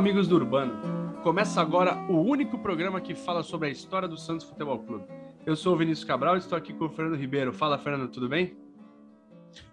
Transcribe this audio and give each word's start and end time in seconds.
Amigos 0.00 0.26
do 0.26 0.36
Urbano. 0.36 1.20
Começa 1.22 1.60
agora 1.60 1.94
o 2.10 2.22
único 2.22 2.58
programa 2.58 3.02
que 3.02 3.14
fala 3.14 3.42
sobre 3.42 3.68
a 3.68 3.70
história 3.70 4.08
do 4.08 4.16
Santos 4.16 4.46
Futebol 4.46 4.78
Clube. 4.78 5.04
Eu 5.44 5.54
sou 5.54 5.74
o 5.74 5.76
Vinícius 5.76 6.06
Cabral 6.06 6.36
e 6.36 6.38
estou 6.38 6.56
aqui 6.56 6.72
com 6.72 6.86
o 6.86 6.88
Fernando 6.88 7.20
Ribeiro. 7.20 7.52
Fala, 7.52 7.76
Fernando, 7.76 8.10
tudo 8.10 8.26
bem? 8.26 8.56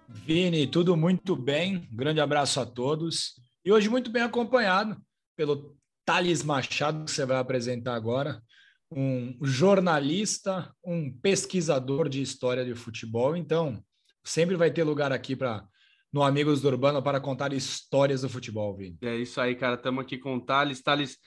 Vini, 0.05 0.68
tudo 0.68 0.98
muito 0.98 1.34
bem. 1.34 1.88
grande 1.94 2.20
abraço 2.20 2.59
a 2.59 2.66
todos. 2.66 3.36
E 3.63 3.71
hoje 3.71 3.88
muito 3.88 4.12
bem 4.12 4.21
acompanhado 4.21 4.98
pelo 5.34 5.77
Thales 6.04 6.44
Machado, 6.44 7.05
que 7.05 7.12
você 7.12 7.26
vai 7.26 7.38
apresentar 7.38 7.96
agora, 7.96 8.44
um 8.91 9.34
jornalista, 9.41 10.76
um 10.84 11.09
pesquisador 11.09 12.09
de 12.09 12.21
história 12.21 12.66
de 12.66 12.76
futebol. 12.76 13.38
Então, 13.38 13.82
sempre 14.26 14.57
vai 14.57 14.71
ter 14.71 14.84
lugar 14.84 15.13
aqui 15.13 15.38
para 15.38 15.66
no 16.11 16.23
Amigos 16.23 16.61
do 16.61 16.67
Urbano 16.67 17.02
para 17.02 17.20
contar 17.20 17.53
histórias 17.53 18.21
do 18.21 18.29
futebol, 18.29 18.75
Vini. 18.75 18.98
É 19.02 19.15
isso 19.15 19.39
aí, 19.39 19.55
cara. 19.55 19.75
Estamos 19.75 20.03
aqui 20.03 20.17
com 20.17 20.35
o 20.35 20.41
Thales. 20.41 20.81
Thales 20.81 21.17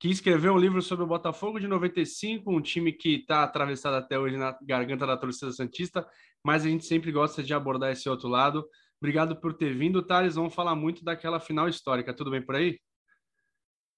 que 0.00 0.08
escreveu 0.08 0.54
um 0.54 0.58
livro 0.58 0.80
sobre 0.80 1.04
o 1.04 1.08
Botafogo 1.08 1.58
de 1.58 1.66
95, 1.66 2.50
um 2.54 2.60
time 2.60 2.92
que 2.92 3.16
está 3.16 3.42
atravessado 3.42 3.96
até 3.96 4.18
hoje 4.18 4.36
na 4.36 4.56
garganta 4.62 5.06
da 5.06 5.16
torcida 5.16 5.50
Santista, 5.50 6.06
mas 6.44 6.64
a 6.64 6.68
gente 6.68 6.84
sempre 6.84 7.10
gosta 7.10 7.42
de 7.42 7.52
abordar 7.52 7.90
esse 7.90 8.08
outro 8.08 8.28
lado. 8.28 8.64
Obrigado 9.00 9.40
por 9.40 9.54
ter 9.54 9.74
vindo, 9.74 10.02
Thales. 10.02 10.36
Vamos 10.36 10.54
falar 10.54 10.76
muito 10.76 11.04
daquela 11.04 11.40
final 11.40 11.68
histórica. 11.68 12.14
Tudo 12.14 12.30
bem 12.30 12.42
por 12.42 12.54
aí? 12.54 12.78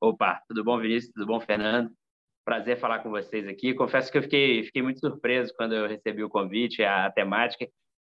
Opa, 0.00 0.42
tudo 0.48 0.64
bom, 0.64 0.78
Vinícius? 0.78 1.12
Tudo 1.12 1.26
bom, 1.26 1.40
Fernando? 1.40 1.90
Prazer 2.44 2.78
falar 2.78 3.00
com 3.00 3.10
vocês 3.10 3.46
aqui. 3.46 3.74
Confesso 3.74 4.10
que 4.10 4.16
eu 4.16 4.22
fiquei, 4.22 4.64
fiquei 4.64 4.82
muito 4.82 5.00
surpreso 5.00 5.52
quando 5.54 5.74
eu 5.74 5.86
recebi 5.86 6.24
o 6.24 6.30
convite, 6.30 6.82
a, 6.82 7.06
a 7.06 7.12
temática. 7.12 7.68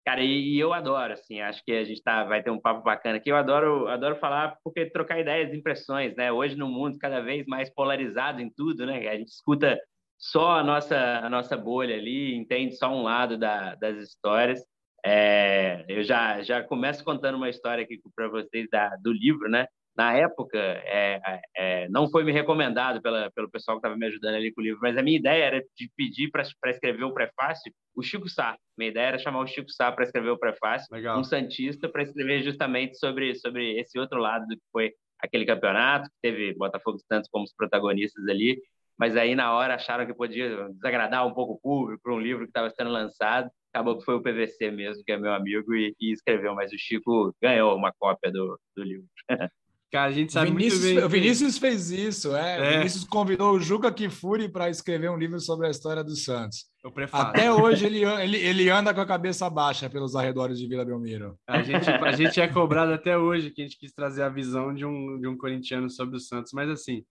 Cara, 0.05 0.21
e, 0.21 0.55
e, 0.55 0.59
eu 0.59 0.73
adoro, 0.73 1.13
assim, 1.13 1.39
acho 1.39 1.63
que 1.63 1.71
a 1.71 1.83
gente 1.85 2.03
tá, 2.03 2.25
vai 2.25 2.43
ter 2.43 2.49
um 2.51 2.59
papo 2.59 2.83
bacana 2.83 3.17
aqui. 3.17 3.31
Eu 3.31 3.37
adoro, 3.37 3.87
adoro 3.87 4.17
falar 4.17 4.57
porque 4.63 4.85
trocar 4.89 5.19
ideias, 5.19 5.53
impressões, 5.53 6.13
né? 6.15 6.31
Hoje 6.31 6.57
no 6.57 6.67
mundo 6.67 6.97
cada 6.99 7.21
vez 7.21 7.45
mais 7.45 7.69
polarizado 7.69 8.41
em 8.41 8.49
tudo, 8.49 8.85
né? 8.85 9.07
A 9.07 9.15
gente 9.15 9.29
escuta 9.29 9.79
só 10.17 10.59
a 10.59 10.63
nossa, 10.63 10.97
a 11.19 11.29
nossa 11.29 11.55
bolha 11.55 11.95
ali, 11.95 12.35
entende 12.35 12.75
só 12.75 12.89
um 12.89 13.03
lado 13.03 13.37
da, 13.37 13.75
das 13.75 13.97
histórias. 13.97 14.61
É, 15.05 15.85
eu 15.87 16.03
já, 16.03 16.41
já 16.43 16.63
começo 16.63 17.03
contando 17.03 17.35
uma 17.35 17.49
história 17.49 17.83
aqui 17.83 17.99
para 18.15 18.27
vocês 18.27 18.67
da, 18.69 18.95
do 18.97 19.11
livro, 19.11 19.49
né? 19.49 19.67
Na 19.95 20.13
época, 20.13 20.57
é, 20.57 21.21
é, 21.25 21.41
é, 21.55 21.89
não 21.89 22.09
foi 22.09 22.23
me 22.23 22.31
recomendado 22.31 23.01
pela, 23.01 23.31
pelo 23.31 23.49
pessoal 23.49 23.77
que 23.77 23.79
estava 23.79 23.97
me 23.97 24.07
ajudando 24.07 24.35
ali 24.35 24.51
com 24.51 24.61
o 24.61 24.63
livro, 24.63 24.79
mas 24.81 24.97
a 24.97 25.03
minha 25.03 25.17
ideia 25.17 25.43
era 25.43 25.63
de 25.75 25.91
pedir 25.95 26.31
para 26.31 26.71
escrever 26.71 27.03
o 27.03 27.13
prefácio 27.13 27.71
o 27.95 28.01
Chico 28.01 28.27
Sá. 28.27 28.57
Minha 28.77 28.89
ideia 28.89 29.07
era 29.09 29.19
chamar 29.19 29.41
o 29.41 29.47
Chico 29.47 29.69
Sá 29.69 29.91
para 29.91 30.03
escrever 30.03 30.29
o 30.29 30.37
prefácio, 30.37 30.87
Legal. 30.91 31.19
um 31.19 31.23
Santista, 31.23 31.87
para 31.87 32.03
escrever 32.03 32.41
justamente 32.41 32.97
sobre, 32.97 33.35
sobre 33.35 33.79
esse 33.79 33.99
outro 33.99 34.19
lado 34.19 34.47
do 34.47 34.55
que 34.55 34.63
foi 34.71 34.93
aquele 35.19 35.45
campeonato, 35.45 36.09
que 36.09 36.15
teve 36.21 36.53
Botafogo 36.55 36.97
e 36.97 37.05
Santos 37.05 37.29
como 37.31 37.45
os 37.45 37.53
protagonistas 37.53 38.27
ali, 38.27 38.59
mas 38.97 39.15
aí 39.15 39.35
na 39.35 39.53
hora 39.53 39.75
acharam 39.75 40.05
que 40.05 40.13
podia 40.13 40.69
desagradar 40.69 41.25
um 41.25 41.33
pouco 41.33 41.53
o 41.53 41.59
público 41.59 42.01
para 42.03 42.13
um 42.13 42.19
livro 42.19 42.43
que 42.43 42.49
estava 42.49 42.69
sendo 42.71 42.89
lançado, 42.89 43.49
acabou 43.73 43.97
que 43.97 44.05
foi 44.05 44.15
o 44.15 44.21
PVC 44.21 44.69
mesmo, 44.71 45.03
que 45.03 45.11
é 45.11 45.17
meu 45.17 45.33
amigo, 45.33 45.73
e, 45.73 45.95
e 45.99 46.11
escreveu, 46.11 46.53
mas 46.53 46.71
o 46.71 46.77
Chico 46.77 47.33
ganhou 47.41 47.75
uma 47.75 47.93
cópia 47.97 48.31
do, 48.31 48.59
do 48.75 48.83
livro. 48.83 49.07
Cara, 49.93 50.09
a 50.09 50.11
gente 50.11 50.33
sabe 50.33 50.49
Vinícius, 50.49 50.83
muito 50.83 50.95
bem. 50.95 51.03
O 51.05 51.09
Vinícius 51.09 51.57
fez 51.59 51.91
isso, 51.91 52.35
é. 52.35 52.57
é. 52.57 52.77
Vinícius 52.77 53.03
convidou 53.03 53.53
o 53.53 53.59
Juca 53.59 53.93
Kifuri 53.93 54.49
para 54.49 54.67
escrever 54.67 55.11
um 55.11 55.17
livro 55.19 55.39
sobre 55.39 55.67
a 55.67 55.69
história 55.69 56.03
do 56.03 56.15
Santos. 56.15 56.65
Até 57.11 57.53
hoje 57.53 57.85
ele, 57.85 58.03
ele, 58.03 58.37
ele 58.37 58.69
anda 58.71 58.91
com 58.91 59.01
a 59.01 59.05
cabeça 59.05 59.47
baixa 59.51 59.87
pelos 59.87 60.15
arredores 60.15 60.57
de 60.57 60.67
Vila 60.67 60.83
Belmiro. 60.83 61.37
A 61.47 61.61
gente, 61.61 61.87
a 61.87 62.11
gente 62.11 62.41
é 62.41 62.47
cobrado 62.47 62.91
até 62.91 63.15
hoje 63.15 63.51
que 63.51 63.61
a 63.61 63.65
gente 63.65 63.77
quis 63.77 63.93
trazer 63.93 64.23
a 64.23 64.29
visão 64.29 64.73
de 64.73 64.83
um, 64.83 65.19
de 65.19 65.27
um 65.27 65.37
corintiano 65.37 65.87
sobre 65.91 66.17
o 66.17 66.19
Santos, 66.19 66.53
mas 66.53 66.71
assim, 66.71 67.05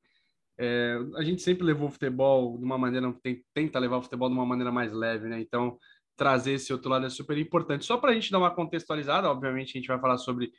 é, 0.59 0.99
a 1.15 1.23
gente 1.23 1.41
sempre 1.41 1.65
levou 1.65 1.87
o 1.87 1.93
futebol 1.93 2.59
de 2.59 2.65
uma 2.65 2.77
maneira, 2.77 3.15
tenta 3.55 3.79
levar 3.79 3.99
o 3.99 4.03
futebol 4.03 4.29
de 4.29 4.35
uma 4.35 4.45
maneira 4.45 4.73
mais 4.73 4.93
leve, 4.93 5.29
né? 5.29 5.41
Então, 5.41 5.79
trazer 6.17 6.55
esse 6.55 6.73
outro 6.73 6.91
lado 6.91 7.07
é 7.07 7.11
super 7.11 7.39
importante. 7.39 7.85
Só 7.85 7.97
para 7.97 8.11
a 8.11 8.15
gente 8.15 8.33
dar 8.33 8.39
uma 8.39 8.51
contextualizada, 8.51 9.31
obviamente 9.31 9.71
a 9.71 9.79
gente 9.79 9.87
vai 9.87 10.01
falar 10.01 10.19
sobre 10.19 10.51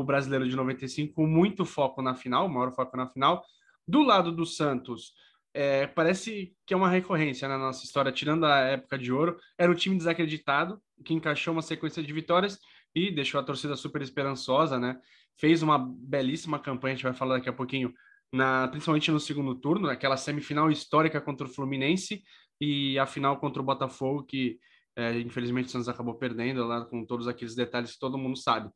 o 0.00 0.04
brasileiro 0.04 0.48
de 0.48 0.56
95 0.56 1.14
com 1.14 1.26
muito 1.26 1.64
foco 1.64 2.02
na 2.02 2.14
final, 2.14 2.48
maior 2.48 2.74
foco 2.74 2.96
na 2.96 3.08
final. 3.08 3.44
Do 3.86 4.02
lado 4.02 4.32
do 4.32 4.46
Santos, 4.46 5.12
é, 5.52 5.86
parece 5.86 6.52
que 6.66 6.74
é 6.74 6.76
uma 6.76 6.88
recorrência 6.88 7.46
na 7.46 7.56
nossa 7.56 7.84
história, 7.84 8.10
tirando 8.10 8.44
a 8.44 8.58
época 8.60 8.98
de 8.98 9.12
ouro. 9.12 9.38
Era 9.56 9.70
um 9.70 9.74
time 9.74 9.96
desacreditado, 9.96 10.80
que 11.04 11.14
encaixou 11.14 11.52
uma 11.52 11.62
sequência 11.62 12.02
de 12.02 12.12
vitórias 12.12 12.58
e 12.94 13.10
deixou 13.10 13.40
a 13.40 13.44
torcida 13.44 13.76
super 13.76 14.02
esperançosa, 14.02 14.78
né? 14.78 14.98
Fez 15.38 15.62
uma 15.62 15.78
belíssima 15.78 16.58
campanha, 16.58 16.94
a 16.94 16.96
gente 16.96 17.04
vai 17.04 17.14
falar 17.14 17.36
daqui 17.36 17.48
a 17.48 17.52
pouquinho, 17.52 17.92
na, 18.32 18.68
principalmente 18.68 19.10
no 19.10 19.20
segundo 19.20 19.54
turno, 19.54 19.88
aquela 19.88 20.16
semifinal 20.16 20.70
histórica 20.70 21.20
contra 21.20 21.46
o 21.46 21.50
Fluminense 21.50 22.22
e 22.60 22.98
a 22.98 23.06
final 23.06 23.38
contra 23.38 23.60
o 23.62 23.64
Botafogo, 23.64 24.24
que 24.24 24.58
é, 24.96 25.18
infelizmente 25.20 25.66
o 25.66 25.70
Santos 25.70 25.88
acabou 25.88 26.14
perdendo, 26.14 26.64
lá 26.64 26.84
com 26.84 27.04
todos 27.04 27.26
aqueles 27.26 27.54
detalhes 27.54 27.92
que 27.92 27.98
todo 27.98 28.18
mundo 28.18 28.36
sabe. 28.36 28.70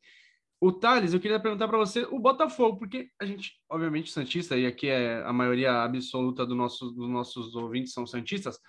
O 0.61 0.73
Thales, 0.73 1.13
eu 1.13 1.19
queria 1.19 1.39
perguntar 1.39 1.67
para 1.67 1.77
você 1.77 2.03
o 2.11 2.19
Botafogo, 2.19 2.77
porque 2.77 3.09
a 3.19 3.25
gente, 3.25 3.53
obviamente, 3.69 4.11
Santista, 4.11 4.57
e 4.57 4.65
aqui 4.65 4.87
é 4.87 5.23
a 5.23 5.31
maioria 5.31 5.83
absoluta 5.83 6.45
do 6.45 6.53
nosso, 6.53 6.91
dos 6.91 7.09
nossos 7.09 7.55
ouvintes 7.55 7.93
são 7.93 8.05
Santistas, 8.05 8.59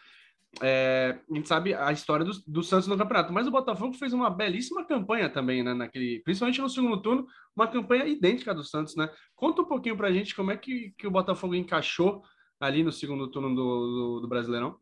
é, 0.61 1.17
a 1.31 1.35
gente 1.35 1.49
sabe 1.49 1.75
a 1.75 1.93
história 1.93 2.25
do, 2.25 2.33
do, 2.47 2.63
Santos 2.63 2.89
no 2.89 2.99
campeonato, 2.99 3.33
mas 3.33 3.47
o 3.47 3.53
Botafogo 3.53 3.95
fez 3.95 4.13
uma 4.13 4.29
belíssima 4.29 4.85
campanha 4.85 5.31
também, 5.31 5.63
né? 5.63 5.73
Naquele, 5.73 6.21
principalmente 6.25 6.61
no 6.61 6.69
segundo 6.69 7.01
turno, 7.01 7.27
uma 7.55 7.69
campanha 7.69 8.05
idêntica 8.07 8.53
do 8.53 8.65
Santos, 8.65 8.97
né? 8.97 9.09
Conta 9.37 9.63
um 9.63 9.67
pouquinho 9.67 9.97
para 9.97 10.09
a 10.09 10.13
gente 10.13 10.35
como 10.35 10.51
é 10.51 10.57
que, 10.57 10.93
que 10.99 11.07
o 11.07 11.11
Botafogo 11.11 11.55
encaixou 11.55 12.23
ali 12.59 12.83
no 12.83 12.91
segundo 12.91 13.31
turno 13.31 13.55
do, 13.55 13.55
do, 13.55 14.21
do 14.23 14.29
Brasileirão. 14.29 14.77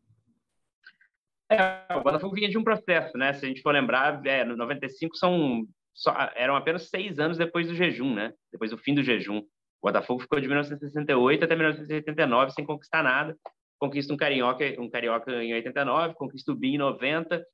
É, 1.51 1.85
o 1.95 2.01
Botafogo 2.01 2.35
vinha 2.35 2.49
de 2.49 2.57
um 2.57 2.63
processo, 2.63 3.15
né? 3.17 3.33
Se 3.33 3.45
a 3.45 3.47
gente 3.47 3.61
for 3.61 3.71
lembrar, 3.71 4.25
é, 4.25 4.43
no 4.43 4.57
95 4.57 5.15
são 5.15 5.67
só, 5.99 6.15
eram 6.33 6.55
apenas 6.55 6.89
seis 6.89 7.19
anos 7.19 7.37
depois 7.37 7.67
do 7.67 7.75
jejum, 7.75 8.15
né? 8.15 8.33
Depois 8.53 8.71
do 8.71 8.77
fim 8.77 8.95
do 8.95 9.03
jejum. 9.03 9.39
O 9.39 9.87
Botafogo 9.87 10.21
ficou 10.21 10.39
de 10.39 10.47
1968 10.47 11.43
até 11.43 11.55
1989 11.55 12.51
sem 12.51 12.65
conquistar 12.65 13.03
nada. 13.03 13.35
Conquista 13.77 14.13
um 14.13 14.17
carioca, 14.17 14.63
um 14.79 14.89
carioca 14.89 15.31
em 15.43 15.53
89, 15.53 16.13
conquista 16.13 16.53
o 16.53 16.55
BI 16.55 16.75
em 16.75 16.77
90, 16.77 17.45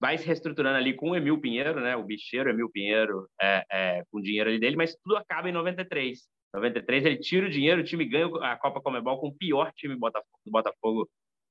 vai 0.00 0.18
se 0.18 0.26
reestruturando 0.26 0.76
ali 0.76 0.94
com 0.94 1.10
o 1.10 1.16
Emil 1.16 1.40
Pinheiro, 1.40 1.80
né? 1.80 1.96
O 1.96 2.02
bicheiro 2.02 2.50
Emil 2.50 2.68
Pinheiro 2.68 3.28
é, 3.40 3.64
é, 3.70 4.02
com 4.10 4.20
dinheiro 4.20 4.50
ali 4.50 4.58
dele, 4.58 4.76
mas 4.76 4.96
tudo 4.96 5.16
acaba 5.16 5.48
em 5.48 5.52
93. 5.52 6.18
93 6.52 7.04
ele 7.04 7.18
tira 7.18 7.46
o 7.46 7.50
dinheiro, 7.50 7.80
o 7.80 7.84
time 7.84 8.04
ganha 8.04 8.26
a 8.42 8.56
Copa 8.56 8.80
Comebol 8.80 9.20
com 9.20 9.28
o 9.28 9.34
pior 9.34 9.72
time 9.72 9.94
do 9.94 10.00
Botafogo, 10.00 10.38
do 10.44 10.50
Botafogo 10.50 11.08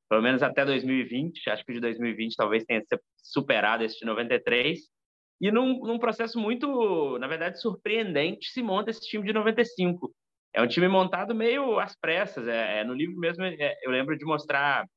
pelo 0.09 0.21
menos 0.21 0.43
até 0.43 0.65
2020. 0.65 1.49
Acho 1.49 1.65
que 1.65 1.71
o 1.71 1.75
de 1.75 1.81
2020 1.81 2.35
talvez 2.35 2.65
tenha 2.65 2.83
superado 3.17 3.83
esse 3.83 3.99
de 3.99 4.05
93. 4.05 4.79
E 5.43 5.51
num, 5.51 5.77
num 5.79 5.99
processo 5.99 6.39
muito, 6.39 7.19
na 7.19 7.27
verdade, 7.27 7.59
surpreendente, 7.59 8.49
se 8.49 8.63
monta 8.63 8.91
esse 8.91 9.01
time 9.01 9.25
de 9.25 9.33
95. 9.33 10.09
É 10.53 10.61
um 10.61 10.67
time 10.67 10.87
montado 10.87 11.35
meio 11.35 11.79
às 11.79 11.97
pressas. 11.99 12.47
É, 12.47 12.79
é 12.79 12.83
no 12.85 12.93
livro 12.93 13.17
mesmo, 13.19 13.43
é, 13.43 13.75
eu 13.83 13.91
lembro 13.91 14.17
de 14.17 14.23
mostrar 14.23 14.87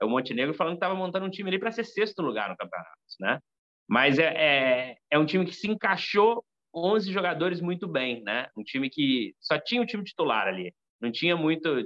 o 0.00 0.08
Montenegro 0.08 0.54
falando 0.54 0.74
que 0.74 0.76
estava 0.76 0.94
montando 0.94 1.26
um 1.26 1.30
time 1.30 1.48
ali 1.50 1.58
para 1.58 1.72
ser 1.72 1.82
sexto 1.82 2.22
lugar 2.22 2.48
no 2.48 2.56
campeonato, 2.56 2.88
né? 3.18 3.40
Mas 3.88 4.16
é, 4.20 4.26
é, 4.36 4.96
é, 5.10 5.18
um 5.18 5.26
time 5.26 5.44
que 5.44 5.54
se 5.54 5.68
encaixou 5.68 6.44
11 6.72 7.10
jogadores 7.12 7.60
muito 7.60 7.88
bem, 7.88 8.22
né? 8.22 8.46
Um 8.56 8.62
time 8.62 8.88
que 8.88 9.34
só 9.40 9.58
tinha 9.58 9.82
o 9.82 9.86
time 9.86 10.04
titular 10.04 10.46
ali. 10.46 10.72
Não 11.00 11.10
tinha 11.10 11.36
muito... 11.36 11.84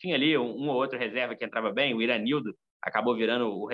Tinha 0.00 0.14
ali 0.14 0.38
um, 0.38 0.46
um 0.46 0.70
ou 0.70 0.76
outro 0.76 0.98
reserva 0.98 1.36
que 1.36 1.44
entrava 1.44 1.70
bem. 1.70 1.92
O 1.92 2.00
Iranildo 2.00 2.54
acabou 2.82 3.14
virando 3.16 3.48
o 3.48 3.66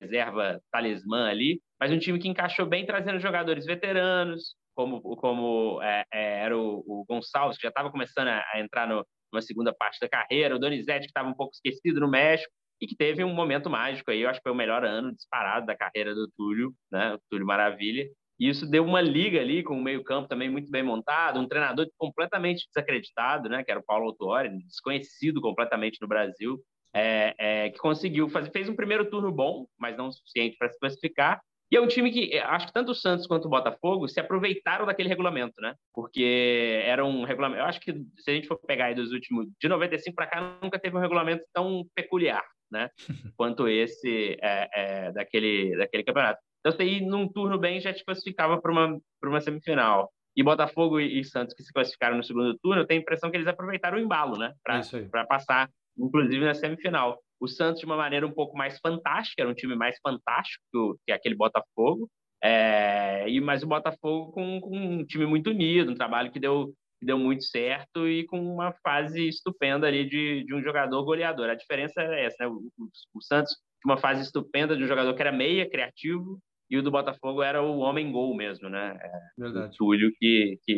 reserva 0.00 0.60
talismã 0.70 1.28
ali, 1.28 1.60
mas 1.80 1.92
um 1.92 1.98
time 1.98 2.18
que 2.18 2.28
encaixou 2.28 2.66
bem 2.66 2.86
trazendo 2.86 3.18
jogadores 3.18 3.64
veteranos, 3.64 4.54
como, 4.74 5.00
como 5.16 5.82
é, 5.82 6.04
é, 6.12 6.40
era 6.44 6.56
o, 6.56 6.84
o, 6.86 7.04
Gonçalves, 7.08 7.56
que 7.56 7.62
já 7.62 7.68
estava 7.68 7.90
começando 7.90 8.28
a, 8.28 8.44
a 8.52 8.60
entrar 8.60 8.86
no, 8.86 9.04
numa 9.32 9.42
segunda 9.42 9.72
parte 9.72 9.98
da 10.00 10.08
carreira, 10.08 10.54
o 10.54 10.58
Donizete, 10.58 11.00
que 11.00 11.10
estava 11.10 11.28
um 11.28 11.34
pouco 11.34 11.52
esquecido 11.54 12.00
no 12.00 12.08
México, 12.08 12.52
e 12.80 12.86
que 12.86 12.96
teve 12.96 13.24
um 13.24 13.34
momento 13.34 13.68
mágico 13.68 14.10
aí, 14.10 14.20
eu 14.20 14.28
acho 14.28 14.38
que 14.38 14.44
foi 14.44 14.52
o 14.52 14.56
melhor 14.56 14.84
ano 14.84 15.12
disparado 15.12 15.66
da 15.66 15.76
carreira 15.76 16.14
do 16.14 16.30
Túlio, 16.36 16.72
né, 16.90 17.14
o 17.14 17.20
Túlio 17.28 17.46
Maravilha, 17.46 18.08
e 18.38 18.48
isso 18.48 18.70
deu 18.70 18.84
uma 18.84 19.00
liga 19.00 19.40
ali 19.40 19.64
com 19.64 19.74
o 19.74 19.82
meio-campo 19.82 20.28
também 20.28 20.48
muito 20.48 20.70
bem 20.70 20.82
montado, 20.82 21.40
um 21.40 21.48
treinador 21.48 21.88
completamente 21.96 22.66
desacreditado, 22.68 23.48
né, 23.48 23.64
que 23.64 23.70
era 23.70 23.80
o 23.80 23.84
Paulo 23.84 24.06
Autuori, 24.06 24.48
desconhecido 24.64 25.40
completamente 25.40 26.00
no 26.00 26.06
Brasil, 26.06 26.56
é, 26.98 27.34
é, 27.38 27.70
que 27.70 27.78
conseguiu 27.78 28.28
fazer, 28.28 28.50
fez 28.50 28.68
um 28.68 28.74
primeiro 28.74 29.08
turno 29.08 29.30
bom, 29.30 29.66
mas 29.78 29.96
não 29.96 30.08
o 30.08 30.12
suficiente 30.12 30.56
para 30.58 30.68
se 30.68 30.78
classificar. 30.78 31.40
E 31.70 31.76
é 31.76 31.80
um 31.80 31.86
time 31.86 32.10
que 32.10 32.34
é, 32.34 32.40
acho 32.40 32.66
que 32.66 32.72
tanto 32.72 32.92
o 32.92 32.94
Santos 32.94 33.26
quanto 33.26 33.44
o 33.44 33.50
Botafogo 33.50 34.08
se 34.08 34.18
aproveitaram 34.18 34.86
daquele 34.86 35.08
regulamento, 35.08 35.60
né? 35.60 35.74
Porque 35.94 36.82
era 36.84 37.04
um 37.04 37.24
regulamento. 37.24 37.60
Eu 37.60 37.66
acho 37.66 37.80
que 37.80 37.92
se 37.92 38.30
a 38.30 38.34
gente 38.34 38.48
for 38.48 38.58
pegar 38.66 38.86
aí 38.86 38.94
dos 38.94 39.12
últimos. 39.12 39.46
De 39.60 39.68
95 39.68 40.14
para 40.14 40.26
cá, 40.26 40.58
nunca 40.62 40.78
teve 40.78 40.96
um 40.96 41.00
regulamento 41.00 41.44
tão 41.52 41.84
peculiar, 41.94 42.44
né? 42.70 42.88
Quanto 43.36 43.68
esse 43.68 44.38
é, 44.40 44.68
é, 44.74 45.12
daquele, 45.12 45.76
daquele 45.76 46.04
campeonato. 46.04 46.40
Então, 46.60 46.72
você 46.72 46.84
ir 46.84 47.02
num 47.02 47.28
turno 47.28 47.58
bem 47.58 47.80
já 47.80 47.92
te 47.92 48.04
classificava 48.04 48.60
para 48.60 48.72
uma, 48.72 48.98
uma 49.22 49.40
semifinal. 49.40 50.10
E 50.34 50.42
Botafogo 50.42 51.00
e, 51.00 51.24
Santos, 51.24 51.54
que 51.54 51.62
se 51.62 51.72
classificaram 51.72 52.16
no 52.16 52.22
segundo 52.22 52.56
turno, 52.58 52.82
eu 52.82 52.86
tenho 52.86 53.00
a 53.00 53.02
impressão 53.02 53.30
que 53.30 53.36
eles 53.36 53.48
aproveitaram 53.48 53.98
o 53.98 54.00
embalo, 54.00 54.38
né? 54.38 54.54
Para 54.62 55.26
passar, 55.26 55.68
inclusive, 55.98 56.44
na 56.44 56.54
semifinal. 56.54 57.18
O 57.40 57.46
Santos, 57.46 57.80
de 57.80 57.86
uma 57.86 57.96
maneira 57.96 58.26
um 58.26 58.32
pouco 58.32 58.56
mais 58.56 58.78
fantástica, 58.80 59.42
era 59.42 59.50
um 59.50 59.54
time 59.54 59.76
mais 59.76 59.96
fantástico 60.02 60.98
que 61.06 61.12
aquele 61.12 61.34
Botafogo. 61.34 62.08
É, 62.42 63.28
e 63.28 63.40
mas 63.40 63.62
o 63.62 63.66
Botafogo 63.66 64.32
com, 64.32 64.60
com, 64.60 64.76
um 64.76 65.04
time 65.04 65.26
muito 65.26 65.50
unido, 65.50 65.90
um 65.90 65.96
trabalho 65.96 66.30
que 66.30 66.38
deu, 66.38 66.72
que 67.00 67.06
deu 67.06 67.18
muito 67.18 67.44
certo 67.44 68.08
e 68.08 68.24
com 68.26 68.40
uma 68.40 68.72
fase 68.82 69.26
estupenda 69.28 69.86
ali 69.86 70.08
de, 70.08 70.44
de 70.44 70.54
um 70.54 70.62
jogador 70.62 71.04
goleador. 71.04 71.48
A 71.50 71.54
diferença 71.54 72.00
é 72.00 72.26
essa, 72.26 72.44
né? 72.44 72.48
O, 72.48 72.62
o, 72.78 72.88
o 73.14 73.22
Santos 73.22 73.52
tinha 73.80 73.94
uma 73.94 74.00
fase 74.00 74.22
estupenda 74.22 74.76
de 74.76 74.84
um 74.84 74.88
jogador 74.88 75.14
que 75.14 75.22
era 75.22 75.32
meia, 75.32 75.68
criativo, 75.68 76.40
e 76.70 76.76
o 76.76 76.82
do 76.82 76.90
Botafogo 76.90 77.42
era 77.42 77.62
o 77.62 77.78
homem 77.78 78.12
gol 78.12 78.36
mesmo, 78.36 78.68
né? 78.68 78.98
É, 79.00 79.10
Verdade. 79.38 79.74
O 79.74 79.78
Túlio, 79.78 80.12
que, 80.18 80.58
que, 80.64 80.76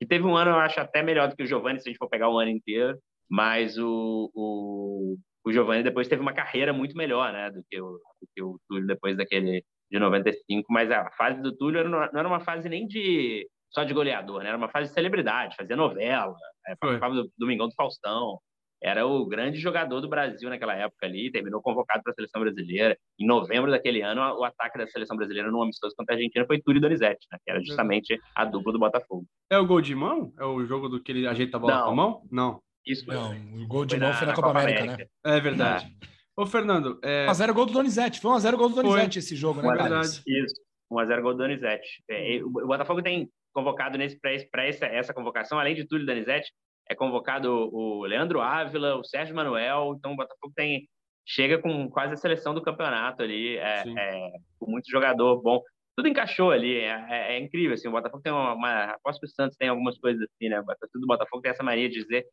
que, 0.00 0.06
teve 0.06 0.24
um 0.24 0.36
ano, 0.36 0.52
eu 0.52 0.56
acho, 0.56 0.80
até 0.80 1.02
melhor 1.02 1.28
do 1.28 1.36
que 1.36 1.42
o 1.42 1.46
Giovanni, 1.46 1.80
se 1.80 1.88
a 1.88 1.92
gente 1.92 1.98
for 1.98 2.08
pegar 2.08 2.30
o 2.30 2.38
ano 2.38 2.50
inteiro, 2.50 2.98
mas 3.30 3.78
o, 3.78 4.30
o, 4.34 5.16
o 5.44 5.52
Giovanni 5.52 5.82
depois 5.82 6.08
teve 6.08 6.22
uma 6.22 6.32
carreira 6.32 6.72
muito 6.72 6.96
melhor, 6.96 7.32
né? 7.32 7.50
Do 7.50 7.62
que 7.68 7.80
o, 7.80 7.92
do 7.92 8.28
que 8.34 8.42
o 8.42 8.58
Túlio 8.68 8.86
depois 8.86 9.16
daquele 9.16 9.64
de 9.90 9.98
95, 9.98 10.72
mas 10.72 10.90
a 10.90 11.10
fase 11.12 11.40
do 11.40 11.56
Túlio 11.56 11.88
não 11.88 12.02
era 12.02 12.26
uma 12.26 12.40
fase 12.40 12.68
nem 12.68 12.86
de 12.86 13.48
só 13.70 13.84
de 13.84 13.94
goleador, 13.94 14.42
né? 14.42 14.48
Era 14.48 14.58
uma 14.58 14.68
fase 14.68 14.88
de 14.88 14.94
celebridade, 14.94 15.56
fazia 15.56 15.76
novela, 15.76 16.34
né? 16.66 16.74
participava 16.80 17.14
do 17.14 17.30
Domingão 17.38 17.68
do 17.68 17.74
Faustão, 17.74 18.38
era 18.82 19.06
o 19.06 19.26
grande 19.26 19.58
jogador 19.58 20.00
do 20.00 20.08
Brasil 20.08 20.48
naquela 20.50 20.74
época 20.74 21.06
ali, 21.06 21.30
terminou 21.30 21.62
convocado 21.62 22.02
para 22.02 22.12
a 22.12 22.14
seleção 22.14 22.40
brasileira. 22.40 22.96
Em 23.18 23.26
novembro 23.26 23.70
daquele 23.70 24.02
ano, 24.02 24.20
o 24.38 24.44
ataque 24.44 24.78
da 24.78 24.86
seleção 24.86 25.16
brasileira 25.16 25.50
no 25.50 25.62
amistoso 25.62 25.94
contra 25.96 26.14
a 26.14 26.16
Argentina 26.16 26.46
foi 26.46 26.60
Túlio 26.60 26.80
Donizete, 26.80 27.26
né? 27.32 27.38
que 27.44 27.50
era 27.50 27.62
justamente 27.64 28.20
a 28.34 28.44
dupla 28.44 28.72
do 28.72 28.78
Botafogo. 28.78 29.26
É 29.50 29.58
o 29.58 29.66
gol 29.66 29.80
de 29.80 29.94
mão? 29.94 30.32
É 30.38 30.44
o 30.44 30.64
jogo 30.66 30.88
do 30.88 31.02
que 31.02 31.10
ele 31.10 31.26
ajeita 31.26 31.56
a 31.56 31.60
bola 31.60 31.74
Não. 31.74 31.84
com 31.84 31.90
a 31.90 31.94
mão? 31.94 32.22
Não. 32.30 32.62
Isso 32.86 33.06
Não, 33.06 33.32
o 33.62 33.66
gol 33.66 33.84
de 33.84 33.98
mão 33.98 34.12
foi 34.14 34.26
na, 34.26 34.34
Copa, 34.34 34.48
Copa 34.48 34.60
América, 34.60 34.82
América, 34.84 35.10
né? 35.24 35.36
É 35.36 35.40
verdade. 35.40 35.96
É. 36.02 36.06
Ô, 36.36 36.46
Fernando. 36.46 37.00
É... 37.02 37.26
1x0 37.26 37.52
gol 37.52 37.66
do 37.66 37.72
Donizete. 37.72 38.20
Foi 38.20 38.30
1x0 38.32 38.56
gol 38.56 38.68
do 38.68 38.74
Donizete 38.76 39.18
esse 39.18 39.34
jogo, 39.34 39.60
né? 39.60 39.68
É 39.68 39.76
verdade. 39.76 40.22
Isso. 40.26 40.54
1x0 40.92 41.22
gol 41.22 41.32
do 41.32 41.38
Donizete. 41.38 42.04
É, 42.08 42.40
o 42.44 42.50
Botafogo 42.50 43.02
tem 43.02 43.28
convocado 43.52 43.96
nesse 43.96 44.20
para 44.20 44.66
essa, 44.66 44.86
essa 44.86 45.14
convocação, 45.14 45.58
além 45.58 45.74
de 45.74 45.86
Túlio 45.86 46.06
Donizete, 46.06 46.52
é 46.88 46.94
convocado 46.94 47.50
o 47.72 48.04
Leandro 48.04 48.40
Ávila, 48.40 48.96
o 48.96 49.04
Sérgio 49.04 49.34
Manuel, 49.34 49.94
então 49.96 50.12
o 50.12 50.16
Botafogo 50.16 50.52
tem 50.54 50.86
chega 51.26 51.58
com 51.58 51.90
quase 51.90 52.12
a 52.12 52.16
seleção 52.16 52.54
do 52.54 52.62
campeonato 52.62 53.22
ali, 53.22 53.56
é, 53.56 53.82
é, 53.98 54.30
com 54.60 54.70
muito 54.70 54.88
jogador 54.88 55.42
bom. 55.42 55.60
Tudo 55.96 56.08
encaixou 56.08 56.52
ali, 56.52 56.76
é, 56.76 57.06
é, 57.10 57.36
é 57.36 57.38
incrível, 57.40 57.74
assim, 57.74 57.88
o 57.88 57.92
Botafogo 57.92 58.22
tem 58.22 58.32
uma, 58.32 58.52
uma... 58.52 58.84
Aposto 58.92 59.20
que 59.20 59.26
o 59.26 59.30
Santos 59.30 59.56
tem 59.56 59.68
algumas 59.68 59.98
coisas 59.98 60.22
assim, 60.22 60.48
né? 60.48 60.62
Tudo 60.92 61.00
do 61.00 61.06
Botafogo 61.06 61.42
tem 61.42 61.50
essa 61.50 61.64
mania 61.64 61.88
de 61.88 62.00
dizer, 62.00 62.24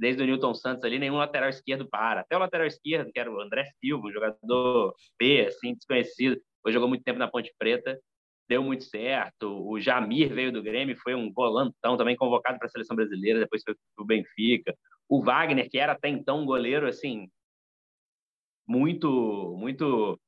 desde 0.00 0.22
o 0.22 0.26
Newton 0.26 0.54
Santos 0.54 0.82
ali, 0.82 0.98
nenhum 0.98 1.18
lateral 1.18 1.50
esquerdo 1.50 1.86
para. 1.86 2.22
Até 2.22 2.34
o 2.34 2.40
lateral 2.40 2.66
esquerdo, 2.66 3.12
que 3.12 3.20
era 3.20 3.30
o 3.30 3.38
André 3.38 3.64
Silva, 3.78 4.08
um 4.08 4.12
jogador 4.12 4.94
B, 5.18 5.46
assim, 5.46 5.74
desconhecido, 5.74 6.40
hoje 6.64 6.72
jogou 6.72 6.88
muito 6.88 7.04
tempo 7.04 7.18
na 7.18 7.28
Ponte 7.28 7.52
Preta, 7.58 8.00
deu 8.48 8.62
muito 8.62 8.84
certo. 8.84 9.62
O 9.68 9.78
Jamir 9.78 10.32
veio 10.32 10.50
do 10.50 10.62
Grêmio, 10.62 10.96
foi 10.96 11.14
um 11.14 11.30
volantão 11.30 11.98
também 11.98 12.16
convocado 12.16 12.58
para 12.58 12.66
a 12.66 12.70
seleção 12.70 12.96
brasileira, 12.96 13.40
depois 13.40 13.62
foi 13.62 13.74
para 13.74 14.02
o 14.02 14.06
Benfica. 14.06 14.74
O 15.06 15.22
Wagner, 15.22 15.68
que 15.68 15.78
era 15.78 15.92
até 15.92 16.08
então 16.08 16.40
um 16.40 16.46
goleiro 16.46 16.86
assim 16.88 17.28
muito 18.66 19.54
muito 19.58 20.18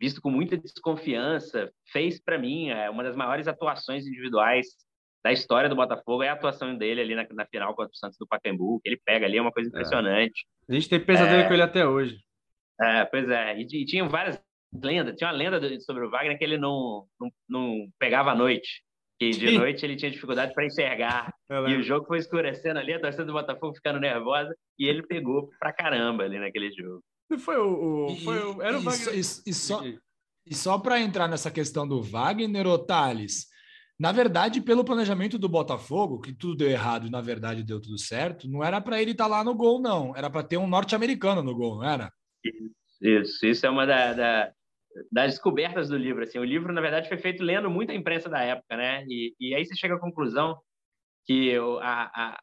visto 0.00 0.22
com 0.22 0.30
muita 0.30 0.56
desconfiança, 0.56 1.70
fez 1.92 2.20
para 2.22 2.38
mim 2.38 2.70
é, 2.70 2.88
uma 2.88 3.02
das 3.02 3.16
maiores 3.16 3.48
atuações 3.48 4.06
individuais 4.06 4.68
da 5.28 5.32
história 5.32 5.68
do 5.68 5.76
Botafogo 5.76 6.22
é 6.22 6.28
a 6.30 6.32
atuação 6.32 6.74
dele 6.76 7.02
ali 7.02 7.14
na, 7.14 7.26
na 7.32 7.46
final 7.46 7.74
contra 7.74 7.92
o 7.92 7.96
Santos 7.96 8.16
do 8.18 8.26
Pacaembu, 8.26 8.80
que 8.80 8.88
ele 8.88 9.00
pega 9.04 9.26
ali 9.26 9.36
é 9.36 9.42
uma 9.42 9.52
coisa 9.52 9.68
é. 9.68 9.70
impressionante. 9.70 10.46
É. 10.68 10.72
A 10.72 10.74
gente 10.74 10.88
tem 10.88 11.00
pesadelo 11.00 11.42
é... 11.42 11.46
com 11.46 11.52
ele 11.52 11.62
até 11.62 11.86
hoje. 11.86 12.18
É, 12.80 13.04
pois 13.04 13.28
é, 13.28 13.58
e, 13.58 13.62
e 13.62 13.84
tinha 13.84 14.08
várias 14.08 14.40
lenda, 14.82 15.14
tinha 15.14 15.28
uma 15.28 15.36
lenda 15.36 15.80
sobre 15.80 16.06
o 16.06 16.10
Wagner 16.10 16.38
que 16.38 16.44
ele 16.44 16.56
não, 16.56 17.06
não, 17.20 17.30
não 17.48 17.88
pegava 17.98 18.30
a 18.30 18.34
noite. 18.34 18.82
Que 19.18 19.30
de 19.30 19.48
Sim. 19.48 19.58
noite 19.58 19.84
ele 19.84 19.96
tinha 19.96 20.10
dificuldade 20.10 20.54
para 20.54 20.64
enxergar. 20.64 21.34
E 21.50 21.74
o 21.74 21.82
jogo 21.82 22.06
foi 22.06 22.18
escurecendo 22.18 22.78
ali, 22.78 22.92
a 22.92 23.00
torcida 23.00 23.24
do 23.24 23.32
Botafogo 23.32 23.74
ficando 23.74 23.98
nervosa, 23.98 24.54
e 24.78 24.86
ele 24.86 25.02
pegou 25.02 25.50
pra 25.58 25.72
caramba 25.72 26.22
ali 26.22 26.38
naquele 26.38 26.70
jogo. 26.70 27.02
Foi 27.40 27.56
o. 27.56 28.06
o, 28.06 28.16
foi 28.18 28.38
o 28.38 28.62
era 28.62 28.78
o 28.78 28.80
Wagner. 28.80 29.14
E, 29.14 29.18
e, 29.18 29.20
e 29.20 29.54
só, 29.54 29.82
e 30.46 30.54
só 30.54 30.78
para 30.78 31.00
entrar 31.00 31.26
nessa 31.26 31.50
questão 31.50 31.86
do 31.86 32.00
Wagner, 32.00 32.66
ô 32.68 32.78
Thales, 32.78 33.48
na 33.98 34.12
verdade, 34.12 34.60
pelo 34.60 34.84
planejamento 34.84 35.38
do 35.38 35.48
Botafogo, 35.48 36.20
que 36.20 36.32
tudo 36.32 36.56
deu 36.56 36.70
errado 36.70 37.06
e 37.06 37.10
na 37.10 37.20
verdade 37.20 37.64
deu 37.64 37.80
tudo 37.80 37.98
certo, 37.98 38.48
não 38.48 38.62
era 38.62 38.80
para 38.80 39.02
ele 39.02 39.10
estar 39.10 39.24
tá 39.24 39.30
lá 39.30 39.42
no 39.42 39.54
gol, 39.54 39.80
não. 39.80 40.14
Era 40.16 40.30
para 40.30 40.44
ter 40.44 40.56
um 40.56 40.68
norte-americano 40.68 41.42
no 41.42 41.54
gol, 41.54 41.78
não 41.78 41.84
era? 41.84 42.12
Isso, 43.02 43.44
isso 43.44 43.66
é 43.66 43.70
uma 43.70 43.84
da, 43.84 44.12
da, 44.12 44.52
das 45.10 45.32
descobertas 45.32 45.88
do 45.88 45.96
livro. 45.96 46.22
Assim, 46.22 46.38
o 46.38 46.44
livro, 46.44 46.72
na 46.72 46.80
verdade, 46.80 47.08
foi 47.08 47.18
feito 47.18 47.42
lendo 47.42 47.68
muita 47.68 47.92
imprensa 47.92 48.28
da 48.28 48.40
época, 48.40 48.76
né? 48.76 49.04
E, 49.08 49.34
e 49.40 49.54
aí 49.54 49.64
você 49.64 49.74
chega 49.74 49.96
à 49.96 50.00
conclusão 50.00 50.56
que 51.26 51.56
a, 51.80 52.04
a, 52.14 52.40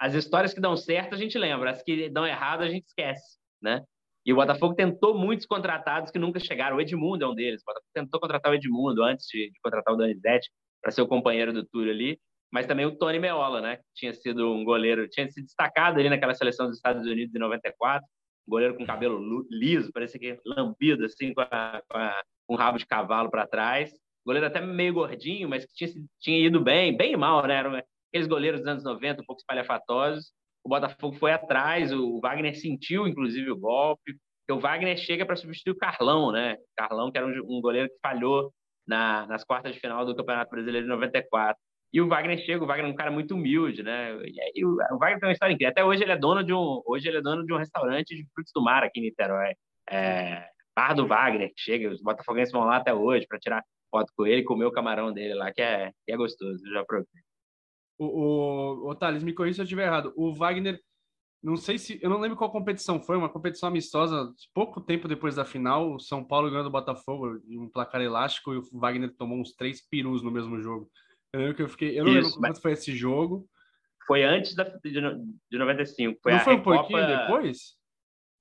as 0.00 0.14
histórias 0.14 0.54
que 0.54 0.60
dão 0.60 0.74
certo 0.74 1.14
a 1.14 1.18
gente 1.18 1.36
lembra, 1.36 1.70
as 1.70 1.82
que 1.82 2.08
dão 2.08 2.26
errado 2.26 2.62
a 2.62 2.68
gente 2.68 2.86
esquece, 2.86 3.38
né? 3.62 3.82
E 4.24 4.32
o 4.32 4.36
Botafogo 4.36 4.74
tentou 4.74 5.14
muitos 5.14 5.44
contratados 5.44 6.10
que 6.10 6.18
nunca 6.18 6.40
chegaram. 6.40 6.78
O 6.78 6.80
Edmundo 6.80 7.26
é 7.26 7.28
um 7.28 7.34
deles. 7.34 7.60
O 7.60 7.66
Botafogo 7.66 7.90
tentou 7.92 8.18
contratar 8.18 8.50
o 8.50 8.54
Edmundo 8.54 9.02
antes 9.02 9.26
de, 9.26 9.50
de 9.50 9.60
contratar 9.62 9.92
o 9.92 9.98
Donizete 9.98 10.48
para 10.84 10.92
ser 10.92 11.02
o 11.02 11.08
companheiro 11.08 11.52
do 11.52 11.64
Túlio 11.64 11.90
ali. 11.90 12.20
Mas 12.52 12.66
também 12.66 12.86
o 12.86 12.96
Tony 12.96 13.18
Meola, 13.18 13.60
né? 13.60 13.78
Que 13.78 13.82
tinha 13.96 14.14
sido 14.14 14.52
um 14.52 14.62
goleiro, 14.62 15.08
tinha 15.08 15.28
se 15.28 15.42
destacado 15.42 15.98
ali 15.98 16.08
naquela 16.08 16.34
seleção 16.34 16.66
dos 16.66 16.76
Estados 16.76 17.04
Unidos 17.04 17.34
em 17.34 17.38
94 17.40 18.06
goleiro 18.46 18.76
com 18.76 18.86
cabelo 18.86 19.46
liso, 19.50 19.92
parecia 19.92 20.20
que 20.20 20.38
lambido, 20.44 21.04
assim, 21.04 21.32
com, 21.32 21.40
a, 21.40 21.82
com, 21.88 21.98
a, 21.98 22.22
com 22.46 22.54
um 22.54 22.56
rabo 22.56 22.78
de 22.78 22.86
cavalo 22.86 23.30
para 23.30 23.46
trás. 23.46 23.92
Goleiro 24.24 24.46
até 24.46 24.60
meio 24.60 24.94
gordinho, 24.94 25.48
mas 25.48 25.64
que 25.66 25.74
tinha, 25.74 26.04
tinha 26.20 26.46
ido 26.46 26.60
bem, 26.60 26.96
bem 26.96 27.16
mal, 27.16 27.46
né? 27.46 27.56
Eram 27.56 27.82
aqueles 28.10 28.28
goleiros 28.28 28.60
dos 28.60 28.68
anos 28.68 28.84
90, 28.84 29.22
um 29.22 29.24
pouco 29.24 29.40
espalhafatosos. 29.40 30.32
O 30.64 30.68
Botafogo 30.68 31.16
foi 31.16 31.32
atrás, 31.32 31.92
o 31.92 32.20
Wagner 32.20 32.58
sentiu, 32.58 33.06
inclusive, 33.06 33.50
o 33.50 33.56
golpe. 33.56 34.16
o 34.50 34.58
Wagner 34.58 34.96
chega 34.96 35.26
para 35.26 35.36
substituir 35.36 35.72
o 35.72 35.78
Carlão, 35.78 36.32
né? 36.32 36.56
Carlão, 36.76 37.10
que 37.10 37.18
era 37.18 37.26
um, 37.26 37.58
um 37.58 37.60
goleiro 37.60 37.88
que 37.88 37.98
falhou 38.02 38.52
na, 38.86 39.26
nas 39.26 39.44
quartas 39.44 39.74
de 39.74 39.80
final 39.80 40.04
do 40.04 40.14
Campeonato 40.14 40.50
Brasileiro 40.50 40.86
de 40.86 40.92
94. 40.92 41.56
E 41.92 42.00
o 42.00 42.08
Wagner 42.08 42.38
chega, 42.38 42.64
o 42.64 42.66
Wagner 42.66 42.90
é 42.90 42.92
um 42.92 42.96
cara 42.96 43.10
muito 43.10 43.34
humilde, 43.34 43.82
né? 43.82 44.16
E 44.24 44.40
aí, 44.40 44.64
o, 44.64 44.98
Wagner 44.98 45.20
tem 45.20 45.28
uma 45.28 45.32
história 45.32 45.52
incrível. 45.52 45.70
Até 45.70 45.84
hoje 45.84 46.02
ele 46.02 46.12
é 46.12 46.18
dono 46.18 46.42
de 46.42 46.52
um, 46.52 46.82
hoje 46.86 47.08
ele 47.08 47.18
é 47.18 47.22
dono 47.22 47.46
de 47.46 47.52
um 47.52 47.56
restaurante 47.56 48.16
de 48.16 48.26
frutos 48.34 48.52
do 48.54 48.62
mar 48.62 48.82
aqui 48.82 48.98
em 48.98 49.04
Niterói. 49.04 49.54
É, 49.88 50.44
Bar 50.74 50.94
do 50.94 51.06
Wagner, 51.06 51.50
que 51.54 51.60
chega, 51.60 51.88
os 51.90 52.02
botafoguenses 52.02 52.52
vão 52.52 52.64
lá 52.64 52.78
até 52.78 52.92
hoje 52.92 53.26
para 53.28 53.38
tirar 53.38 53.62
foto 53.90 54.12
com 54.16 54.26
ele 54.26 54.42
comer 54.42 54.64
o 54.64 54.72
camarão 54.72 55.12
dele 55.12 55.34
lá, 55.34 55.52
que 55.52 55.62
é, 55.62 55.92
que 56.04 56.12
é 56.12 56.16
gostoso, 56.16 56.66
eu 56.66 56.72
já 56.72 56.84
provei. 56.84 57.06
O, 57.96 58.06
o, 58.06 58.90
o 58.90 58.94
Thales, 58.96 59.22
me 59.22 59.32
corrija 59.32 59.54
se 59.54 59.60
eu 59.60 59.64
estiver 59.64 59.86
errado. 59.86 60.12
O 60.16 60.34
Wagner, 60.34 60.80
não 61.44 61.56
sei 61.58 61.76
se. 61.76 62.00
Eu 62.02 62.08
não 62.08 62.18
lembro 62.18 62.38
qual 62.38 62.50
competição 62.50 62.98
foi, 62.98 63.18
uma 63.18 63.28
competição 63.28 63.68
amistosa, 63.68 64.32
pouco 64.54 64.80
tempo 64.80 65.06
depois 65.06 65.36
da 65.36 65.44
final. 65.44 65.94
O 65.94 66.00
São 66.00 66.24
Paulo 66.24 66.48
ganhou 66.48 66.64
do 66.64 66.70
Botafogo 66.70 67.38
em 67.46 67.58
um 67.58 67.68
placar 67.68 68.00
elástico 68.00 68.54
e 68.54 68.56
o 68.56 68.62
Wagner 68.72 69.14
tomou 69.14 69.38
uns 69.38 69.52
três 69.52 69.86
perus 69.86 70.22
no 70.22 70.30
mesmo 70.30 70.58
jogo. 70.58 70.90
Eu 71.34 71.40
lembro 71.40 71.54
que 71.54 71.62
eu 71.62 71.68
fiquei. 71.68 72.00
Eu 72.00 72.04
não 72.04 72.12
Isso, 72.12 72.28
lembro 72.28 72.40
quanto 72.40 72.62
foi 72.62 72.72
esse 72.72 72.96
jogo. 72.96 73.46
Foi 74.06 74.22
antes 74.22 74.54
da, 74.54 74.64
de, 74.64 74.90
de 74.90 75.58
95. 75.58 76.18
Foi 76.22 76.32
não 76.32 76.40
foi 76.40 76.54
um 76.54 76.56
Recopa... 76.56 76.76
pouquinho 76.78 77.06
depois? 77.06 77.76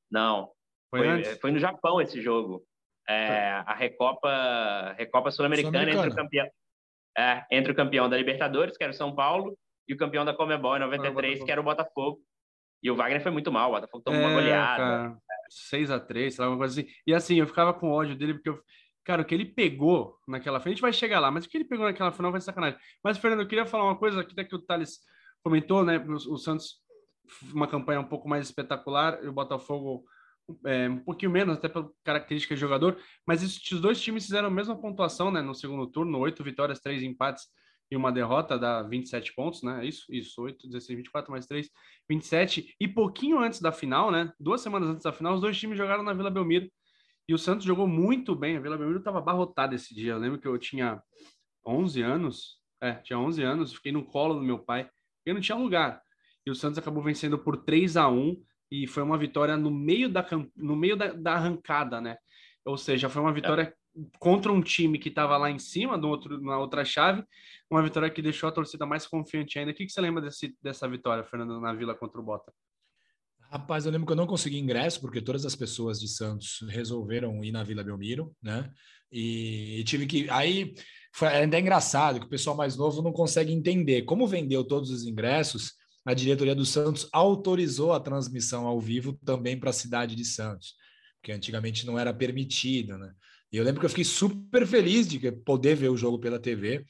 Não. 0.10 0.50
Foi, 0.90 1.00
foi, 1.00 1.08
antes? 1.10 1.38
foi 1.40 1.52
no 1.52 1.60
Japão 1.60 2.00
esse 2.00 2.22
jogo. 2.22 2.64
É, 3.10 3.64
a 3.66 3.74
Recopa, 3.74 4.96
Recopa 4.98 5.30
Sul-Americana 5.30 5.92
Sul 5.92 6.00
entre 6.00 6.10
o 6.10 6.16
campeão. 6.16 6.48
É, 7.18 7.46
entre 7.52 7.72
o 7.72 7.76
campeão 7.76 8.10
da 8.10 8.18
Libertadores, 8.18 8.78
que 8.78 8.84
era 8.84 8.94
o 8.94 8.96
São 8.96 9.14
Paulo, 9.14 9.58
e 9.88 9.94
o 9.94 9.98
campeão 9.98 10.24
da 10.24 10.34
Comebol 10.34 10.78
em 10.78 10.80
93, 10.80 11.42
ah, 11.42 11.46
que 11.46 11.52
era 11.52 11.60
o 11.60 11.64
Botafogo. 11.64 12.22
E 12.84 12.92
o 12.92 12.96
Wagner 12.96 13.24
foi 13.24 13.32
muito 13.32 13.52
mal, 13.52 13.70
o 13.70 13.74
Botafogo 13.74 14.04
tomou 14.04 14.20
é, 14.20 14.26
uma 14.26 14.34
goleada. 14.34 15.18
6x3, 15.72 16.32
sei 16.32 16.40
lá, 16.40 16.46
alguma 16.46 16.58
coisa 16.58 16.82
assim. 16.82 16.90
E 17.08 17.14
assim, 17.14 17.36
eu 17.36 17.48
ficava 17.48 17.74
com 17.74 17.92
ódio 17.92 18.16
dele, 18.16 18.34
porque 18.34 18.50
eu, 18.50 18.60
Cara, 19.04 19.22
o 19.22 19.26
que 19.26 19.36
ele 19.36 19.46
pegou 19.46 20.18
naquela 20.26 20.62
frente 20.62 20.82
vai 20.82 20.94
chegar 20.94 21.20
lá, 21.20 21.30
mas 21.30 21.46
o 21.46 21.50
que 21.50 21.58
ele 21.58 21.66
pegou 21.66 21.86
naquela 21.86 22.12
final 22.12 22.32
vai 22.32 22.40
ser 22.40 22.46
sacanagem. 22.46 22.80
Mas, 23.04 23.18
Fernando, 23.18 23.42
eu 23.42 23.48
queria 23.48 23.66
falar 23.66 23.84
uma 23.84 23.98
coisa 23.98 24.22
aqui, 24.22 24.32
até 24.32 24.46
que 24.46 24.56
o 24.56 24.60
Thales 24.60 25.00
comentou, 25.44 25.84
né? 25.84 25.98
O, 25.98 26.14
o 26.14 26.38
Santos, 26.38 26.82
uma 27.54 27.68
campanha 27.68 28.00
um 28.00 28.08
pouco 28.08 28.30
mais 28.30 28.46
espetacular, 28.46 29.22
e 29.22 29.28
o 29.28 29.34
Botafogo 29.34 30.06
é, 30.66 30.90
um 30.90 31.00
pouquinho 31.00 31.32
menos, 31.32 31.58
até 31.58 31.68
pela 31.68 31.90
característica 32.04 32.56
de 32.56 32.62
jogador, 32.62 32.98
mas 33.28 33.44
esses 33.44 33.82
dois 33.82 34.02
times 34.02 34.24
fizeram 34.24 34.48
a 34.48 34.52
mesma 34.52 34.80
pontuação, 34.80 35.30
né? 35.30 35.42
No 35.42 35.54
segundo 35.54 35.86
turno, 35.88 36.18
oito 36.20 36.42
vitórias, 36.42 36.80
três 36.80 37.04
empates 37.04 37.44
e 37.94 37.96
uma 37.96 38.12
derrota, 38.12 38.58
dá 38.58 38.82
27 38.82 39.36
pontos, 39.36 39.62
né? 39.62 39.86
Isso, 39.86 40.06
isso, 40.10 40.42
8, 40.42 40.68
16, 40.68 40.98
24 40.98 41.32
mais 41.32 41.46
3, 41.46 41.70
27. 42.10 42.76
E 42.80 42.88
pouquinho 42.88 43.38
antes 43.38 43.62
da 43.62 43.72
final, 43.72 44.10
né? 44.10 44.34
Duas 44.40 44.62
semanas 44.62 44.90
antes 44.90 45.04
da 45.04 45.14
final, 45.14 45.36
os 45.36 45.42
dois 45.42 45.56
times 45.60 45.78
jogaram 45.78 46.02
na 46.02 46.12
Vila 46.12 46.32
Belmiro 46.32 46.68
e 47.30 47.36
o 47.36 47.38
Santos 47.38 47.64
jogou 47.64 47.88
muito 47.88 48.36
bem. 48.36 48.58
A 48.58 48.60
Vila 48.60 48.78
Belmiro 48.78 48.98
estava 48.98 49.20
abarrotada 49.20 49.76
esse 49.76 49.94
dia. 49.94 50.14
Eu 50.14 50.18
lembro 50.18 50.40
que 50.40 50.48
eu 50.48 50.58
tinha 50.58 51.04
11 51.64 52.02
anos. 52.02 52.60
É, 52.82 52.94
tinha 52.96 53.20
11 53.20 53.44
anos, 53.44 53.74
fiquei 53.76 53.92
no 53.92 54.04
colo 54.04 54.34
do 54.34 54.42
meu 54.42 54.58
pai, 54.58 54.90
eu 55.24 55.36
não 55.36 55.40
tinha 55.40 55.56
lugar. 55.56 56.02
E 56.46 56.50
o 56.50 56.56
Santos 56.56 56.80
acabou 56.80 57.04
vencendo 57.04 57.38
por 57.38 57.58
3 57.58 57.96
a 57.96 58.10
1 58.10 58.44
e 58.72 58.88
foi 58.88 59.04
uma 59.04 59.20
vitória 59.20 59.56
no 59.56 59.70
meio 59.70 60.10
da, 60.10 60.28
no 60.56 60.76
meio 60.76 60.98
da, 60.98 61.14
da 61.14 61.34
arrancada, 61.36 62.02
né? 62.02 62.18
Ou 62.66 62.76
seja, 62.76 63.08
foi 63.08 63.22
uma 63.22 63.32
vitória 63.32 63.62
é. 63.62 63.74
Contra 64.20 64.52
um 64.52 64.62
time 64.62 64.98
que 64.98 65.10
estava 65.10 65.38
lá 65.38 65.50
em 65.50 65.60
cima, 65.60 65.98
no 65.98 66.10
outro, 66.10 66.42
na 66.42 66.58
outra 66.58 66.84
chave, 66.84 67.24
uma 67.70 67.84
vitória 67.84 68.10
que 68.10 68.22
deixou 68.22 68.50
a 68.50 68.52
torcida 68.52 68.86
mais 68.86 69.06
confiante 69.06 69.58
ainda. 69.60 69.72
O 69.72 69.74
que, 69.74 69.86
que 69.86 69.92
você 69.92 70.02
lembra 70.02 70.22
desse, 70.22 70.56
dessa 70.62 70.88
vitória, 70.88 71.24
Fernando, 71.24 71.60
na 71.60 71.74
Vila 71.74 71.96
contra 71.96 72.20
o 72.20 72.24
Bota? 72.24 72.52
Rapaz, 73.52 73.86
eu 73.86 73.92
lembro 73.92 74.08
que 74.08 74.14
eu 74.14 74.18
não 74.18 74.26
consegui 74.26 74.58
ingresso, 74.58 75.00
porque 75.00 75.22
todas 75.22 75.46
as 75.46 75.56
pessoas 75.56 76.00
de 76.00 76.08
Santos 76.08 76.66
resolveram 76.70 77.44
ir 77.44 77.52
na 77.52 77.64
Vila 77.64 77.84
Belmiro, 77.84 78.36
né? 78.42 78.72
E, 79.12 79.80
e 79.80 79.84
tive 79.84 80.08
que. 80.08 80.28
Aí 80.30 80.74
foi 81.14 81.28
ainda 81.28 81.56
é 81.56 81.60
engraçado 81.60 82.20
que 82.20 82.26
o 82.26 82.30
pessoal 82.30 82.58
mais 82.58 82.76
novo 82.76 83.04
não 83.04 83.14
consegue 83.14 83.54
entender. 83.54 84.02
Como 84.04 84.26
vendeu 84.26 84.64
todos 84.64 84.90
os 84.90 85.06
ingressos, 85.06 85.74
a 86.04 86.16
diretoria 86.16 86.56
do 86.56 86.66
Santos 86.66 87.08
autorizou 87.14 87.94
a 87.94 88.00
transmissão 88.00 88.66
ao 88.66 88.80
vivo 88.80 89.14
também 89.24 89.60
para 89.60 89.70
a 89.70 89.74
cidade 89.74 90.16
de 90.16 90.26
Santos, 90.26 90.74
que 91.22 91.32
antigamente 91.32 91.86
não 91.86 92.00
era 92.00 92.12
permitida, 92.12 92.98
né? 92.98 93.14
E 93.54 93.58
eu 93.58 93.64
lembro 93.64 93.80
que 93.80 93.86
eu 93.86 93.90
fiquei 93.90 94.04
super 94.04 94.66
feliz 94.66 95.08
de 95.08 95.32
poder 95.32 95.76
ver 95.76 95.90
o 95.90 95.96
jogo 95.96 96.18
pela 96.18 96.40
TV. 96.40 96.84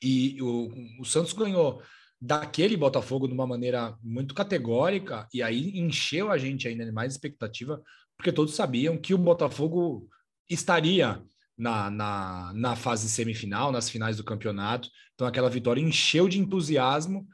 E 0.00 0.40
o, 0.40 0.70
o 1.00 1.04
Santos 1.04 1.32
ganhou 1.32 1.82
daquele 2.20 2.76
Botafogo 2.76 3.26
de 3.26 3.34
uma 3.34 3.48
maneira 3.48 3.98
muito 4.00 4.32
categórica 4.32 5.26
e 5.34 5.42
aí 5.42 5.76
encheu 5.76 6.30
a 6.30 6.38
gente 6.38 6.68
ainda 6.68 6.90
mais 6.92 7.12
expectativa, 7.12 7.82
porque 8.16 8.30
todos 8.30 8.54
sabiam 8.54 8.96
que 8.96 9.12
o 9.12 9.18
Botafogo 9.18 10.08
estaria 10.48 11.20
na, 11.56 11.90
na, 11.90 12.52
na 12.54 12.76
fase 12.76 13.08
semifinal, 13.08 13.72
nas 13.72 13.90
finais 13.90 14.16
do 14.16 14.24
campeonato. 14.24 14.88
Então 15.14 15.26
aquela 15.26 15.50
vitória 15.50 15.80
encheu 15.80 16.28
de 16.28 16.38
entusiasmo, 16.38 17.26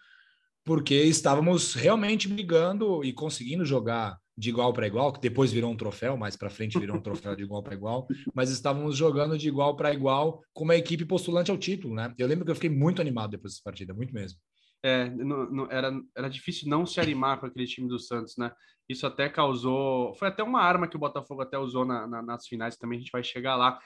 porque 0.64 0.94
estávamos 0.94 1.74
realmente 1.74 2.28
brigando 2.28 3.04
e 3.04 3.12
conseguindo 3.12 3.66
jogar 3.66 4.18
de 4.36 4.50
igual 4.50 4.72
para 4.72 4.86
igual, 4.86 5.12
que 5.12 5.20
depois 5.20 5.52
virou 5.52 5.70
um 5.70 5.76
troféu, 5.76 6.16
mais 6.16 6.36
para 6.36 6.50
frente 6.50 6.78
virou 6.78 6.96
um 6.96 7.00
troféu 7.00 7.36
de 7.36 7.42
igual 7.42 7.62
para 7.62 7.74
igual, 7.74 8.06
mas 8.34 8.50
estávamos 8.50 8.96
jogando 8.96 9.38
de 9.38 9.48
igual 9.48 9.76
para 9.76 9.92
igual 9.92 10.42
com 10.52 10.64
uma 10.64 10.76
equipe 10.76 11.04
postulante 11.04 11.50
ao 11.50 11.58
título, 11.58 11.94
né? 11.94 12.12
Eu 12.18 12.26
lembro 12.26 12.44
que 12.44 12.50
eu 12.50 12.54
fiquei 12.54 12.70
muito 12.70 13.00
animado 13.00 13.30
depois 13.30 13.52
dessa 13.52 13.62
partida, 13.64 13.94
muito 13.94 14.12
mesmo. 14.12 14.38
É, 14.82 15.08
não, 15.08 15.50
não, 15.50 15.70
era, 15.70 15.90
era 16.14 16.28
difícil 16.28 16.68
não 16.68 16.84
se 16.84 17.00
animar 17.00 17.40
com 17.40 17.46
aquele 17.46 17.66
time 17.66 17.88
do 17.88 17.98
Santos, 17.98 18.36
né? 18.36 18.52
Isso 18.88 19.06
até 19.06 19.30
causou. 19.30 20.14
Foi 20.14 20.28
até 20.28 20.42
uma 20.42 20.60
arma 20.60 20.86
que 20.86 20.96
o 20.96 21.00
Botafogo 21.00 21.40
até 21.40 21.56
usou 21.56 21.86
na, 21.86 22.06
na, 22.06 22.22
nas 22.22 22.46
finais, 22.46 22.76
também 22.76 22.98
a 22.98 23.00
gente 23.00 23.12
vai 23.12 23.24
chegar 23.24 23.56
lá. 23.56 23.78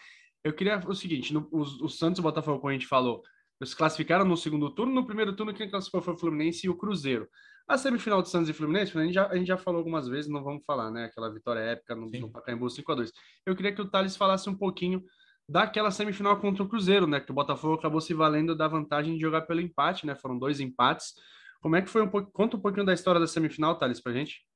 Eu 0.43 0.53
queria 0.53 0.79
o 0.79 0.95
seguinte: 0.95 1.33
no, 1.33 1.49
os, 1.53 1.81
o 1.81 1.89
Santos 1.89 2.19
e 2.19 2.21
o 2.21 2.25
Botafogo, 2.25 2.59
como 2.59 2.71
a 2.71 2.73
gente 2.73 2.87
falou, 2.87 3.23
eles 3.61 3.75
classificaram 3.75 4.25
no 4.25 4.37
segundo 4.37 4.71
turno. 4.71 4.93
No 4.93 5.07
primeiro 5.07 5.35
turno, 5.35 5.53
quem 5.53 5.69
classificou 5.69 6.01
foi 6.01 6.15
o 6.15 6.19
Fluminense 6.19 6.67
e 6.67 6.71
o 6.71 6.77
Cruzeiro. 6.77 7.29
A 7.67 7.77
semifinal 7.77 8.23
de 8.23 8.31
Santos 8.31 8.49
e 8.49 8.53
Fluminense, 8.53 8.97
a 8.97 9.03
gente, 9.03 9.15
já, 9.15 9.27
a 9.27 9.37
gente 9.37 9.47
já 9.47 9.59
falou 9.59 9.79
algumas 9.79 10.09
vezes, 10.09 10.31
não 10.31 10.43
vamos 10.43 10.65
falar, 10.65 10.91
né? 10.91 11.05
Aquela 11.05 11.33
vitória 11.33 11.61
épica 11.61 11.95
no, 11.95 12.09
no 12.09 12.31
Pacaembu 12.31 12.67
5x2. 12.67 13.11
Eu 13.45 13.55
queria 13.55 13.75
que 13.75 13.83
o 13.83 13.89
Thales 13.89 14.17
falasse 14.17 14.49
um 14.49 14.55
pouquinho 14.55 15.05
daquela 15.49 15.91
semifinal 15.91 16.41
contra 16.41 16.63
o 16.63 16.69
Cruzeiro, 16.69 17.07
né? 17.07 17.21
Que 17.21 17.31
o 17.31 17.35
Botafogo 17.35 17.75
acabou 17.75 18.01
se 18.01 18.15
valendo 18.15 18.57
da 18.57 18.69
vantagem 18.69 19.15
de 19.15 19.21
jogar 19.21 19.43
pelo 19.43 19.61
empate, 19.61 20.07
né? 20.07 20.15
Foram 20.15 20.39
dois 20.39 20.61
empates. 20.61 21.15
Como 21.61 21.77
é 21.77 21.83
que 21.83 21.91
foi 21.91 22.03
um 22.03 22.09
pouco? 22.09 22.31
Conta 22.31 22.57
um 22.57 22.61
pouquinho 22.61 22.87
da 22.87 22.95
história 22.95 23.21
da 23.21 23.27
semifinal, 23.27 23.77
Thales, 23.77 24.01
pra 24.01 24.13
gente. 24.13 24.47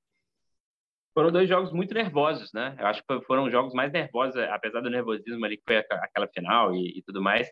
Foram 1.12 1.30
dois 1.30 1.46
jogos 1.48 1.72
muito 1.72 1.92
nervosos, 1.92 2.50
né? 2.54 2.74
Eu 2.78 2.86
acho 2.86 3.02
que 3.02 3.20
foram 3.26 3.50
jogos 3.50 3.74
mais 3.74 3.92
nervosos, 3.92 4.36
apesar 4.36 4.80
do 4.80 4.88
nervosismo 4.88 5.44
ali 5.44 5.58
que 5.58 5.64
foi 5.66 5.76
aquela 5.76 6.28
final 6.28 6.74
e, 6.74 6.98
e 6.98 7.02
tudo 7.02 7.20
mais. 7.20 7.46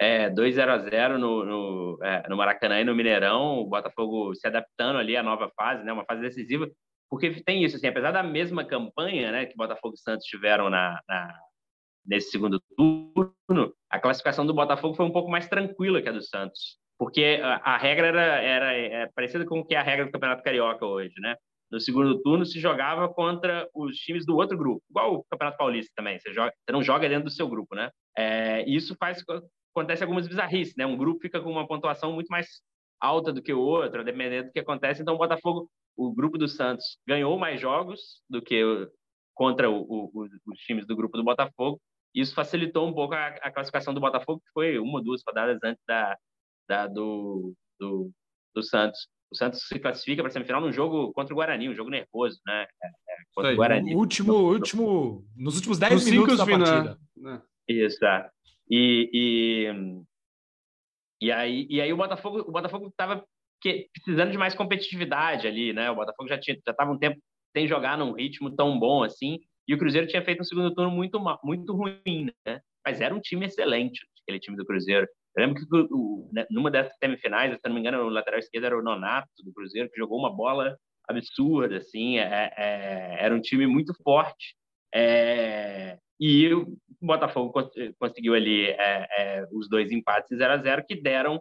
É, 0.00 0.30
2 0.30 0.54
0 0.54 0.72
a 0.72 0.78
0 0.78 1.18
no, 1.18 1.44
no, 1.44 1.98
é, 2.04 2.28
no 2.28 2.36
Maracanã 2.36 2.80
e 2.80 2.84
no 2.84 2.94
Mineirão, 2.94 3.58
o 3.58 3.66
Botafogo 3.66 4.34
se 4.34 4.46
adaptando 4.46 4.98
ali 4.98 5.16
à 5.16 5.22
nova 5.22 5.50
fase, 5.56 5.82
né? 5.84 5.92
Uma 5.92 6.04
fase 6.04 6.20
decisiva, 6.20 6.68
porque 7.10 7.42
tem 7.42 7.64
isso, 7.64 7.76
assim, 7.76 7.88
apesar 7.88 8.12
da 8.12 8.22
mesma 8.22 8.64
campanha, 8.64 9.32
né, 9.32 9.46
que 9.46 9.56
Botafogo 9.56 9.94
e 9.94 9.98
Santos 9.98 10.26
tiveram 10.26 10.68
na, 10.70 11.00
na 11.08 11.34
nesse 12.06 12.30
segundo 12.30 12.60
turno, 12.76 13.74
a 13.90 14.00
classificação 14.00 14.46
do 14.46 14.54
Botafogo 14.54 14.94
foi 14.94 15.04
um 15.04 15.12
pouco 15.12 15.30
mais 15.30 15.46
tranquila 15.46 16.00
que 16.00 16.08
a 16.08 16.12
do 16.12 16.22
Santos, 16.22 16.78
porque 16.98 17.38
a, 17.42 17.56
a 17.56 17.76
regra 17.76 18.06
era, 18.06 18.22
era 18.42 18.72
é, 18.72 19.06
parecida 19.14 19.44
com 19.44 19.60
o 19.60 19.64
que 19.64 19.74
é 19.74 19.78
a 19.78 19.82
regra 19.82 20.06
do 20.06 20.12
Campeonato 20.12 20.42
Carioca 20.42 20.86
hoje, 20.86 21.14
né? 21.20 21.36
No 21.70 21.78
segundo 21.78 22.18
turno 22.22 22.46
se 22.46 22.58
jogava 22.58 23.12
contra 23.12 23.68
os 23.74 23.96
times 23.98 24.24
do 24.24 24.36
outro 24.36 24.56
grupo, 24.56 24.82
igual 24.88 25.16
o 25.16 25.24
Campeonato 25.30 25.58
Paulista 25.58 25.92
também. 25.94 26.18
Você, 26.18 26.32
joga, 26.32 26.50
você 26.50 26.72
não 26.72 26.82
joga 26.82 27.08
dentro 27.08 27.24
do 27.24 27.30
seu 27.30 27.46
grupo, 27.46 27.74
né? 27.74 27.90
É, 28.16 28.66
isso 28.66 28.96
faz 28.98 29.22
acontece 29.78 30.02
algumas 30.02 30.26
bizarrices, 30.26 30.74
né? 30.76 30.86
Um 30.86 30.96
grupo 30.96 31.20
fica 31.20 31.40
com 31.40 31.50
uma 31.50 31.66
pontuação 31.66 32.12
muito 32.12 32.28
mais 32.28 32.46
alta 33.00 33.32
do 33.32 33.42
que 33.42 33.52
o 33.52 33.60
outro, 33.60 34.04
dependendo 34.04 34.48
do 34.48 34.52
que 34.52 34.60
acontece. 34.60 35.02
Então, 35.02 35.14
o 35.14 35.18
Botafogo, 35.18 35.70
o 35.96 36.12
grupo 36.12 36.36
do 36.36 36.48
Santos, 36.48 36.98
ganhou 37.06 37.38
mais 37.38 37.60
jogos 37.60 38.22
do 38.28 38.42
que 38.42 38.62
contra 39.34 39.70
o, 39.70 39.82
o, 39.82 40.28
os 40.46 40.58
times 40.60 40.86
do 40.86 40.96
grupo 40.96 41.16
do 41.16 41.24
Botafogo 41.24 41.80
isso 42.14 42.34
facilitou 42.34 42.88
um 42.88 42.92
pouco 42.92 43.14
a, 43.14 43.28
a, 43.28 43.50
classificação 43.50 43.92
do 43.94 44.00
Botafogo, 44.00 44.40
que 44.40 44.52
foi 44.52 44.78
uma 44.78 44.98
ou 44.98 45.04
duas 45.04 45.22
rodadas 45.26 45.58
antes 45.62 45.82
da, 45.86 46.16
da 46.68 46.86
do, 46.86 47.54
do, 47.78 48.10
do, 48.54 48.62
Santos. 48.62 49.08
O 49.30 49.36
Santos 49.36 49.60
se 49.66 49.78
classifica 49.78 50.22
para 50.22 50.30
a 50.30 50.32
semifinal 50.32 50.60
num 50.60 50.72
jogo 50.72 51.12
contra 51.12 51.34
o 51.34 51.36
Guarani, 51.36 51.68
um 51.68 51.74
jogo 51.74 51.90
nervoso, 51.90 52.40
né? 52.46 52.66
É, 52.82 52.86
é, 52.86 53.16
contra 53.34 53.52
o 53.52 53.56
Guarani. 53.56 53.94
último, 53.94 54.34
último, 54.34 55.24
nos 55.36 55.56
últimos 55.56 55.78
10 55.78 56.06
minutos 56.06 56.38
da 56.38 56.46
partida. 56.46 56.98
Né? 57.16 57.42
Isso, 57.68 58.04
é. 58.04 58.30
E, 58.70 59.10
e, 59.12 60.04
e, 61.20 61.32
aí, 61.32 61.66
e 61.70 61.80
aí 61.80 61.92
o 61.92 61.96
Botafogo 61.96 62.40
o 62.40 62.52
Botafogo 62.52 62.88
estava 62.88 63.24
precisando 63.92 64.30
de 64.30 64.38
mais 64.38 64.54
competitividade 64.54 65.46
ali, 65.46 65.72
né? 65.72 65.90
O 65.90 65.96
Botafogo 65.96 66.28
já 66.28 66.38
tinha 66.38 66.56
já 66.64 66.70
estava 66.70 66.92
um 66.92 66.98
tempo 66.98 67.18
sem 67.56 67.66
jogar 67.66 67.96
num 67.98 68.12
ritmo 68.12 68.54
tão 68.54 68.78
bom 68.78 69.02
assim 69.02 69.38
e 69.68 69.74
o 69.74 69.78
Cruzeiro 69.78 70.06
tinha 70.06 70.24
feito 70.24 70.40
um 70.40 70.44
segundo 70.44 70.74
turno 70.74 70.90
muito, 70.90 71.20
muito 71.44 71.74
ruim, 71.74 72.32
né? 72.46 72.60
Mas 72.84 73.02
era 73.02 73.14
um 73.14 73.20
time 73.20 73.44
excelente, 73.44 74.00
aquele 74.22 74.40
time 74.40 74.56
do 74.56 74.64
Cruzeiro. 74.64 75.06
Eu 75.36 75.44
lembro 75.44 75.60
que 75.60 75.66
o, 75.92 76.30
né, 76.32 76.46
numa 76.50 76.70
dessas 76.70 76.96
semifinais, 76.96 77.52
se 77.52 77.60
não 77.66 77.74
me 77.74 77.80
engano, 77.80 78.02
o 78.02 78.08
lateral 78.08 78.40
esquerdo 78.40 78.64
era 78.64 78.78
o 78.78 78.82
Nonato 78.82 79.28
do 79.44 79.52
Cruzeiro, 79.52 79.90
que 79.90 80.00
jogou 80.00 80.18
uma 80.18 80.34
bola 80.34 80.74
absurda, 81.06 81.76
assim, 81.76 82.18
é, 82.18 82.50
é, 82.56 83.16
era 83.20 83.34
um 83.34 83.40
time 83.42 83.66
muito 83.66 83.92
forte. 84.02 84.56
É, 84.94 85.98
e 86.20 86.52
o 86.52 86.76
Botafogo 87.00 87.52
conseguiu 87.98 88.34
ali 88.34 88.66
é, 88.66 89.08
é, 89.16 89.48
os 89.52 89.68
dois 89.68 89.90
empates 89.92 90.36
0 90.36 90.52
a 90.52 90.58
0 90.58 90.84
que 90.86 91.00
deram 91.00 91.40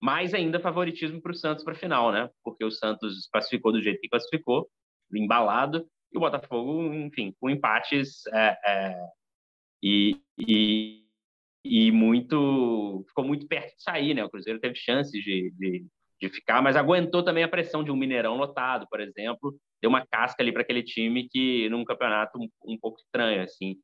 mais 0.00 0.34
ainda 0.34 0.60
favoritismo 0.60 1.20
para 1.20 1.32
o 1.32 1.34
Santos 1.34 1.64
para 1.64 1.72
a 1.72 1.76
final, 1.76 2.12
né? 2.12 2.30
Porque 2.44 2.64
o 2.64 2.70
Santos 2.70 3.28
classificou 3.32 3.72
do 3.72 3.82
jeito 3.82 4.00
que 4.00 4.08
classificou, 4.08 4.68
embalado, 5.12 5.86
e 6.12 6.16
o 6.16 6.20
Botafogo, 6.20 6.92
enfim, 6.94 7.34
com 7.40 7.50
empates 7.50 8.26
é, 8.32 8.58
é, 8.64 9.06
e, 9.82 10.20
e, 10.38 11.04
e, 11.64 11.90
muito 11.90 13.04
ficou 13.08 13.24
muito 13.24 13.46
perto 13.48 13.74
de 13.74 13.82
sair, 13.82 14.14
né? 14.14 14.24
O 14.24 14.30
Cruzeiro 14.30 14.60
teve 14.60 14.74
chances 14.76 15.22
de, 15.22 15.52
de, 15.58 15.86
de 16.20 16.28
ficar, 16.28 16.62
mas 16.62 16.76
aguentou 16.76 17.22
também 17.22 17.44
a 17.44 17.48
pressão 17.48 17.84
de 17.84 17.90
um 17.90 17.96
Mineirão 17.96 18.36
lotado, 18.36 18.86
por 18.90 19.00
exemplo, 19.00 19.54
deu 19.82 19.90
uma 19.90 20.06
casca 20.06 20.42
ali 20.42 20.52
para 20.52 20.62
aquele 20.62 20.82
time 20.82 21.28
que 21.28 21.68
num 21.68 21.84
campeonato 21.84 22.38
um, 22.38 22.48
um 22.64 22.78
pouco 22.78 22.98
estranho, 23.00 23.42
assim. 23.42 23.76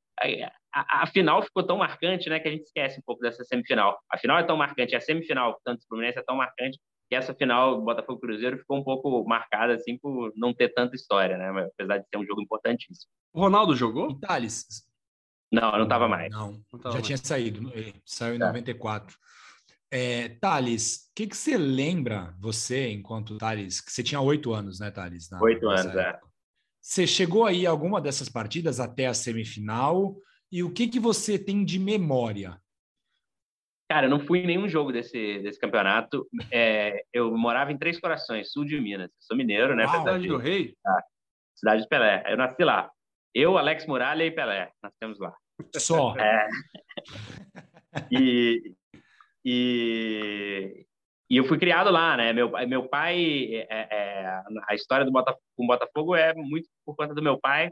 A, 0.73 1.03
a, 1.03 1.07
final 1.07 1.43
ficou 1.43 1.63
tão 1.63 1.79
marcante, 1.79 2.31
né, 2.31 2.39
que 2.41 2.49
a 2.49 2.51
gente 2.51 2.65
esquece 2.65 2.99
um 2.99 3.03
pouco 3.05 3.21
dessa 3.21 3.45
semifinal. 3.45 3.99
A 4.11 4.19
final 4.19 4.39
é 4.39 4.43
tão 4.43 4.57
marcante, 4.57 4.97
a 4.97 5.01
semifinal, 5.01 5.59
tanto 5.65 5.81
o 5.81 5.87
Fluminense 5.89 6.19
é 6.19 6.23
tão 6.23 6.37
marcante 6.37 6.79
que 7.09 7.17
essa 7.17 7.35
final 7.35 7.83
Botafogo 7.83 8.21
Cruzeiro 8.21 8.57
ficou 8.57 8.79
um 8.79 8.85
pouco 8.85 9.23
marcada 9.29 9.75
assim 9.75 9.99
por 9.99 10.33
não 10.35 10.55
ter 10.55 10.71
tanta 10.71 10.97
história, 10.97 11.37
né? 11.37 11.69
Apesar 11.75 11.99
de 11.99 12.09
ser 12.09 12.17
um 12.17 12.25
jogo 12.25 12.41
importantíssimo. 12.41 13.11
O 13.35 13.41
Ronaldo 13.41 13.77
jogou? 13.77 14.19
Thales. 14.19 14.65
Não, 15.53 15.73
não 15.73 15.83
estava 15.83 16.09
mais. 16.09 16.33
Não, 16.33 16.53
não 16.53 16.81
já 16.85 16.91
mais. 16.93 17.07
tinha 17.07 17.19
saído. 17.19 17.71
Saiu 18.07 18.37
em 18.37 18.37
é. 18.37 18.47
94. 18.47 19.15
É, 19.93 20.31
Thales, 20.41 21.09
o 21.11 21.15
que, 21.15 21.27
que 21.27 21.37
você 21.37 21.59
lembra, 21.59 22.35
você, 22.41 22.91
enquanto 22.91 23.37
Thales, 23.37 23.81
que 23.81 23.93
você 23.93 24.03
tinha 24.03 24.21
oito 24.21 24.55
anos, 24.55 24.81
né, 24.81 24.91
Thales? 24.91 25.31
Oito 25.41 25.69
anos, 25.69 25.95
é. 25.95 26.19
Você 26.81 27.07
chegou 27.07 27.45
aí 27.45 27.67
a 27.67 27.71
alguma 27.71 28.01
dessas 28.01 28.29
partidas 28.29 28.81
até 28.81 29.07
a 29.07 29.15
semifinal? 29.15 30.17
E 30.51 30.63
o 30.63 30.73
que, 30.73 30.89
que 30.89 30.99
você 30.99 31.39
tem 31.39 31.65
de 31.65 31.79
memória 31.79 32.59
Cara, 33.93 34.07
eu 34.07 34.11
não 34.11 34.21
fui 34.21 34.39
em 34.39 34.47
nenhum 34.47 34.67
jogo 34.67 34.91
desse, 34.91 35.41
desse 35.41 35.61
campeonato. 35.61 36.27
É, 36.51 37.05
eu 37.13 37.37
morava 37.37 37.71
em 37.71 37.77
Três 37.77 38.01
Corações, 38.01 38.51
sul 38.51 38.65
de 38.65 38.81
Minas. 38.81 39.11
Sou 39.21 39.37
mineiro, 39.37 39.77
né? 39.77 39.85
Ah, 39.85 39.99
cidade 39.99 40.27
do 40.27 40.39
Rei? 40.39 40.75
Ah, 40.87 41.03
cidade 41.55 41.83
de 41.83 41.89
Pelé. 41.89 42.25
Eu 42.27 42.39
nasci 42.39 42.65
lá. 42.65 42.91
Eu, 43.35 43.59
Alex 43.59 43.87
Muralha 43.87 44.25
e 44.25 44.31
Pelé. 44.31 44.73
Nascemos 44.83 45.19
lá. 45.19 45.37
Só. 45.77 46.17
É. 46.17 46.49
E, 48.11 48.75
e, 49.45 50.87
e 51.31 51.37
eu 51.37 51.45
fui 51.45 51.59
criado 51.59 51.91
lá, 51.91 52.17
né? 52.17 52.33
Meu, 52.33 52.51
meu 52.69 52.89
pai, 52.89 53.55
é, 53.55 53.67
é, 53.71 54.43
a 54.69 54.75
história 54.75 55.05
do 55.05 55.13
Botafogo, 55.13 55.43
com 55.57 55.67
Botafogo 55.67 56.15
é 56.15 56.35
muito 56.35 56.69
por 56.85 56.97
conta 56.97 57.15
do 57.15 57.23
meu 57.23 57.39
pai. 57.39 57.71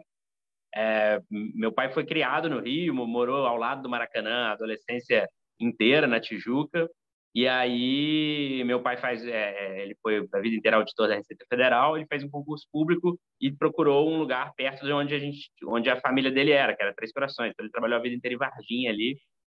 É, 0.74 1.20
meu 1.30 1.72
pai 1.72 1.92
foi 1.92 2.04
criado 2.04 2.48
no 2.48 2.60
Rio, 2.60 2.94
morou 2.94 3.46
ao 3.46 3.56
lado 3.56 3.82
do 3.82 3.88
Maracanã, 3.88 4.48
adolescência 4.48 5.28
inteira 5.60 6.06
na 6.06 6.20
Tijuca. 6.20 6.88
E 7.32 7.46
aí, 7.46 8.64
meu 8.64 8.82
pai 8.82 8.96
faz, 8.96 9.24
é, 9.24 9.30
é, 9.30 9.82
ele 9.84 9.96
foi 10.02 10.26
a 10.32 10.40
vida 10.40 10.56
inteira 10.56 10.76
auditor 10.76 11.06
da 11.06 11.14
Receita 11.14 11.44
Federal, 11.48 11.96
ele 11.96 12.06
fez 12.06 12.24
um 12.24 12.28
concurso 12.28 12.66
público 12.72 13.16
e 13.40 13.52
procurou 13.52 14.10
um 14.10 14.18
lugar 14.18 14.52
perto 14.54 14.84
de 14.84 14.92
onde 14.92 15.14
a 15.14 15.18
gente, 15.18 15.48
onde 15.64 15.88
a 15.88 16.00
família 16.00 16.30
dele 16.30 16.50
era, 16.50 16.74
que 16.74 16.82
era 16.82 16.94
Três 16.94 17.12
Corações. 17.12 17.50
Então, 17.52 17.64
ele 17.64 17.70
trabalhou 17.70 17.98
a 17.98 18.02
vida 18.02 18.16
inteira 18.16 18.34
em 18.34 18.38
Varginha 18.38 18.90
ali. 18.90 19.16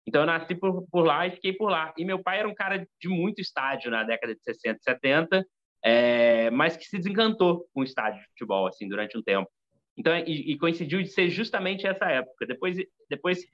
Então, 0.08 0.22
eu 0.22 0.26
nasci 0.26 0.56
por, 0.56 0.86
por 0.90 1.06
lá 1.06 1.28
e 1.28 1.32
fiquei 1.32 1.54
por 1.54 1.70
lá. 1.70 1.94
E 1.98 2.04
meu 2.04 2.22
pai 2.22 2.40
era 2.40 2.48
um 2.48 2.54
cara 2.54 2.86
de 3.00 3.08
muito 3.08 3.40
estádio 3.40 3.92
na 3.92 4.04
década 4.04 4.34
de 4.34 4.42
60 4.44 4.80
e 4.80 4.84
70, 4.84 5.46
é, 5.84 6.50
mas 6.52 6.76
que 6.76 6.86
se 6.86 6.98
desencantou 6.98 7.68
com 7.74 7.82
o 7.82 7.84
estádio 7.84 8.20
de 8.20 8.28
futebol, 8.28 8.68
assim, 8.68 8.88
durante 8.88 9.18
um 9.18 9.22
tempo. 9.22 9.50
Então, 9.98 10.16
e, 10.18 10.52
e 10.52 10.58
coincidiu 10.58 11.02
de 11.02 11.10
ser 11.10 11.30
justamente 11.30 11.86
essa 11.86 12.06
época. 12.06 12.46
Depois, 12.46 12.78
depois 13.10 13.46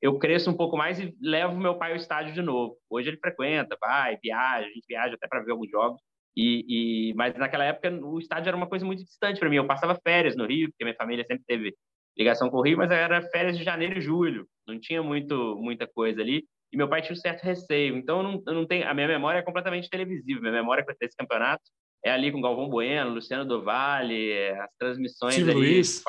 eu 0.00 0.18
cresço 0.18 0.50
um 0.50 0.56
pouco 0.56 0.76
mais 0.76 0.98
e 0.98 1.14
levo 1.20 1.56
meu 1.58 1.76
pai 1.76 1.92
ao 1.92 1.96
estádio 1.96 2.34
de 2.34 2.42
novo. 2.42 2.76
Hoje 2.90 3.10
ele 3.10 3.18
frequenta, 3.18 3.76
vai, 3.80 4.18
viaja, 4.22 4.66
a 4.66 4.70
gente 4.70 4.86
viaja 4.88 5.14
até 5.14 5.28
para 5.28 5.42
ver 5.42 5.52
alguns 5.52 5.70
jogos. 5.70 6.00
E, 6.36 7.10
e, 7.10 7.14
mas 7.14 7.34
naquela 7.36 7.64
época 7.64 7.90
o 8.04 8.18
estádio 8.18 8.48
era 8.48 8.56
uma 8.56 8.66
coisa 8.66 8.84
muito 8.84 9.04
distante 9.04 9.38
para 9.38 9.48
mim. 9.48 9.56
Eu 9.56 9.66
passava 9.66 9.98
férias 10.02 10.34
no 10.34 10.46
Rio, 10.46 10.70
porque 10.70 10.84
minha 10.84 10.96
família 10.96 11.24
sempre 11.24 11.44
teve 11.46 11.74
ligação 12.16 12.50
com 12.50 12.58
o 12.58 12.62
Rio, 12.62 12.78
mas 12.78 12.90
era 12.90 13.22
férias 13.22 13.56
de 13.56 13.64
janeiro 13.64 13.98
e 13.98 14.02
julho. 14.02 14.46
Não 14.66 14.78
tinha 14.78 15.02
muito 15.02 15.56
muita 15.56 15.86
coisa 15.86 16.20
ali. 16.20 16.44
E 16.72 16.76
meu 16.76 16.88
pai 16.88 17.02
tinha 17.02 17.12
um 17.12 17.16
certo 17.16 17.42
receio. 17.42 17.96
Então 17.96 18.18
eu 18.18 18.22
não, 18.22 18.42
eu 18.46 18.54
não 18.54 18.66
tenho, 18.66 18.88
a 18.88 18.94
minha 18.94 19.08
memória 19.08 19.38
é 19.38 19.42
completamente 19.42 19.90
televisiva. 19.90 20.40
Minha 20.40 20.52
memória 20.52 20.84
para 20.84 20.94
esse 21.00 21.16
campeonato 21.16 21.62
é 22.04 22.10
ali 22.10 22.32
com 22.32 22.40
Galvão 22.40 22.68
Bueno, 22.68 23.14
Luciano 23.14 23.44
Dovale, 23.44 24.50
as 24.50 24.70
transmissões 24.78 25.34
Silvio 25.34 25.52
ali, 25.52 25.60
Luiz. 25.60 26.02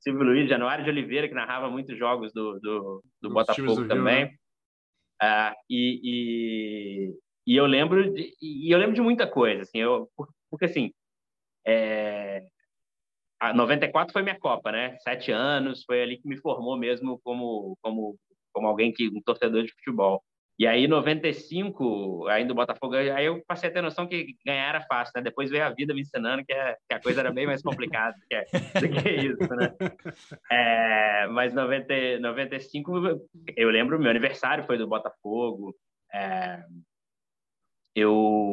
Silvio 0.00 0.24
Luiz, 0.24 0.48
Januário 0.48 0.84
de 0.84 0.90
Oliveira, 0.90 1.28
que 1.28 1.34
narrava 1.34 1.70
muitos 1.70 1.96
jogos 1.98 2.32
do, 2.32 2.58
do, 2.60 3.02
do 3.22 3.30
Botafogo 3.30 3.82
do 3.82 3.88
também. 3.88 4.24
Rio, 4.24 4.26
né? 4.26 4.36
ah, 5.20 5.54
e, 5.68 6.00
e, 6.04 7.14
e, 7.46 7.56
eu 7.56 7.66
lembro 7.66 8.12
de, 8.12 8.32
e 8.40 8.72
eu 8.72 8.78
lembro 8.78 8.94
de 8.94 9.00
muita 9.00 9.26
coisa, 9.26 9.62
assim, 9.62 9.78
eu, 9.78 10.08
porque 10.50 10.66
assim, 10.66 10.92
é, 11.66 12.46
a 13.40 13.52
94 13.52 14.12
foi 14.12 14.22
minha 14.22 14.38
Copa, 14.38 14.72
né? 14.72 14.96
Sete 15.00 15.30
anos, 15.30 15.84
foi 15.84 16.02
ali 16.02 16.18
que 16.18 16.28
me 16.28 16.36
formou 16.38 16.76
mesmo 16.76 17.20
como, 17.22 17.76
como, 17.82 18.16
como 18.52 18.66
alguém 18.66 18.92
que 18.92 19.08
um 19.08 19.20
torcedor 19.22 19.64
de 19.64 19.72
futebol. 19.72 20.22
E 20.58 20.66
aí, 20.66 20.88
95, 20.88 22.28
ainda 22.28 22.52
o 22.54 22.56
Botafogo, 22.56 22.94
aí 22.94 23.26
eu 23.26 23.42
passei 23.46 23.68
a 23.68 23.72
ter 23.72 23.82
noção 23.82 24.06
que 24.06 24.34
ganhar 24.44 24.70
era 24.70 24.80
fácil, 24.80 25.12
né? 25.14 25.22
Depois 25.22 25.50
veio 25.50 25.64
a 25.64 25.70
vida 25.70 25.92
me 25.92 26.00
ensinando 26.00 26.42
que, 26.46 26.52
é, 26.52 26.74
que 26.88 26.94
a 26.94 27.00
coisa 27.00 27.20
era 27.20 27.30
bem 27.30 27.46
mais 27.46 27.60
complicada 27.60 28.14
do 28.74 28.80
do 28.80 28.88
que 28.88 29.10
isso, 29.10 29.54
né? 29.54 29.74
É, 30.50 31.26
mas 31.26 31.52
90, 31.52 32.20
95, 32.20 32.90
eu 33.54 33.68
lembro, 33.68 33.98
meu 33.98 34.10
aniversário 34.10 34.64
foi 34.64 34.78
do 34.78 34.88
Botafogo, 34.88 35.76
é, 36.10 36.62
eu 37.94 38.45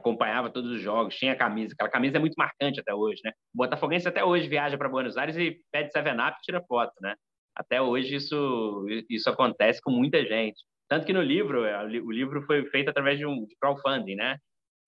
acompanhava 0.00 0.50
todos 0.50 0.70
os 0.70 0.80
jogos, 0.80 1.16
tinha 1.16 1.36
camisa, 1.36 1.72
aquela 1.74 1.90
camisa 1.90 2.16
é 2.16 2.20
muito 2.20 2.34
marcante 2.36 2.80
até 2.80 2.94
hoje, 2.94 3.20
né? 3.24 3.32
O 3.54 3.58
Botafoguense 3.58 4.08
até 4.08 4.24
hoje 4.24 4.48
viaja 4.48 4.76
para 4.76 4.88
Buenos 4.88 5.16
Aires 5.16 5.36
e 5.36 5.60
pede 5.70 5.92
7-Up 5.92 6.38
e 6.38 6.42
tira 6.42 6.62
foto, 6.62 6.92
né? 7.00 7.14
Até 7.54 7.80
hoje 7.80 8.16
isso, 8.16 8.86
isso 9.08 9.28
acontece 9.28 9.80
com 9.82 9.90
muita 9.90 10.24
gente. 10.24 10.62
Tanto 10.88 11.06
que 11.06 11.12
no 11.12 11.22
livro, 11.22 11.64
é, 11.64 11.84
o 11.84 12.10
livro 12.10 12.42
foi 12.42 12.64
feito 12.66 12.88
através 12.88 13.18
de 13.18 13.26
um 13.26 13.46
crowdfunding, 13.60 14.16
né? 14.16 14.38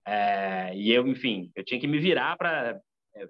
É, 0.07 0.75
e 0.75 0.91
eu, 0.91 1.07
enfim, 1.07 1.51
eu 1.55 1.65
tinha 1.65 1.81
que 1.81 1.87
me 1.87 1.99
virar 1.99 2.37
para. 2.37 2.81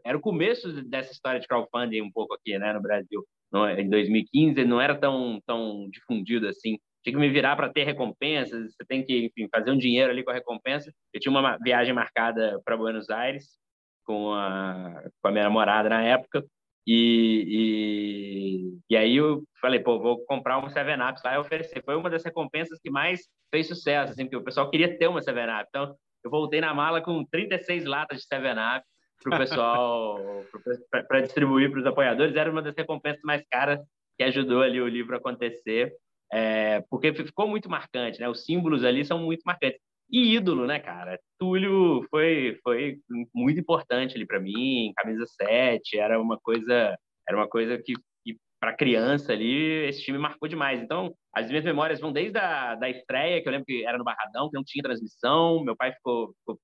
Era 0.05 0.17
o 0.17 0.21
começo 0.21 0.83
dessa 0.85 1.13
história 1.13 1.41
de 1.41 1.47
crowdfunding 1.47 2.01
um 2.01 2.11
pouco 2.11 2.35
aqui, 2.35 2.57
né, 2.59 2.73
no 2.73 2.81
Brasil. 2.81 3.27
No, 3.53 3.69
em 3.69 3.91
2015 3.91 4.65
não 4.65 4.81
era 4.81 4.97
tão, 4.97 5.41
tão 5.45 5.89
difundido 5.91 6.49
assim. 6.49 6.79
Tinha 7.03 7.15
que 7.15 7.21
me 7.21 7.29
virar 7.29 7.57
para 7.57 7.73
ter 7.73 7.85
recompensas. 7.85 8.75
Você 8.75 8.85
tem 8.87 9.05
que, 9.05 9.27
enfim, 9.27 9.49
fazer 9.51 9.71
um 9.71 9.79
dinheiro 9.79 10.11
ali 10.11 10.23
com 10.23 10.31
a 10.31 10.35
recompensa. 10.35 10.93
Eu 11.13 11.21
tinha 11.21 11.31
uma 11.31 11.59
viagem 11.59 11.93
marcada 11.93 12.61
para 12.65 12.77
Buenos 12.77 13.11
Aires 13.11 13.59
com 14.05 14.33
a, 14.33 15.03
com 15.21 15.29
a 15.29 15.31
minha 15.31 15.45
namorada 15.45 15.89
na 15.89 16.03
época. 16.03 16.45
E, 16.87 17.47
e, 17.49 18.79
e, 18.91 18.97
aí 18.97 19.17
eu 19.17 19.45
falei, 19.61 19.79
pô, 19.81 20.01
vou 20.01 20.25
comprar 20.27 20.59
uma 20.59 20.69
7-Up 20.69 21.21
lá 21.25 21.35
e 21.35 21.39
oferecer. 21.39 21.83
Foi 21.85 21.97
uma 21.97 22.11
das 22.11 22.25
recompensas 22.25 22.79
que 22.81 22.91
mais 22.91 23.21
fez 23.53 23.69
sucesso, 23.69 24.13
assim, 24.13 24.25
porque 24.25 24.37
o 24.37 24.45
pessoal 24.45 24.69
queria 24.71 24.97
ter 24.99 25.07
uma 25.07 25.21
7-Up. 25.21 25.67
Então, 25.69 25.97
eu 26.25 26.31
voltei 26.31 26.61
na 26.61 26.75
mala 26.75 27.01
com 27.01 27.25
36 27.25 27.85
latas 27.85 28.21
de 28.21 28.27
7-Up 28.27 28.85
para 29.23 29.35
o 29.35 29.39
pessoal, 29.39 30.19
para 31.09 31.21
distribuir 31.21 31.71
para 31.71 31.81
os 31.81 31.87
apoiadores. 31.87 32.35
Era 32.35 32.51
uma 32.51 32.63
das 32.63 32.75
recompensas 32.77 33.23
mais 33.23 33.43
caras 33.49 33.81
que 34.17 34.25
ajudou 34.25 34.63
ali 34.63 34.81
o 34.81 34.89
livro 34.89 35.15
a 35.15 35.19
acontecer, 35.19 35.93
é, 36.33 36.81
porque 36.89 37.13
ficou 37.13 37.47
muito 37.47 37.69
marcante, 37.69 38.19
né? 38.19 38.29
Os 38.29 38.45
símbolos 38.45 38.85
ali 38.85 39.05
são 39.05 39.19
muito 39.19 39.43
marcantes. 39.45 39.79
E 40.11 40.35
ídolo, 40.35 40.67
né, 40.67 40.79
cara? 40.79 41.19
Túlio 41.39 42.07
foi, 42.11 42.59
foi 42.63 42.99
muito 43.35 43.61
importante 43.61 44.17
ali 44.17 44.27
para 44.27 44.41
mim, 44.41 44.93
camisa 44.97 45.25
7, 45.27 45.99
era 45.99 46.21
uma 46.21 46.39
coisa, 46.39 46.97
era 47.29 47.37
uma 47.37 47.49
coisa 47.49 47.79
que, 47.79 47.95
que 48.25 48.37
para 48.61 48.77
criança 48.77 49.33
ali, 49.33 49.87
esse 49.87 50.03
time 50.03 50.19
marcou 50.19 50.49
demais. 50.49 50.83
Então, 50.83 51.15
as 51.35 51.49
minhas 51.49 51.65
memórias 51.65 52.01
vão 52.01 52.13
desde 52.13 52.39
a 52.39 52.75
da 52.77 52.89
estreia, 52.91 53.43
que 53.43 53.49
eu 53.49 53.53
lembro 53.53 53.67
que 53.67 53.85
era 53.85 53.99
no 53.99 54.05
Barradão, 54.05 54.51
que 54.51 54.57
não 54.57 54.65
tinha 54.65 54.83
transmissão, 54.83 55.63
meu 55.65 55.77
pai 55.77 55.93
ficou, 55.93 56.35
ficou 56.39 56.59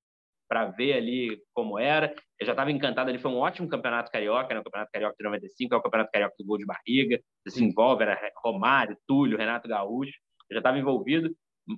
para 0.48 0.66
ver 0.66 0.94
ali 0.94 1.38
como 1.52 1.78
era. 1.78 2.14
Eu 2.40 2.46
já 2.46 2.52
estava 2.52 2.72
encantado 2.72 3.10
ali, 3.10 3.18
foi 3.18 3.30
um 3.30 3.38
ótimo 3.38 3.68
campeonato 3.68 4.10
carioca, 4.10 4.54
né? 4.54 4.60
o 4.60 4.64
campeonato 4.64 4.90
carioca 4.92 5.16
de 5.18 5.24
95, 5.24 5.74
é 5.74 5.78
o 5.78 5.82
campeonato 5.82 6.10
carioca 6.10 6.34
do 6.38 6.46
gol 6.46 6.58
de 6.58 6.66
barriga, 6.66 7.20
se 7.46 7.62
envolve, 7.62 8.02
era 8.02 8.18
Romário, 8.42 8.96
Túlio, 9.06 9.38
Renato 9.38 9.68
Gaúcho, 9.68 10.14
eu 10.50 10.54
já 10.54 10.58
estava 10.58 10.78
envolvido 10.78 11.30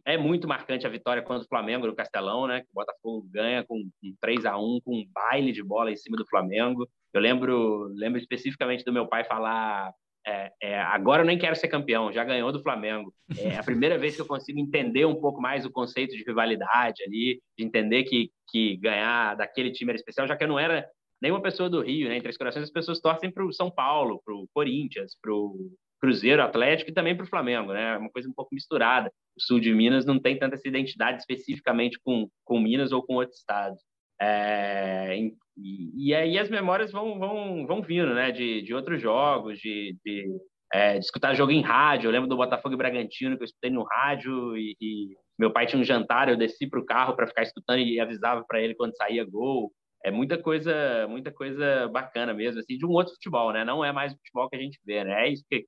é 0.05 0.17
muito 0.17 0.47
marcante 0.47 0.87
a 0.87 0.91
vitória 0.91 1.23
contra 1.23 1.45
o 1.45 1.49
Flamengo 1.49 1.87
no 1.87 1.95
Castelão, 1.95 2.47
né? 2.47 2.63
O 2.71 2.75
Botafogo 2.75 3.27
ganha 3.31 3.65
com 3.65 3.77
um 3.77 4.15
3 4.21 4.45
a 4.47 4.57
1 4.57 4.81
com 4.85 4.95
um 4.95 5.07
baile 5.13 5.53
de 5.53 5.63
bola 5.63 5.91
em 5.91 5.97
cima 5.97 6.17
do 6.17 6.27
Flamengo. 6.27 6.89
Eu 7.13 7.21
lembro, 7.21 7.89
lembro 7.95 8.19
especificamente 8.19 8.85
do 8.85 8.93
meu 8.93 9.09
pai 9.09 9.25
falar: 9.25 9.93
é, 10.27 10.53
é, 10.63 10.81
agora 10.81 11.23
eu 11.23 11.27
nem 11.27 11.39
quero 11.39 11.57
ser 11.57 11.69
campeão, 11.69 12.13
já 12.13 12.23
ganhou 12.25 12.53
do 12.53 12.63
Flamengo. 12.63 13.13
É 13.39 13.57
a 13.57 13.63
primeira 13.63 13.99
vez 13.99 14.15
que 14.15 14.21
eu 14.21 14.27
consigo 14.27 14.59
entender 14.59 15.05
um 15.05 15.21
pouco 15.21 15.41
mais 15.41 15.65
o 15.65 15.71
conceito 15.71 16.17
de 16.17 16.25
rivalidade 16.25 17.03
ali, 17.05 17.41
de 17.57 17.65
entender 17.65 18.05
que, 18.05 18.31
que 18.49 18.77
ganhar 18.77 19.35
daquele 19.37 19.71
time 19.71 19.91
era 19.91 19.99
especial, 19.99 20.27
já 20.27 20.37
que 20.37 20.45
eu 20.45 20.49
não 20.49 20.59
era 20.59 20.87
nenhuma 21.21 21.43
pessoa 21.43 21.69
do 21.69 21.81
Rio, 21.81 22.09
né? 22.09 22.17
Em 22.17 22.21
Três 22.21 22.37
Corações 22.37 22.65
as 22.65 22.71
pessoas 22.71 23.01
torcem 23.01 23.31
para 23.31 23.45
o 23.45 23.53
São 23.53 23.71
Paulo, 23.71 24.21
para 24.25 24.35
o 24.35 24.49
Corinthians, 24.53 25.17
para 25.21 25.33
o 25.33 25.71
Cruzeiro, 26.01 26.43
Atlético 26.43 26.91
e 26.91 26.95
também 26.95 27.15
para 27.15 27.25
o 27.25 27.29
Flamengo, 27.29 27.73
né? 27.73 27.95
É 27.95 27.99
uma 27.99 28.11
coisa 28.11 28.29
um 28.29 28.33
pouco 28.33 28.55
misturada. 28.55 29.13
O 29.37 29.43
sul 29.43 29.61
de 29.61 29.73
Minas 29.73 30.07
não 30.07 30.19
tem 30.19 30.39
tanta 30.39 30.57
essa 30.57 30.67
identidade 30.67 31.19
especificamente 31.19 31.99
com, 32.03 32.29
com 32.45 32.59
Minas 32.61 32.91
ou 32.93 33.03
com 33.03 33.15
outros 33.15 33.39
estados. 33.39 33.81
É, 34.21 35.17
e, 35.17 36.09
e, 36.09 36.15
aí 36.15 36.39
as 36.39 36.51
memórias 36.51 36.93
vão, 36.93 37.19
vão, 37.19 37.67
vão 37.67 37.83
vindo, 37.83 38.15
né? 38.15 38.31
De, 38.31 38.63
de 38.63 38.75
outros 38.75 39.01
jogos, 39.01 39.59
de, 39.59 39.97
de, 40.05 40.27
é, 40.73 40.99
de 40.99 41.05
escutar 41.05 41.35
jogo 41.35 41.53
em 41.53 41.63
rádio. 41.63 42.09
Eu 42.09 42.13
lembro 42.13 42.29
do 42.29 42.37
Botafogo 42.37 42.75
e 42.75 42.79
Bragantino, 42.79 43.37
que 43.37 43.43
eu 43.43 43.47
escutei 43.47 43.71
no 43.71 43.83
rádio 43.85 44.57
e, 44.57 44.77
e 44.81 45.09
meu 45.39 45.53
pai 45.53 45.67
tinha 45.67 45.81
um 45.81 45.85
jantar, 45.85 46.29
eu 46.29 46.37
desci 46.37 46.69
para 46.69 46.81
o 46.81 46.85
carro 46.85 47.17
para 47.17 47.27
ficar 47.27 47.43
escutando 47.43 47.79
e 47.79 47.99
avisava 47.99 48.45
para 48.47 48.61
ele 48.61 48.75
quando 48.75 48.97
saía 48.97 49.25
gol. 49.25 49.73
É 50.05 50.11
muita 50.11 50.39
coisa, 50.39 51.07
muita 51.09 51.31
coisa 51.33 51.89
bacana 51.89 52.33
mesmo, 52.33 52.61
assim, 52.61 52.77
de 52.79 52.87
um 52.87 52.91
outro 52.91 53.15
futebol, 53.15 53.53
né? 53.53 53.65
Não 53.65 53.85
é 53.85 53.93
mais 53.93 54.13
o 54.13 54.17
futebol 54.17 54.49
que 54.49 54.57
a 54.57 54.61
gente 54.61 54.79
vê, 54.85 55.05
né? 55.05 55.27
É 55.27 55.33
isso 55.33 55.45
que 55.51 55.65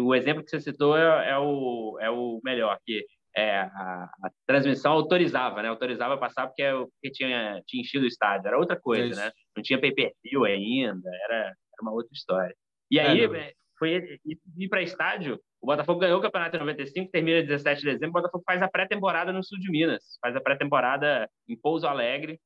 o 0.00 0.14
exemplo 0.14 0.42
que 0.42 0.50
você 0.50 0.60
citou 0.60 0.96
é, 0.96 1.30
é, 1.30 1.38
o, 1.38 1.98
é 2.00 2.10
o 2.10 2.40
melhor, 2.44 2.78
que 2.84 3.04
é, 3.36 3.60
a, 3.60 4.10
a, 4.24 4.30
transmissão 4.46 4.92
autorizava, 4.92 5.62
né? 5.62 5.68
Autorizava 5.68 6.18
passar 6.18 6.46
porque, 6.46 6.62
é 6.62 6.72
porque 6.72 7.10
tinha, 7.12 7.62
tinha 7.66 7.82
enchido 7.82 8.04
o 8.04 8.08
estádio. 8.08 8.48
Era 8.48 8.58
outra 8.58 8.78
coisa, 8.78 9.14
né? 9.14 9.32
Não 9.56 9.62
tinha 9.62 9.80
pay-per-view 9.80 10.44
ainda, 10.44 11.10
era, 11.24 11.36
era 11.36 11.82
uma 11.82 11.92
outra 11.92 12.12
história. 12.12 12.54
E 12.90 12.98
aí, 12.98 13.24
é, 13.24 13.52
foi 13.78 14.18
ir 14.56 14.68
para 14.68 14.82
estádio, 14.82 15.40
o 15.60 15.66
Botafogo 15.66 16.00
ganhou 16.00 16.18
o 16.18 16.22
campeonato 16.22 16.56
em 16.56 16.60
95, 16.60 17.10
termina 17.10 17.42
17 17.42 17.80
de 17.80 17.86
dezembro, 17.86 18.10
o 18.10 18.22
Botafogo 18.22 18.44
faz 18.46 18.62
a 18.62 18.68
pré-temporada 18.68 19.32
no 19.32 19.42
sul 19.44 19.58
de 19.58 19.70
Minas, 19.70 20.18
faz 20.20 20.34
a 20.34 20.40
pré-temporada 20.40 21.28
em 21.48 21.56
Pouso 21.56 21.86
Alegre, 21.86 22.40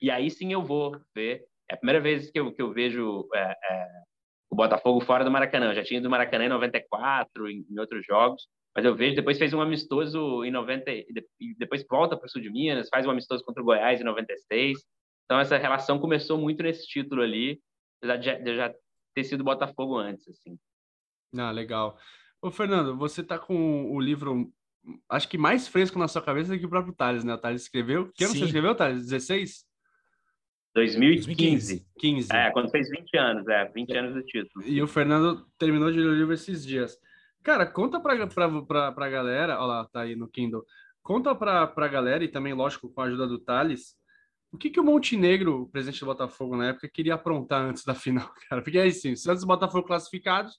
e 0.00 0.10
aí 0.10 0.30
sim 0.30 0.52
eu 0.52 0.62
vou 0.62 1.00
ver. 1.14 1.44
É 1.70 1.74
a 1.74 1.76
primeira 1.76 2.00
vez 2.00 2.30
que 2.30 2.38
eu, 2.38 2.52
que 2.52 2.62
eu 2.62 2.72
vejo 2.72 3.28
é, 3.34 3.40
é, 3.40 3.86
o 4.50 4.54
Botafogo 4.54 5.00
fora 5.00 5.24
do 5.24 5.30
Maracanã. 5.30 5.66
Eu 5.66 5.74
já 5.74 5.82
tinha 5.82 5.98
ido 5.98 6.04
do 6.04 6.10
Maracanã 6.10 6.44
em 6.44 6.50
94, 6.50 7.50
em, 7.50 7.66
em 7.68 7.78
outros 7.78 8.04
jogos, 8.04 8.46
mas 8.76 8.84
eu 8.84 8.94
vejo, 8.94 9.16
depois 9.16 9.38
fez 9.38 9.54
um 9.54 9.60
amistoso 9.62 10.44
em 10.44 10.50
90, 10.50 10.90
e 10.92 11.54
depois 11.56 11.82
volta 11.88 12.14
para 12.14 12.26
o 12.26 12.28
sul 12.28 12.42
de 12.42 12.50
Minas, 12.50 12.90
faz 12.90 13.06
um 13.06 13.10
amistoso 13.10 13.42
contra 13.42 13.62
o 13.62 13.64
Goiás 13.64 13.98
em 13.98 14.04
96. 14.04 14.78
Então 15.24 15.40
essa 15.40 15.56
relação 15.56 15.98
começou 15.98 16.36
muito 16.36 16.62
nesse 16.62 16.86
título 16.86 17.22
ali, 17.22 17.58
apesar 17.98 18.16
de 18.16 18.50
eu 18.50 18.54
já 18.54 18.74
ter 19.14 19.24
sido 19.24 19.42
Botafogo 19.42 19.96
antes, 19.96 20.28
assim. 20.28 20.58
Ah, 21.38 21.50
legal. 21.50 21.98
Ô, 22.42 22.50
Fernando, 22.50 22.94
você 22.94 23.22
tá 23.22 23.38
com 23.38 23.90
o 23.90 23.98
livro, 23.98 24.52
acho 25.08 25.26
que 25.26 25.38
mais 25.38 25.66
fresco 25.66 25.98
na 25.98 26.06
sua 26.06 26.20
cabeça 26.20 26.58
que 26.58 26.66
o 26.66 26.70
próprio 26.70 26.94
Thales, 26.94 27.24
né? 27.24 27.32
O 27.32 27.38
Thales 27.38 27.62
escreveu. 27.62 28.12
Que 28.12 28.24
ano 28.24 28.34
Sim. 28.34 28.40
você 28.40 28.44
escreveu, 28.44 28.74
Thales? 28.74 29.04
16? 29.04 29.64
2015. 30.74 31.86
15. 31.98 32.28
É, 32.30 32.50
quando 32.50 32.70
fez 32.70 32.90
20 32.90 33.16
anos, 33.16 33.48
é, 33.48 33.64
20 33.64 33.96
anos 33.96 34.14
do 34.14 34.22
título. 34.22 34.66
E 34.66 34.82
o 34.82 34.86
Fernando 34.86 35.46
terminou 35.58 35.90
de 35.90 35.98
ler 35.98 36.08
o 36.08 36.14
livro 36.14 36.34
esses 36.34 36.64
dias. 36.64 37.00
Cara, 37.46 37.64
conta 37.64 38.00
pra, 38.00 38.26
pra, 38.26 38.62
pra, 38.62 38.90
pra 38.90 39.08
galera, 39.08 39.54
olha 39.58 39.66
lá, 39.66 39.84
tá 39.84 40.00
aí 40.00 40.16
no 40.16 40.26
Kindle. 40.28 40.66
conta 41.00 41.32
para 41.32 41.72
a 41.76 41.86
galera, 41.88 42.24
e 42.24 42.28
também, 42.28 42.52
lógico, 42.52 42.90
com 42.92 43.00
a 43.00 43.04
ajuda 43.04 43.24
do 43.24 43.38
Thales, 43.38 43.94
o 44.50 44.58
que, 44.58 44.68
que 44.68 44.80
o 44.80 44.82
Montenegro, 44.82 45.62
o 45.62 45.68
presidente 45.68 46.00
do 46.00 46.06
Botafogo 46.06 46.56
na 46.56 46.70
época, 46.70 46.90
queria 46.92 47.14
aprontar 47.14 47.62
antes 47.62 47.84
da 47.84 47.94
final, 47.94 48.28
cara? 48.48 48.62
Porque 48.62 48.80
aí 48.80 48.90
sim, 48.90 49.14
Santos 49.14 49.44
e 49.44 49.46
Botafogo 49.46 49.86
classificados, 49.86 50.58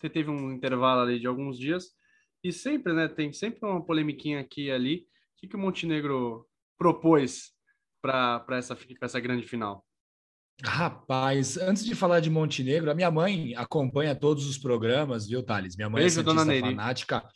você 0.00 0.10
teve 0.10 0.28
um 0.28 0.50
intervalo 0.50 1.02
ali 1.02 1.20
de 1.20 1.28
alguns 1.28 1.56
dias, 1.56 1.92
e 2.42 2.52
sempre, 2.52 2.92
né, 2.92 3.06
tem 3.06 3.32
sempre 3.32 3.60
uma 3.62 3.86
polemiquinha 3.86 4.40
aqui 4.40 4.64
e 4.64 4.72
ali. 4.72 5.06
O 5.36 5.40
que, 5.40 5.46
que 5.46 5.54
o 5.54 5.60
Montenegro 5.60 6.44
propôs 6.76 7.52
para 8.02 8.44
essa, 8.50 8.76
essa 9.00 9.20
grande 9.20 9.46
final? 9.46 9.86
Rapaz, 10.64 11.56
antes 11.58 11.84
de 11.84 11.94
falar 11.94 12.20
de 12.20 12.30
Montenegro, 12.30 12.90
a 12.90 12.94
minha 12.94 13.10
mãe 13.10 13.54
acompanha 13.56 14.14
todos 14.14 14.46
os 14.46 14.56
programas, 14.56 15.26
viu, 15.26 15.42
Thales? 15.42 15.76
Minha 15.76 15.90
mãe 15.90 16.00
é 16.00 16.04
Beijo, 16.04 16.20
é 16.20 16.24
Santista 16.24 16.60
fanática. 16.60 17.28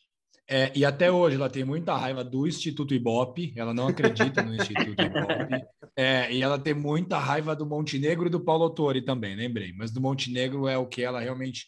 É, 0.48 0.72
e 0.74 0.84
até 0.84 1.12
hoje 1.12 1.36
ela 1.36 1.48
tem 1.48 1.62
muita 1.62 1.96
raiva 1.96 2.24
do 2.24 2.44
Instituto 2.44 2.92
Ibope, 2.92 3.54
ela 3.56 3.72
não 3.72 3.86
acredita 3.86 4.42
no 4.42 4.54
Instituto 4.54 5.00
Ibope. 5.00 5.64
É, 5.96 6.32
e 6.32 6.42
ela 6.42 6.58
tem 6.58 6.74
muita 6.74 7.18
raiva 7.18 7.54
do 7.54 7.66
Montenegro 7.66 8.26
e 8.26 8.30
do 8.30 8.40
Paulo 8.40 8.64
Autori 8.64 9.02
também, 9.02 9.36
lembrei. 9.36 9.72
Mas 9.72 9.90
do 9.90 10.00
Montenegro 10.00 10.66
é 10.66 10.76
o 10.76 10.86
que 10.86 11.02
ela 11.02 11.20
realmente 11.20 11.66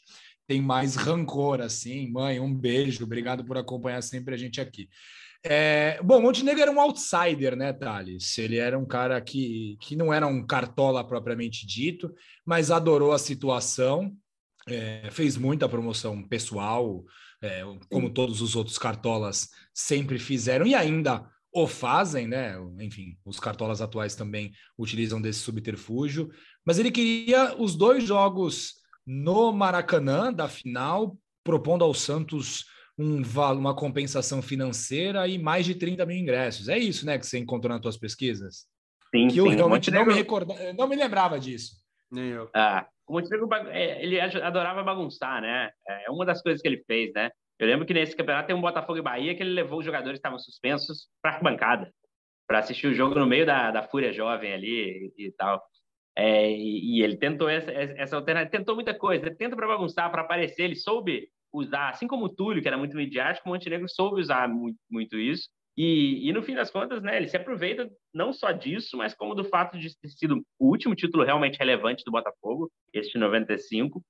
tem 0.48 0.60
mais 0.60 0.96
rancor, 0.96 1.60
assim. 1.60 2.10
Mãe, 2.10 2.40
um 2.40 2.52
beijo, 2.52 3.04
obrigado 3.04 3.44
por 3.44 3.56
acompanhar 3.56 4.02
sempre 4.02 4.34
a 4.34 4.38
gente 4.38 4.60
aqui. 4.60 4.88
É, 5.44 6.00
bom, 6.02 6.20
Montenegro 6.20 6.62
era 6.62 6.70
um 6.70 6.80
outsider, 6.80 7.56
né, 7.56 7.72
Thales? 7.72 8.38
Ele 8.38 8.58
era 8.58 8.78
um 8.78 8.86
cara 8.86 9.20
que, 9.20 9.76
que 9.80 9.96
não 9.96 10.12
era 10.12 10.26
um 10.26 10.46
cartola 10.46 11.04
propriamente 11.04 11.66
dito, 11.66 12.14
mas 12.46 12.70
adorou 12.70 13.12
a 13.12 13.18
situação, 13.18 14.16
é, 14.68 15.08
fez 15.10 15.36
muita 15.36 15.68
promoção 15.68 16.22
pessoal, 16.22 17.04
é, 17.42 17.62
como 17.90 18.08
todos 18.08 18.40
os 18.40 18.54
outros 18.54 18.78
cartolas 18.78 19.48
sempre 19.74 20.16
fizeram 20.18 20.64
e 20.64 20.76
ainda 20.76 21.28
o 21.52 21.66
fazem, 21.66 22.28
né? 22.28 22.54
Enfim, 22.80 23.18
os 23.24 23.40
cartolas 23.40 23.82
atuais 23.82 24.14
também 24.14 24.52
utilizam 24.78 25.20
desse 25.20 25.40
subterfúgio, 25.40 26.30
mas 26.64 26.78
ele 26.78 26.90
queria 26.90 27.54
os 27.58 27.74
dois 27.74 28.04
jogos 28.04 28.74
no 29.04 29.52
Maracanã 29.52 30.32
da 30.32 30.48
final, 30.48 31.18
propondo 31.42 31.84
ao 31.84 31.92
Santos 31.92 32.64
um, 33.02 33.22
uma 33.58 33.74
compensação 33.74 34.40
financeira 34.40 35.26
e 35.26 35.38
mais 35.38 35.66
de 35.66 35.74
30 35.74 36.06
mil 36.06 36.16
ingressos. 36.16 36.68
É 36.68 36.78
isso, 36.78 37.04
né, 37.04 37.18
que 37.18 37.26
você 37.26 37.38
encontrou 37.38 37.72
nas 37.72 37.82
suas 37.82 37.96
pesquisas? 37.96 38.66
Sim, 39.14 39.28
que 39.28 39.38
eu 39.38 39.48
sim. 39.48 39.56
realmente 39.56 39.90
não 39.90 40.06
me 40.06 40.14
recordava, 40.14 40.72
não 40.72 40.88
me 40.88 40.96
lembrava 40.96 41.38
disso. 41.38 41.74
Nem 42.10 42.30
eu. 42.30 42.48
Ah, 42.54 42.86
o 43.06 43.14
Montenegro, 43.14 43.48
é, 43.68 44.02
ele 44.02 44.20
adorava 44.20 44.82
bagunçar, 44.82 45.40
né? 45.42 45.70
É 45.86 46.10
uma 46.10 46.24
das 46.24 46.42
coisas 46.42 46.62
que 46.62 46.68
ele 46.68 46.82
fez, 46.86 47.12
né? 47.12 47.30
Eu 47.58 47.66
lembro 47.66 47.86
que 47.86 47.94
nesse 47.94 48.16
campeonato 48.16 48.46
tem 48.46 48.56
um 48.56 48.60
Botafogo 48.60 48.98
e 48.98 49.02
Bahia 49.02 49.34
que 49.34 49.42
ele 49.42 49.52
levou 49.52 49.78
os 49.78 49.84
jogadores 49.84 50.16
que 50.16 50.18
estavam 50.18 50.38
suspensos 50.38 51.08
para 51.22 51.36
a 51.36 51.40
bancada, 51.40 51.92
para 52.46 52.58
assistir 52.58 52.86
o 52.86 52.94
jogo 52.94 53.14
no 53.14 53.26
meio 53.26 53.46
da, 53.46 53.70
da 53.70 53.82
fúria 53.82 54.12
jovem 54.12 54.52
ali 54.52 55.12
e, 55.16 55.26
e 55.26 55.32
tal. 55.32 55.62
É, 56.16 56.50
e, 56.50 56.98
e, 56.98 57.02
ele 57.02 57.16
tentou 57.16 57.48
essa, 57.48 57.70
essa 57.70 58.16
alternativa, 58.16 58.50
tentou 58.50 58.74
muita 58.74 58.92
coisa, 58.92 59.26
ele 59.26 59.34
tenta 59.34 59.56
para 59.56 59.66
bagunçar, 59.66 60.10
para 60.10 60.22
aparecer, 60.22 60.64
ele 60.64 60.76
soube 60.76 61.28
usar, 61.52 61.90
assim 61.90 62.06
como 62.06 62.26
o 62.26 62.28
Túlio, 62.28 62.62
que 62.62 62.68
era 62.68 62.78
muito 62.78 62.96
midiático, 62.96 63.48
o 63.48 63.52
Montenegro 63.52 63.88
soube 63.88 64.20
usar 64.20 64.48
muito, 64.48 64.78
muito 64.90 65.18
isso. 65.18 65.48
E, 65.76 66.28
e, 66.28 66.32
no 66.32 66.42
fim 66.42 66.54
das 66.54 66.70
contas, 66.70 67.02
né, 67.02 67.16
ele 67.16 67.28
se 67.28 67.36
aproveita 67.36 67.90
não 68.12 68.32
só 68.32 68.52
disso, 68.52 68.96
mas 68.96 69.14
como 69.14 69.34
do 69.34 69.44
fato 69.44 69.78
de 69.78 69.96
ter 69.98 70.08
sido 70.08 70.44
o 70.58 70.68
último 70.68 70.94
título 70.94 71.24
realmente 71.24 71.58
relevante 71.58 72.04
do 72.04 72.12
Botafogo, 72.12 72.70
este 72.92 73.16
95, 73.16 74.02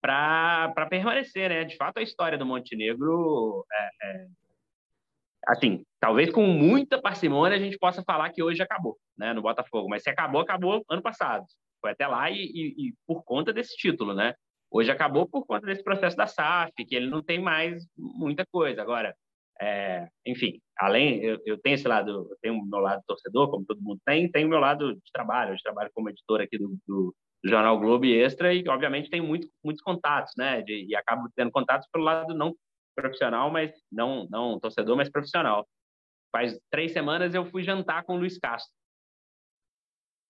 para 0.00 0.86
permanecer, 0.88 1.50
né? 1.50 1.64
De 1.64 1.76
fato, 1.76 1.98
a 1.98 2.02
história 2.02 2.38
do 2.38 2.46
Montenegro 2.46 3.64
é, 3.72 3.90
é, 4.02 4.26
assim, 5.48 5.84
talvez 5.98 6.30
com 6.30 6.46
muita 6.46 7.00
parcimônia 7.00 7.56
a 7.56 7.60
gente 7.60 7.78
possa 7.78 8.02
falar 8.04 8.30
que 8.30 8.42
hoje 8.42 8.62
acabou, 8.62 8.96
né, 9.18 9.32
no 9.32 9.42
Botafogo. 9.42 9.88
Mas 9.88 10.02
se 10.02 10.10
acabou, 10.10 10.40
acabou 10.40 10.84
ano 10.88 11.02
passado. 11.02 11.44
Foi 11.80 11.90
até 11.90 12.06
lá 12.06 12.30
e, 12.30 12.36
e, 12.36 12.88
e, 12.88 12.94
por 13.06 13.24
conta 13.24 13.52
desse 13.52 13.76
título, 13.76 14.14
né? 14.14 14.34
Hoje 14.70 14.90
acabou 14.90 15.26
por 15.28 15.44
conta 15.44 15.66
desse 15.66 15.82
processo 15.82 16.16
da 16.16 16.26
SAF, 16.26 16.72
que 16.72 16.94
ele 16.94 17.10
não 17.10 17.22
tem 17.22 17.40
mais 17.40 17.84
muita 17.96 18.46
coisa. 18.46 18.80
Agora, 18.80 19.16
é, 19.60 20.08
enfim, 20.24 20.60
além, 20.78 21.22
eu, 21.22 21.38
eu, 21.44 21.58
tenho 21.58 21.74
esse 21.74 21.88
lado, 21.88 22.28
eu 22.30 22.36
tenho 22.40 22.54
o 22.54 22.64
meu 22.64 22.78
lado 22.78 23.02
torcedor, 23.06 23.50
como 23.50 23.66
todo 23.66 23.82
mundo 23.82 24.00
tem, 24.06 24.30
tenho 24.30 24.46
o 24.46 24.50
meu 24.50 24.60
lado 24.60 24.94
de 24.94 25.12
trabalho. 25.12 25.52
Eu 25.52 25.58
trabalho 25.62 25.90
como 25.92 26.08
editor 26.08 26.40
aqui 26.40 26.56
do, 26.56 26.78
do, 26.86 27.14
Jornal 27.44 27.78
Globo 27.80 28.04
Extra 28.04 28.52
e, 28.54 28.66
obviamente, 28.68 29.10
tem 29.10 29.20
muito, 29.20 29.48
muitos 29.64 29.82
contatos, 29.82 30.32
né? 30.36 30.62
De, 30.62 30.84
e 30.86 30.94
acabo 30.94 31.28
tendo 31.34 31.50
contatos 31.50 31.88
pelo 31.90 32.04
lado 32.04 32.34
não 32.34 32.54
profissional, 32.94 33.50
mas 33.50 33.72
não, 33.90 34.26
não 34.30 34.60
torcedor, 34.60 34.96
mas 34.96 35.08
profissional. 35.10 35.66
Faz 36.30 36.58
três 36.70 36.92
semanas 36.92 37.34
eu 37.34 37.44
fui 37.46 37.62
jantar 37.62 38.04
com 38.04 38.14
o 38.14 38.18
Luiz 38.18 38.38
Castro, 38.38 38.72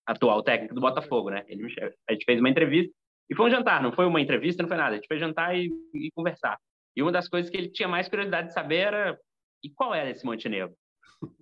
atual 0.07 0.41
técnico 0.41 0.73
do 0.73 0.81
Botafogo, 0.81 1.29
né? 1.29 1.43
Ele 1.47 1.67
a 2.09 2.13
gente 2.13 2.25
fez 2.25 2.39
uma 2.39 2.49
entrevista 2.49 2.93
e 3.31 3.35
foi 3.35 3.47
um 3.47 3.49
jantar, 3.49 3.81
não 3.81 3.93
foi 3.93 4.05
uma 4.05 4.19
entrevista, 4.19 4.61
não 4.61 4.67
foi 4.67 4.75
nada. 4.75 4.91
A 4.91 4.95
gente 4.95 5.07
foi 5.07 5.17
jantar 5.17 5.57
e, 5.57 5.71
e 5.95 6.11
conversar. 6.11 6.59
E 6.93 7.01
uma 7.01 7.13
das 7.13 7.29
coisas 7.29 7.49
que 7.49 7.55
ele 7.55 7.69
tinha 7.69 7.87
mais 7.87 8.09
curiosidade 8.09 8.49
de 8.49 8.53
saber 8.53 8.75
era 8.75 9.17
e 9.63 9.69
qual 9.69 9.95
era 9.95 10.09
esse 10.09 10.25
Montenegro? 10.25 10.75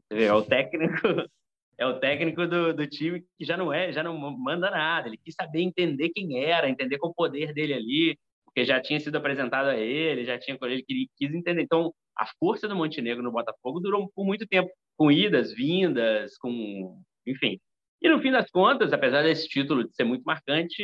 É 0.07 0.31
o 0.31 0.43
técnico, 0.43 0.93
é 1.79 1.87
o 1.87 1.99
técnico 1.99 2.45
do, 2.45 2.75
do 2.75 2.85
time 2.85 3.25
que 3.35 3.43
já 3.43 3.57
não 3.57 3.73
é, 3.73 3.91
já 3.91 4.03
não 4.03 4.15
manda 4.15 4.69
nada. 4.69 5.07
Ele 5.07 5.17
quis 5.17 5.33
saber 5.33 5.61
entender 5.61 6.09
quem 6.09 6.43
era, 6.43 6.69
entender 6.69 6.99
qual 6.99 7.11
o 7.11 7.15
poder 7.15 7.53
dele 7.55 7.73
ali 7.73 8.19
porque 8.45 8.65
já 8.65 8.79
tinha 8.79 8.99
sido 8.99 9.15
apresentado 9.15 9.69
a 9.69 9.75
ele, 9.75 10.25
já 10.25 10.37
tinha 10.37 10.57
ele 10.61 10.83
quis 11.17 11.33
entender. 11.33 11.63
Então, 11.63 11.91
a 12.15 12.27
força 12.39 12.67
do 12.67 12.75
Montenegro 12.75 13.23
no 13.23 13.31
Botafogo 13.31 13.79
durou 13.79 14.11
por 14.15 14.25
muito 14.25 14.45
tempo, 14.45 14.69
com 14.95 15.11
idas, 15.11 15.53
vindas, 15.53 16.37
com, 16.37 17.01
enfim. 17.25 17.59
E 18.01 18.09
no 18.09 18.21
fim 18.21 18.31
das 18.31 18.49
contas, 18.49 18.93
apesar 18.93 19.23
desse 19.23 19.47
título 19.47 19.87
de 19.87 19.95
ser 19.95 20.03
muito 20.03 20.23
marcante, 20.23 20.83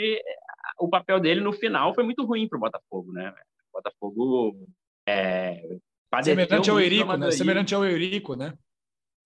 o 0.80 0.89
papel 0.89 1.19
dele 1.19 1.41
no 1.41 1.54
final 1.54 1.93
foi 1.93 2.04
muito 2.04 2.25
ruim 2.25 2.47
para 2.47 2.58
o 2.58 2.62
Botafogo, 2.62 3.12
né? 3.12 3.34
O 3.73 3.78
Botafogo 3.78 4.67
é, 5.08 5.62
Semelhante 6.23 6.69
ao 6.69 6.80
Eurico, 6.80 7.17
né? 7.17 7.32
Semelhante 7.32 7.75
ao 7.75 7.86
Eurico, 7.86 8.36
né? 8.36 8.54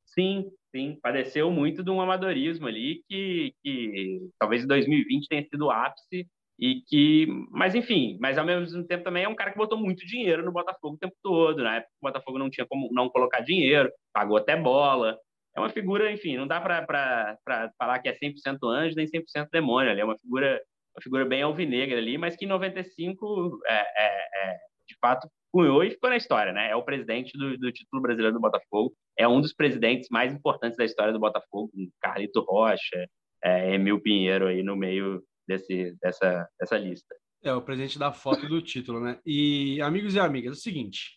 Sim, 0.06 0.50
sim. 0.72 0.98
Padeceu 1.02 1.52
muito 1.52 1.84
de 1.84 1.90
um 1.90 2.02
amadorismo 2.02 2.68
ali 2.68 3.04
que, 3.08 3.54
que 3.64 4.20
talvez 4.40 4.64
em 4.64 4.68
2020 4.68 5.28
tenha 5.28 5.44
sido 5.44 5.66
o 5.66 5.72
ápice 5.72 6.28
e 6.60 6.82
que, 6.88 7.28
mas 7.52 7.74
enfim, 7.74 8.18
mas 8.20 8.38
ao 8.38 8.46
mesmo 8.46 8.84
tempo 8.86 9.04
também 9.04 9.24
é 9.24 9.30
um 9.30 9.36
cara 9.36 9.52
que 9.52 9.58
botou 9.58 9.78
muito 9.78 10.06
dinheiro 10.06 10.44
no 10.44 10.52
Botafogo 10.52 10.96
o 10.96 11.00
tempo 11.00 11.16
todo. 11.24 11.64
Na 11.64 11.78
época 11.78 11.92
o 12.02 12.08
Botafogo 12.08 12.40
não 12.40 12.50
tinha 12.50 12.66
como 12.68 12.90
não 12.92 13.10
colocar 13.10 13.42
dinheiro, 13.42 13.92
pagou 14.14 14.38
até 14.38 14.56
bola. 14.58 15.18
É 15.56 15.60
uma 15.60 15.70
figura, 15.70 16.12
enfim, 16.12 16.38
não 16.38 16.48
dá 16.48 16.60
para 16.60 17.38
falar 17.78 18.00
que 18.00 18.10
é 18.10 18.14
100% 18.14 18.58
anjo 18.64 18.96
nem 18.96 19.06
100% 19.06 19.48
demônio. 19.52 19.92
Ele 19.92 20.02
é 20.02 20.06
uma 20.06 20.18
figura, 20.18 20.62
uma 20.96 21.02
figura 21.02 21.26
bem 21.26 21.42
alvinegra 21.42 21.98
ali, 21.98 22.18
mas 22.18 22.36
que 22.36 22.46
em 22.46 22.48
95 22.48 23.60
é, 23.68 23.74
é, 23.74 24.52
é, 24.52 24.58
de 24.88 24.96
fato 25.00 25.30
cunhou 25.52 25.84
e 25.84 25.92
ficou 25.92 26.10
na 26.10 26.18
história, 26.18 26.54
né? 26.54 26.70
É 26.70 26.76
o 26.76 26.84
presidente 26.84 27.38
do, 27.38 27.58
do 27.58 27.72
título 27.72 28.02
brasileiro 28.02 28.36
do 28.36 28.42
Botafogo, 28.42 28.94
é 29.18 29.28
um 29.28 29.42
dos 29.42 29.54
presidentes 29.54 30.10
mais 30.10 30.34
importantes 30.34 30.78
da 30.78 30.86
história 30.86 31.12
do 31.12 31.20
Botafogo, 31.20 31.72
Carlito 32.02 32.42
Rocha, 32.42 33.08
é, 33.44 33.74
Emil 33.74 34.02
Pinheiro 34.02 34.48
aí 34.48 34.62
no 34.62 34.76
meio 34.76 35.24
desse, 35.48 35.96
dessa, 36.02 36.48
dessa 36.60 36.78
lista. 36.78 37.16
É, 37.44 37.54
o 37.54 37.62
presente 37.62 37.98
da 37.98 38.12
foto 38.12 38.48
do 38.48 38.62
título, 38.62 39.00
né? 39.00 39.20
E, 39.26 39.82
amigos 39.82 40.14
e 40.14 40.20
amigas, 40.20 40.52
é 40.52 40.60
o 40.60 40.62
seguinte: 40.62 41.16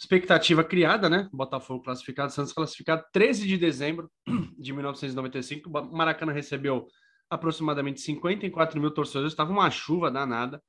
expectativa 0.00 0.62
criada, 0.62 1.10
né? 1.10 1.28
Botafogo 1.32 1.82
classificado, 1.82 2.32
Santos 2.32 2.52
classificado 2.52 3.04
13 3.12 3.46
de 3.46 3.58
dezembro 3.58 4.10
de 4.56 4.72
1995. 4.72 5.68
O 5.68 5.96
Maracanã 5.96 6.32
recebeu 6.32 6.86
aproximadamente 7.30 8.00
54 8.00 8.80
mil 8.80 8.90
torcedores, 8.90 9.32
estava 9.32 9.50
uma 9.50 9.70
chuva 9.70 10.10
danada. 10.10 10.62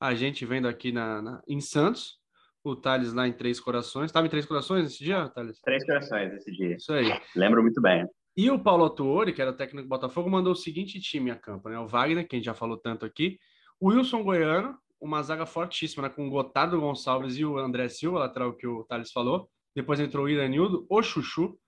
A 0.00 0.14
gente 0.14 0.44
vendo 0.44 0.66
aqui 0.66 0.92
na, 0.92 1.22
na, 1.22 1.42
em 1.46 1.60
Santos, 1.60 2.18
o 2.64 2.76
Thales 2.76 3.12
lá 3.12 3.26
em 3.26 3.32
Três 3.32 3.60
Corações. 3.60 4.06
Estava 4.06 4.26
em 4.26 4.30
Três 4.30 4.46
Corações 4.46 4.86
esse 4.86 5.04
dia, 5.04 5.28
Thales? 5.28 5.60
Três 5.60 5.84
Corações 5.84 6.32
esse 6.34 6.50
dia. 6.52 6.76
Isso 6.76 6.92
aí. 6.92 7.20
Lembro 7.34 7.62
muito 7.62 7.80
bem. 7.80 8.06
E 8.36 8.50
o 8.50 8.58
Paulo 8.58 8.84
Autuori, 8.84 9.32
que 9.32 9.42
era 9.42 9.50
o 9.50 9.56
técnico 9.56 9.86
do 9.86 9.88
Botafogo, 9.88 10.30
mandou 10.30 10.52
o 10.52 10.56
seguinte 10.56 11.00
time 11.00 11.30
a 11.30 11.36
campo, 11.36 11.68
né? 11.68 11.78
O 11.78 11.86
Wagner, 11.86 12.26
que 12.26 12.34
a 12.34 12.38
gente 12.38 12.46
já 12.46 12.54
falou 12.54 12.78
tanto 12.78 13.04
aqui, 13.04 13.38
o 13.78 13.88
Wilson 13.88 14.22
Goiano, 14.22 14.78
uma 15.00 15.22
zaga 15.22 15.44
fortíssima, 15.44 16.04
né? 16.04 16.08
Com 16.08 16.26
o 16.26 16.30
Gotardo 16.30 16.80
Gonçalves 16.80 17.36
e 17.36 17.44
o 17.44 17.58
André 17.58 17.88
Silva, 17.88 18.20
lateral 18.20 18.54
que 18.54 18.66
o 18.66 18.84
Thales 18.84 19.12
falou. 19.12 19.50
Depois 19.74 20.00
entrou 20.00 20.26
o 20.26 20.28
Iranildo, 20.28 20.86
o 20.88 21.02
Chuchu. 21.02 21.58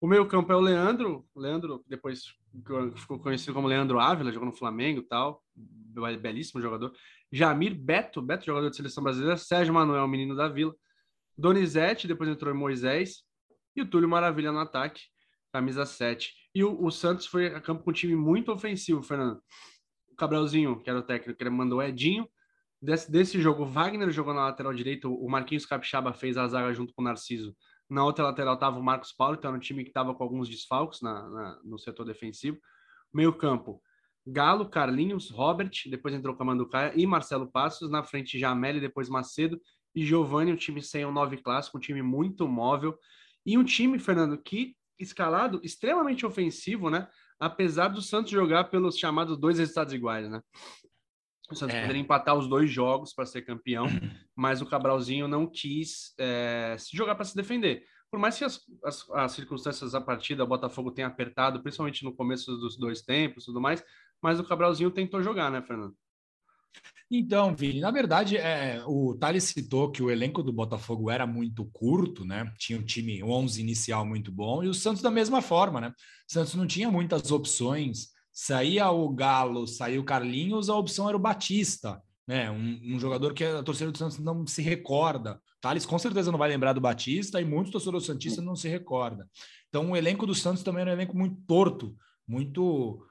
O 0.00 0.06
meio 0.06 0.26
campo 0.26 0.52
é 0.52 0.56
o 0.56 0.60
Leandro, 0.60 1.26
Leandro, 1.36 1.84
depois 1.86 2.22
ficou 2.96 3.18
conhecido 3.18 3.54
como 3.54 3.68
Leandro 3.68 4.00
Ávila, 4.00 4.32
jogou 4.32 4.48
no 4.48 4.54
Flamengo 4.54 5.00
e 5.00 5.06
tal, 5.06 5.42
belíssimo 6.20 6.60
jogador. 6.60 6.92
Jamir 7.32 7.74
Beto, 7.74 8.20
Beto, 8.20 8.46
jogador 8.46 8.70
de 8.70 8.76
seleção 8.76 9.02
brasileira. 9.02 9.36
Sérgio 9.36 9.72
Manuel, 9.72 10.06
menino 10.08 10.34
da 10.34 10.48
Vila. 10.48 10.74
Donizete, 11.36 12.08
depois 12.08 12.28
entrou 12.28 12.54
Moisés. 12.54 13.22
E 13.74 13.82
o 13.82 13.86
Túlio 13.86 14.08
Maravilha 14.08 14.50
no 14.50 14.58
ataque 14.58 15.00
camisa 15.52 15.84
7. 15.84 16.32
E 16.54 16.64
o, 16.64 16.82
o, 16.82 16.90
Santos 16.90 17.26
foi 17.26 17.46
a 17.46 17.60
campo 17.60 17.82
com 17.82 17.90
um 17.90 17.94
time 17.94 18.14
muito 18.14 18.52
ofensivo, 18.52 19.02
Fernando. 19.02 19.40
O 20.10 20.16
Cabral,zinho 20.16 20.80
que 20.80 20.88
era 20.88 20.98
o 20.98 21.02
técnico, 21.02 21.42
ele 21.42 21.50
mandou 21.50 21.82
Edinho. 21.82 22.28
Desse, 22.80 23.10
desse 23.10 23.40
jogo, 23.40 23.64
Wagner 23.64 24.10
jogou 24.10 24.32
na 24.32 24.46
lateral 24.46 24.72
direita, 24.72 25.06
o 25.06 25.28
Marquinhos 25.28 25.66
Capixaba 25.66 26.14
fez 26.14 26.38
a 26.38 26.48
zaga 26.48 26.72
junto 26.72 26.94
com 26.94 27.02
o 27.02 27.04
Narciso 27.04 27.54
Na 27.90 28.04
outra 28.04 28.24
lateral 28.24 28.54
estava 28.54 28.78
o 28.78 28.82
Marcos 28.82 29.12
Paulo, 29.12 29.34
então 29.36 29.48
era 29.48 29.56
um 29.56 29.60
time 29.60 29.82
que 29.82 29.90
estava 29.90 30.14
com 30.14 30.22
alguns 30.22 30.48
desfalques 30.48 31.00
na, 31.00 31.28
na, 31.28 31.60
no 31.64 31.76
setor 31.76 32.04
defensivo. 32.04 32.56
Meio 33.12 33.32
campo, 33.32 33.82
Galo, 34.24 34.68
Carlinhos, 34.68 35.30
Robert, 35.30 35.72
depois 35.86 36.14
entrou 36.14 36.36
Camanducaia 36.36 36.92
e 36.94 37.04
Marcelo 37.04 37.50
Passos, 37.50 37.90
na 37.90 38.04
frente 38.04 38.38
Jamel, 38.38 38.80
depois 38.80 39.08
Macedo 39.08 39.60
e 39.92 40.04
Giovanni, 40.04 40.52
um 40.52 40.56
time 40.56 40.80
sem 40.80 41.04
um 41.04 41.10
nove 41.10 41.38
clássico, 41.38 41.78
um 41.78 41.80
time 41.80 42.00
muito 42.00 42.46
móvel 42.46 42.96
e 43.44 43.58
um 43.58 43.64
time, 43.64 43.98
Fernando, 43.98 44.38
que 44.38 44.76
escalado 44.98 45.60
extremamente 45.64 46.24
ofensivo, 46.24 46.90
né? 46.90 47.08
Apesar 47.38 47.88
do 47.88 48.02
Santos 48.02 48.30
jogar 48.30 48.64
pelos 48.64 48.98
chamados 48.98 49.38
dois 49.38 49.58
resultados 49.58 49.94
iguais, 49.94 50.30
né? 50.30 50.42
O 51.50 51.56
Santos 51.56 51.74
é. 51.74 51.80
poderia 51.80 52.00
empatar 52.00 52.36
os 52.36 52.48
dois 52.48 52.70
jogos 52.70 53.12
para 53.12 53.26
ser 53.26 53.42
campeão, 53.42 53.86
mas 54.36 54.62
o 54.62 54.66
Cabralzinho 54.66 55.26
não 55.26 55.46
quis 55.46 56.14
é, 56.18 56.76
se 56.78 56.96
jogar 56.96 57.14
para 57.14 57.24
se 57.24 57.34
defender. 57.34 57.84
Por 58.10 58.18
mais 58.18 58.36
que 58.36 58.44
as, 58.44 58.60
as, 58.84 59.08
as, 59.10 59.32
circunstâncias 59.32 59.92
da 59.92 60.00
partida, 60.00 60.42
o 60.42 60.46
Botafogo 60.46 60.90
tenha 60.90 61.06
apertado, 61.06 61.62
principalmente 61.62 62.04
no 62.04 62.14
começo 62.14 62.56
dos 62.56 62.76
dois 62.76 63.02
tempos 63.02 63.44
e 63.44 63.46
tudo 63.46 63.60
mais, 63.60 63.84
mas 64.20 64.40
o 64.40 64.44
Cabralzinho 64.44 64.90
tentou 64.90 65.22
jogar, 65.22 65.50
né, 65.50 65.62
Fernando? 65.62 65.94
Então, 67.10 67.56
Vini, 67.56 67.80
na 67.80 67.90
verdade, 67.90 68.36
é, 68.36 68.82
o 68.86 69.16
Thales 69.16 69.44
citou 69.44 69.90
que 69.90 70.02
o 70.02 70.10
elenco 70.10 70.44
do 70.44 70.52
Botafogo 70.52 71.10
era 71.10 71.26
muito 71.26 71.64
curto, 71.72 72.24
né? 72.24 72.52
Tinha 72.56 72.78
um 72.78 72.84
time 72.84 73.22
11 73.22 73.60
inicial 73.60 74.06
muito 74.06 74.30
bom, 74.30 74.62
e 74.62 74.68
o 74.68 74.74
Santos 74.74 75.02
da 75.02 75.10
mesma 75.10 75.42
forma, 75.42 75.80
né? 75.80 75.88
O 75.88 76.32
Santos 76.32 76.54
não 76.54 76.68
tinha 76.68 76.88
muitas 76.88 77.32
opções. 77.32 78.10
Saía 78.32 78.90
o 78.90 79.08
Galo, 79.08 79.66
saía 79.66 80.00
o 80.00 80.04
Carlinhos, 80.04 80.68
a 80.68 80.76
opção 80.76 81.08
era 81.08 81.16
o 81.16 81.20
Batista, 81.20 82.02
né? 82.26 82.50
Um, 82.50 82.94
um 82.94 82.98
jogador 82.98 83.34
que 83.34 83.44
a 83.44 83.62
torcida 83.62 83.90
do 83.90 83.98
Santos 83.98 84.18
não 84.18 84.46
se 84.46 84.62
recorda. 84.62 85.40
Thales 85.60 85.84
com 85.84 85.98
certeza 85.98 86.30
não 86.30 86.38
vai 86.38 86.48
lembrar 86.48 86.72
do 86.72 86.80
Batista 86.80 87.40
e 87.40 87.44
muitos 87.44 87.72
torcedores 87.72 88.06
santistas 88.06 88.44
não 88.44 88.56
se 88.56 88.68
recordam. 88.68 89.26
Então, 89.68 89.90
o 89.90 89.96
elenco 89.96 90.26
do 90.26 90.34
Santos 90.34 90.62
também 90.62 90.82
era 90.82 90.90
um 90.90 90.94
elenco 90.94 91.16
muito 91.16 91.40
torto, 91.46 91.94
muito 92.26 93.06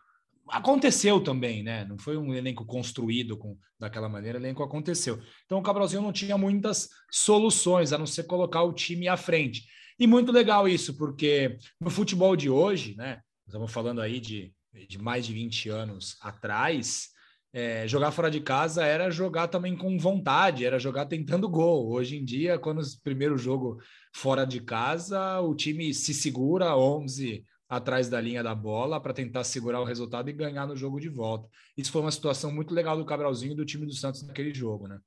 aconteceu 0.50 1.22
também, 1.22 1.64
né? 1.64 1.86
Não 1.86 1.98
foi 1.98 2.18
um 2.18 2.34
elenco 2.34 2.66
construído 2.66 3.38
com 3.38 3.58
daquela 3.80 4.10
maneira, 4.10 4.38
o 4.38 4.42
elenco 4.42 4.64
aconteceu. 4.64 5.20
Então 5.46 5.60
o 5.60 5.64
Cabralzinho 5.64 6.02
não 6.02 6.12
tinha 6.12 6.38
muitas 6.38 6.90
soluções 7.12 7.94
a 7.94 7.98
não 7.98 8.06
ser 8.06 8.24
colocar 8.24 8.64
o 8.64 8.74
time 8.74 9.08
à 9.08 9.16
frente. 9.16 9.66
E 9.98 10.08
muito 10.08 10.32
legal 10.32 10.68
isso, 10.68 10.98
porque 10.98 11.58
no 11.80 11.90
futebol 11.90 12.36
de 12.36 12.50
hoje, 12.50 12.96
né? 12.98 13.22
Estamos 13.46 13.72
falando 13.72 14.02
aí 14.02 14.20
de, 14.20 14.54
de 14.88 14.98
mais 14.98 15.26
de 15.26 15.34
20 15.34 15.70
anos 15.70 16.18
atrás, 16.22 17.10
é, 17.52 17.88
jogar 17.88 18.12
fora 18.12 18.30
de 18.30 18.40
casa 18.40 18.86
era 18.86 19.10
jogar 19.10 19.48
também 19.48 19.76
com 19.76 19.98
vontade, 19.98 20.66
era 20.66 20.78
jogar 20.78 21.06
tentando 21.06 21.50
gol. 21.50 21.92
Hoje 21.92 22.18
em 22.18 22.24
dia, 22.24 22.60
quando 22.60 22.80
o 22.80 23.02
primeiro 23.04 23.38
jogo 23.38 23.82
fora 24.14 24.46
de 24.46 24.62
casa, 24.62 25.40
o 25.40 25.56
time 25.56 25.94
se 25.94 26.14
segura 26.14 26.76
11 26.76 27.44
atrás 27.68 28.10
da 28.10 28.20
linha 28.20 28.44
da 28.44 28.56
bola 28.56 29.00
para 29.00 29.14
tentar 29.14 29.44
segurar 29.44 29.80
o 29.80 29.84
resultado 29.86 30.30
e 30.30 30.34
ganhar 30.34 30.68
no 30.68 30.76
jogo 30.76 31.00
de 31.00 31.10
volta. 31.10 31.48
Isso 31.78 31.92
foi 31.92 32.02
uma 32.02 32.12
situação 32.12 32.52
muito 32.52 32.74
legal 32.74 32.98
do 32.98 33.06
Cabralzinho 33.06 33.54
e 33.54 33.56
do 33.56 33.66
time 33.66 33.86
do 33.86 33.94
Santos 33.94 34.26
naquele 34.26 34.54
jogo, 34.54 34.88
né? 34.88 35.00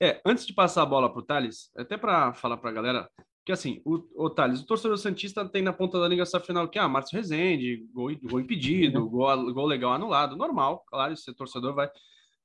É, 0.00 0.20
antes 0.24 0.46
de 0.46 0.52
passar 0.52 0.82
a 0.82 0.86
bola 0.86 1.10
para 1.10 1.20
o 1.20 1.24
Thales, 1.24 1.70
até 1.76 1.96
para 1.96 2.32
falar 2.32 2.56
para 2.56 2.70
a 2.70 2.72
galera, 2.72 3.10
que 3.48 3.52
assim, 3.52 3.80
o, 3.82 4.04
o 4.14 4.28
Thales, 4.28 4.60
o 4.60 4.66
torcedor 4.66 4.98
Santista 4.98 5.42
tem 5.48 5.62
na 5.62 5.72
ponta 5.72 5.98
da 5.98 6.06
língua 6.06 6.24
essa 6.24 6.38
final 6.38 6.68
que, 6.68 6.78
ah, 6.78 6.86
Márcio 6.86 7.16
Rezende, 7.16 7.82
gol, 7.94 8.14
gol 8.24 8.40
impedido, 8.40 9.00
uhum. 9.00 9.08
gol, 9.08 9.54
gol 9.54 9.64
legal 9.64 9.94
anulado, 9.94 10.36
normal, 10.36 10.84
claro, 10.86 11.14
esse 11.14 11.32
torcedor 11.34 11.74
vai, 11.74 11.88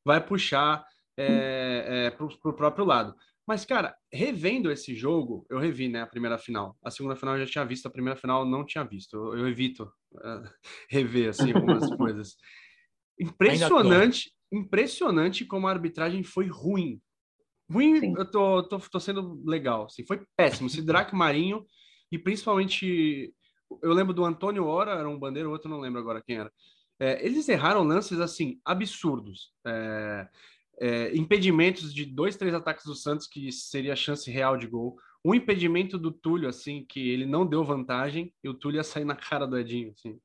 vai 0.05 0.25
puxar 0.25 0.81
é, 1.17 2.05
é, 2.05 2.09
para 2.09 2.25
o 2.25 2.53
próprio 2.53 2.85
lado. 2.85 3.13
Mas, 3.45 3.65
cara, 3.65 3.93
revendo 4.09 4.71
esse 4.71 4.95
jogo, 4.95 5.45
eu 5.49 5.59
revi, 5.59 5.89
né, 5.89 6.03
a 6.03 6.07
primeira 6.07 6.37
final. 6.37 6.77
A 6.81 6.89
segunda 6.89 7.17
final 7.17 7.35
eu 7.35 7.45
já 7.45 7.51
tinha 7.51 7.65
visto, 7.65 7.85
a 7.85 7.91
primeira 7.91 8.17
final 8.17 8.43
eu 8.43 8.49
não 8.49 8.65
tinha 8.65 8.85
visto. 8.85 9.17
Eu, 9.17 9.39
eu 9.39 9.47
evito 9.49 9.83
uh, 10.13 10.49
rever, 10.89 11.31
assim, 11.31 11.51
algumas 11.51 11.89
coisas. 11.97 12.37
Impressionante, 13.19 14.31
impressionante 14.49 15.43
como 15.43 15.67
a 15.67 15.71
arbitragem 15.71 16.23
foi 16.23 16.47
ruim. 16.47 17.01
Ruim, 17.73 17.99
Sim. 17.99 18.13
eu 18.17 18.29
tô, 18.29 18.63
tô, 18.63 18.79
tô 18.79 18.99
sendo 18.99 19.41
legal, 19.45 19.85
assim, 19.85 20.05
foi 20.05 20.21
péssimo. 20.37 20.69
Sidraque 20.69 21.15
Marinho 21.15 21.65
e 22.11 22.17
principalmente, 22.17 23.33
eu 23.81 23.91
lembro 23.91 24.13
do 24.13 24.23
Antônio 24.23 24.65
Ora, 24.65 24.91
era 24.91 25.09
um 25.09 25.17
bandeiro, 25.17 25.49
outro 25.49 25.69
não 25.69 25.79
lembro 25.79 25.99
agora 25.99 26.21
quem 26.21 26.37
era. 26.37 26.51
É, 26.99 27.25
eles 27.25 27.49
erraram 27.49 27.83
lances, 27.83 28.19
assim, 28.19 28.61
absurdos. 28.63 29.51
É, 29.65 30.27
é, 30.79 31.15
impedimentos 31.15 31.93
de 31.93 32.05
dois, 32.05 32.37
três 32.37 32.53
ataques 32.53 32.85
do 32.85 32.95
Santos, 32.95 33.27
que 33.27 33.51
seria 33.51 33.93
a 33.93 33.95
chance 33.95 34.29
real 34.29 34.57
de 34.57 34.67
gol. 34.67 34.95
Um 35.25 35.33
impedimento 35.33 35.97
do 35.97 36.11
Túlio, 36.11 36.49
assim, 36.49 36.85
que 36.87 37.09
ele 37.09 37.25
não 37.25 37.45
deu 37.45 37.63
vantagem 37.63 38.33
e 38.43 38.49
o 38.49 38.53
Túlio 38.53 38.77
ia 38.77 38.83
sair 38.83 39.05
na 39.05 39.15
cara 39.15 39.47
do 39.47 39.57
Edinho, 39.57 39.91
assim. 39.91 40.19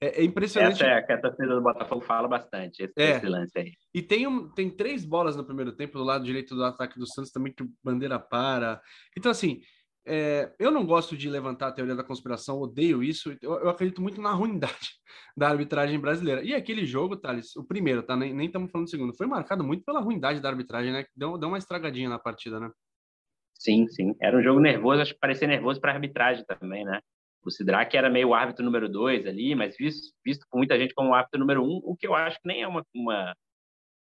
É, 0.00 0.20
é 0.20 0.24
impressionante. 0.24 0.82
Essa 0.82 0.86
é 0.86 0.94
a 0.94 1.02
que 1.02 1.12
a 1.12 1.20
torcida 1.20 1.54
do 1.54 1.62
Botafogo 1.62 2.00
fala 2.00 2.26
bastante, 2.26 2.82
esse, 2.82 2.92
é. 2.96 3.16
esse, 3.16 3.26
lance 3.26 3.56
aí. 3.56 3.72
E 3.94 4.02
tem, 4.02 4.26
um, 4.26 4.48
tem 4.48 4.68
três 4.68 5.04
bolas 5.04 5.36
no 5.36 5.44
primeiro 5.44 5.72
tempo 5.72 5.96
do 5.96 6.04
lado 6.04 6.24
direito 6.24 6.56
do 6.56 6.64
ataque 6.64 6.98
do 6.98 7.06
Santos 7.06 7.30
também 7.30 7.52
que 7.52 7.62
o 7.62 7.70
Bandeira 7.84 8.18
para. 8.18 8.80
Então, 9.16 9.30
assim, 9.30 9.60
é, 10.04 10.52
eu 10.58 10.72
não 10.72 10.84
gosto 10.84 11.16
de 11.16 11.30
levantar 11.30 11.68
a 11.68 11.72
teoria 11.72 11.94
da 11.94 12.02
conspiração, 12.02 12.58
odeio 12.58 13.02
isso. 13.02 13.36
Eu, 13.40 13.60
eu, 13.60 13.68
acredito 13.68 14.02
muito 14.02 14.20
na 14.20 14.32
ruindade 14.32 14.90
da 15.36 15.48
arbitragem 15.48 15.98
brasileira. 16.00 16.42
E 16.42 16.54
aquele 16.54 16.84
jogo, 16.84 17.16
Thales, 17.16 17.54
o 17.56 17.64
primeiro, 17.64 18.02
tá? 18.02 18.16
Nem 18.16 18.46
estamos 18.46 18.70
falando 18.70 18.86
do 18.86 18.90
segundo, 18.90 19.16
foi 19.16 19.26
marcado 19.26 19.62
muito 19.62 19.84
pela 19.84 20.00
ruindade 20.00 20.40
da 20.40 20.48
arbitragem, 20.48 20.92
né? 20.92 21.04
Deu, 21.14 21.38
deu 21.38 21.48
uma 21.48 21.58
estragadinha 21.58 22.08
na 22.08 22.18
partida, 22.18 22.58
né? 22.58 22.70
Sim, 23.62 23.86
sim. 23.88 24.14
Era 24.20 24.36
um 24.36 24.42
jogo 24.42 24.58
nervoso, 24.60 25.02
acho 25.02 25.14
que 25.14 25.20
parecia 25.20 25.46
nervoso 25.46 25.80
para 25.80 25.92
a 25.92 25.94
arbitragem 25.94 26.44
também, 26.44 26.84
né? 26.84 27.00
O 27.44 27.50
Sidraque 27.50 27.96
era 27.96 28.10
meio 28.10 28.34
árbitro 28.34 28.64
número 28.64 28.88
dois 28.88 29.26
ali, 29.26 29.54
mas 29.54 29.76
visto, 29.76 30.12
visto 30.24 30.44
por 30.50 30.58
muita 30.58 30.78
gente 30.78 30.94
como 30.94 31.14
árbitro 31.14 31.38
número 31.40 31.62
um, 31.62 31.80
o 31.84 31.96
que 31.96 32.06
eu 32.06 32.14
acho 32.14 32.40
que 32.40 32.48
nem 32.48 32.62
é 32.62 32.68
uma, 32.68 32.84
uma 32.94 33.34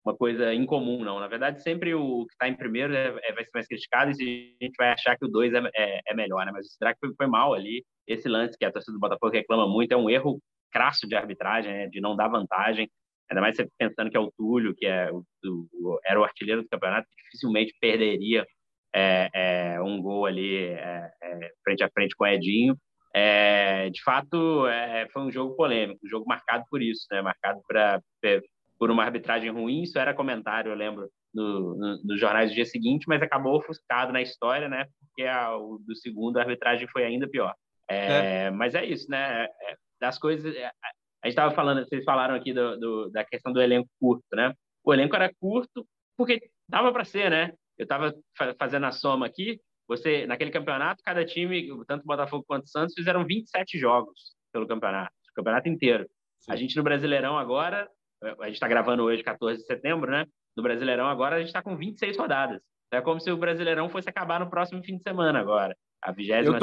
uma 0.04 0.16
coisa 0.16 0.54
incomum, 0.54 1.04
não. 1.04 1.20
Na 1.20 1.28
verdade, 1.28 1.62
sempre 1.62 1.94
o 1.94 2.24
que 2.26 2.32
está 2.32 2.48
em 2.48 2.56
primeiro 2.56 2.94
é, 2.94 3.08
é, 3.22 3.32
vai 3.32 3.44
ser 3.44 3.50
mais 3.52 3.66
criticado 3.66 4.10
e 4.12 4.56
a 4.60 4.64
gente 4.64 4.76
vai 4.78 4.90
achar 4.92 5.16
que 5.18 5.24
o 5.24 5.28
dois 5.28 5.52
é, 5.52 5.60
é, 5.74 6.00
é 6.06 6.14
melhor, 6.14 6.46
né? 6.46 6.52
Mas 6.52 6.72
será 6.74 6.94
que 6.94 7.00
foi, 7.00 7.14
foi, 7.16 7.26
mal 7.26 7.52
ali? 7.52 7.84
Esse 8.06 8.28
lance 8.28 8.56
que 8.56 8.64
a 8.64 8.72
torcida 8.72 8.92
do 8.92 9.00
Botafogo 9.00 9.32
reclama 9.32 9.66
muito 9.68 9.92
é 9.92 9.96
um 9.96 10.08
erro 10.08 10.40
crasso 10.72 11.06
de 11.06 11.14
arbitragem, 11.14 11.72
né? 11.72 11.86
de 11.88 12.00
não 12.00 12.16
dar 12.16 12.28
vantagem. 12.28 12.88
Ainda 13.30 13.40
mais 13.42 13.56
você 13.56 13.68
pensando 13.78 14.10
que 14.10 14.16
é 14.16 14.20
o 14.20 14.32
Túlio, 14.36 14.74
que 14.74 14.86
é 14.86 15.10
o, 15.12 15.24
o 15.44 16.00
era 16.06 16.18
o 16.20 16.24
artilheiro 16.24 16.62
do 16.62 16.68
campeonato, 16.68 17.08
dificilmente 17.16 17.74
perderia 17.80 18.46
é, 18.94 19.28
é, 19.34 19.82
um 19.82 20.00
gol 20.00 20.26
ali 20.26 20.66
é, 20.66 21.10
frente 21.64 21.84
a 21.84 21.90
frente 21.90 22.14
com 22.16 22.24
o 22.24 22.26
Edinho. 22.26 22.76
de 23.92 24.02
fato, 24.02 24.64
foi 25.12 25.22
um 25.22 25.30
jogo 25.30 25.56
polêmico, 25.56 26.00
um 26.04 26.08
jogo 26.08 26.26
marcado 26.26 26.64
por 26.70 26.82
isso, 26.82 27.06
né? 27.10 27.22
marcado 27.22 27.60
para 27.66 28.00
por 28.78 28.92
uma 28.92 29.02
arbitragem 29.02 29.50
ruim, 29.50 29.82
isso 29.82 29.98
era 29.98 30.14
comentário, 30.14 30.70
eu 30.70 30.76
lembro, 30.76 31.10
no, 31.34 31.76
no, 31.76 32.02
nos 32.04 32.20
jornais 32.20 32.50
do 32.50 32.54
dia 32.54 32.64
seguinte, 32.64 33.06
mas 33.08 33.22
acabou 33.22 33.56
ofuscado 33.56 34.12
na 34.12 34.22
história, 34.22 34.68
né? 34.68 34.86
Porque 35.00 35.24
a, 35.24 35.56
o 35.56 35.78
do 35.78 35.94
segundo 35.96 36.36
a 36.36 36.42
arbitragem 36.42 36.88
foi 36.88 37.04
ainda 37.04 37.28
pior. 37.28 37.54
É, 37.88 38.46
é. 38.46 38.50
Mas 38.50 38.74
é 38.74 38.84
isso, 38.84 39.10
né? 39.10 39.44
É, 39.44 39.76
das 40.00 40.18
coisas. 40.18 40.54
É, 40.54 40.66
a 40.66 41.26
gente 41.26 41.30
estava 41.32 41.54
falando, 41.54 41.84
vocês 41.84 42.04
falaram 42.04 42.34
aqui 42.34 42.52
do, 42.52 42.78
do, 42.78 43.10
da 43.10 43.24
questão 43.24 43.52
do 43.52 43.60
elenco 43.60 43.88
curto, 44.00 44.24
né? 44.32 44.52
O 44.84 44.92
elenco 44.92 45.16
era 45.16 45.32
curto 45.40 45.86
porque 46.16 46.50
dava 46.68 46.92
para 46.92 47.04
ser, 47.04 47.30
né? 47.30 47.52
Eu 47.78 47.84
estava 47.84 48.14
fazendo 48.58 48.86
a 48.86 48.92
soma 48.92 49.26
aqui. 49.26 49.60
Você, 49.86 50.26
naquele 50.26 50.50
campeonato, 50.50 51.02
cada 51.02 51.24
time, 51.24 51.68
tanto 51.86 52.04
Botafogo 52.04 52.44
quanto 52.46 52.68
Santos, 52.68 52.94
fizeram 52.94 53.24
27 53.24 53.78
jogos 53.78 54.34
pelo 54.52 54.66
campeonato, 54.66 55.12
o 55.30 55.34
campeonato 55.34 55.68
inteiro. 55.68 56.06
Sim. 56.40 56.52
A 56.52 56.56
gente 56.56 56.76
no 56.76 56.82
Brasileirão 56.82 57.38
agora 57.38 57.88
a 58.22 58.46
gente 58.46 58.54
está 58.54 58.68
gravando 58.68 59.04
hoje, 59.04 59.22
14 59.22 59.60
de 59.60 59.66
setembro, 59.66 60.10
né? 60.10 60.26
No 60.56 60.62
Brasileirão 60.62 61.06
agora 61.06 61.36
a 61.36 61.38
gente 61.38 61.48
está 61.48 61.62
com 61.62 61.76
26 61.76 62.16
rodadas. 62.16 62.60
É 62.90 63.00
como 63.00 63.20
se 63.20 63.30
o 63.30 63.36
Brasileirão 63.36 63.88
fosse 63.88 64.08
acabar 64.08 64.40
no 64.40 64.50
próximo 64.50 64.82
fim 64.82 64.96
de 64.96 65.02
semana 65.02 65.38
agora. 65.38 65.76
A 66.02 66.10
vigésima 66.10 66.58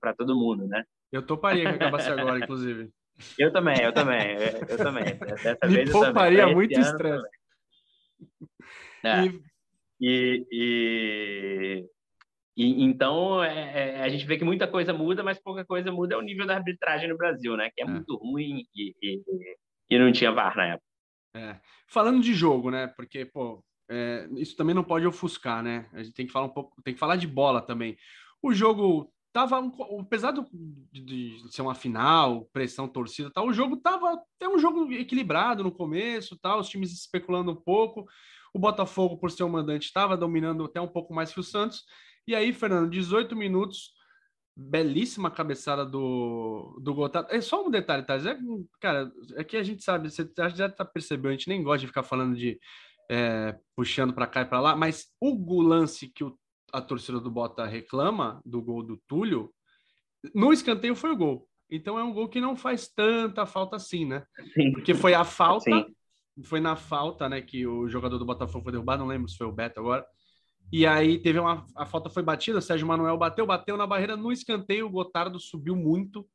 para 0.00 0.14
todo 0.14 0.36
mundo, 0.36 0.66
né? 0.66 0.84
Eu 1.10 1.24
toparia 1.24 1.68
que 1.68 1.76
acabasse 1.76 2.10
agora, 2.10 2.38
inclusive. 2.38 2.90
Eu 3.38 3.52
também, 3.52 3.80
eu 3.80 3.92
também, 3.92 4.36
eu, 4.68 4.76
também. 4.76 5.04
Dessa 5.04 5.68
Me 5.68 5.74
vez 5.76 5.92
pouparia 5.92 6.38
eu 6.38 6.42
também. 6.48 6.54
muito 6.56 6.80
estresse. 6.80 7.28
É. 9.04 9.26
E, 9.26 9.40
e, 10.06 11.86
e, 12.56 12.84
então 12.84 13.42
é, 13.42 13.98
é, 13.98 14.02
a 14.02 14.08
gente 14.08 14.26
vê 14.26 14.36
que 14.36 14.44
muita 14.44 14.66
coisa 14.66 14.92
muda, 14.92 15.22
mas 15.22 15.38
pouca 15.38 15.64
coisa 15.64 15.90
muda 15.90 16.14
é 16.14 16.18
o 16.18 16.22
nível 16.22 16.46
da 16.46 16.56
arbitragem 16.56 17.08
no 17.08 17.16
Brasil, 17.16 17.56
né? 17.56 17.70
Que 17.74 17.82
é, 17.82 17.86
é. 17.86 17.88
muito 17.88 18.16
ruim 18.16 18.66
e, 18.74 18.94
e, 19.02 19.22
e 19.90 19.98
não 19.98 20.12
tinha 20.12 20.32
VAR 20.32 20.56
na 20.56 20.66
época. 20.66 20.86
É. 21.34 21.60
Falando 21.88 22.20
de 22.20 22.34
jogo, 22.34 22.70
né? 22.70 22.86
Porque, 22.86 23.24
pô, 23.24 23.64
é, 23.88 24.28
isso 24.36 24.56
também 24.56 24.74
não 24.74 24.84
pode 24.84 25.06
ofuscar, 25.06 25.62
né? 25.62 25.88
A 25.92 26.02
gente 26.02 26.14
tem 26.14 26.26
que 26.26 26.32
falar 26.32 26.46
um 26.46 26.52
pouco, 26.52 26.80
tem 26.82 26.94
que 26.94 27.00
falar 27.00 27.16
de 27.16 27.26
bola 27.26 27.60
também. 27.60 27.96
O 28.42 28.52
jogo 28.52 29.12
tava, 29.34 29.60
apesar 30.00 30.30
de, 30.30 30.44
de 30.92 31.52
ser 31.52 31.60
uma 31.60 31.74
final, 31.74 32.44
pressão 32.52 32.86
torcida, 32.86 33.32
tal, 33.32 33.48
o 33.48 33.52
jogo 33.52 33.76
tava 33.76 34.12
até 34.12 34.48
um 34.48 34.60
jogo 34.60 34.92
equilibrado 34.92 35.64
no 35.64 35.72
começo, 35.72 36.38
tal, 36.38 36.60
os 36.60 36.68
times 36.68 36.92
especulando 36.92 37.50
um 37.50 37.56
pouco. 37.56 38.06
O 38.54 38.60
Botafogo, 38.60 39.18
por 39.18 39.32
ser 39.32 39.42
o 39.42 39.48
mandante, 39.48 39.86
estava 39.86 40.16
dominando 40.16 40.64
até 40.64 40.80
um 40.80 40.86
pouco 40.86 41.12
mais 41.12 41.32
que 41.32 41.40
o 41.40 41.42
Santos. 41.42 41.82
E 42.28 42.32
aí, 42.32 42.52
Fernando, 42.52 42.88
18 42.88 43.34
minutos, 43.34 43.90
belíssima 44.56 45.32
cabeçada 45.32 45.84
do, 45.84 46.78
do 46.80 46.94
Gotardo. 46.94 47.28
É 47.32 47.40
só 47.40 47.66
um 47.66 47.70
detalhe, 47.70 48.04
tá? 48.04 48.14
É, 48.14 48.38
cara, 48.80 49.10
é 49.34 49.42
que 49.42 49.56
a 49.56 49.64
gente 49.64 49.82
sabe, 49.82 50.12
você 50.12 50.30
já 50.54 50.68
tá 50.68 50.84
percebeu, 50.84 51.30
a 51.30 51.32
gente 51.32 51.48
nem 51.48 51.60
gosta 51.60 51.80
de 51.80 51.88
ficar 51.88 52.04
falando 52.04 52.36
de 52.36 52.60
é, 53.10 53.58
puxando 53.74 54.14
para 54.14 54.28
cá 54.28 54.42
e 54.42 54.46
para 54.46 54.60
lá, 54.60 54.76
mas 54.76 55.08
o 55.20 55.60
lance 55.60 56.08
que 56.08 56.22
o, 56.22 56.38
a 56.74 56.80
torcida 56.80 57.20
do 57.20 57.30
Bota 57.30 57.64
reclama 57.64 58.42
do 58.44 58.60
gol 58.60 58.82
do 58.82 58.96
Túlio, 59.06 59.54
no 60.34 60.52
escanteio 60.52 60.96
foi 60.96 61.12
o 61.12 61.16
gol. 61.16 61.48
Então 61.70 61.96
é 61.98 62.02
um 62.02 62.12
gol 62.12 62.28
que 62.28 62.40
não 62.40 62.56
faz 62.56 62.88
tanta 62.88 63.46
falta 63.46 63.76
assim, 63.76 64.04
né? 64.04 64.24
Sim. 64.52 64.72
Porque 64.72 64.92
foi 64.92 65.14
a 65.14 65.24
falta, 65.24 65.70
Sim. 65.70 65.94
foi 66.44 66.58
na 66.58 66.74
falta, 66.74 67.28
né, 67.28 67.40
que 67.40 67.64
o 67.64 67.88
jogador 67.88 68.18
do 68.18 68.26
Botafogo 68.26 68.64
foi 68.64 68.72
derrubado, 68.72 69.02
não 69.02 69.08
lembro 69.08 69.28
se 69.28 69.36
foi 69.36 69.46
o 69.46 69.52
Beto 69.52 69.78
agora. 69.78 70.04
E 70.72 70.84
aí 70.84 71.18
teve 71.18 71.38
uma 71.38 71.64
a 71.76 71.86
falta 71.86 72.10
foi 72.10 72.24
batida, 72.24 72.60
Sérgio 72.60 72.88
Manuel 72.88 73.16
bateu, 73.16 73.46
bateu 73.46 73.76
na 73.76 73.86
barreira 73.86 74.16
no 74.16 74.32
escanteio, 74.32 74.86
o 74.86 74.90
Gotardo 74.90 75.38
subiu 75.38 75.76
muito 75.76 76.26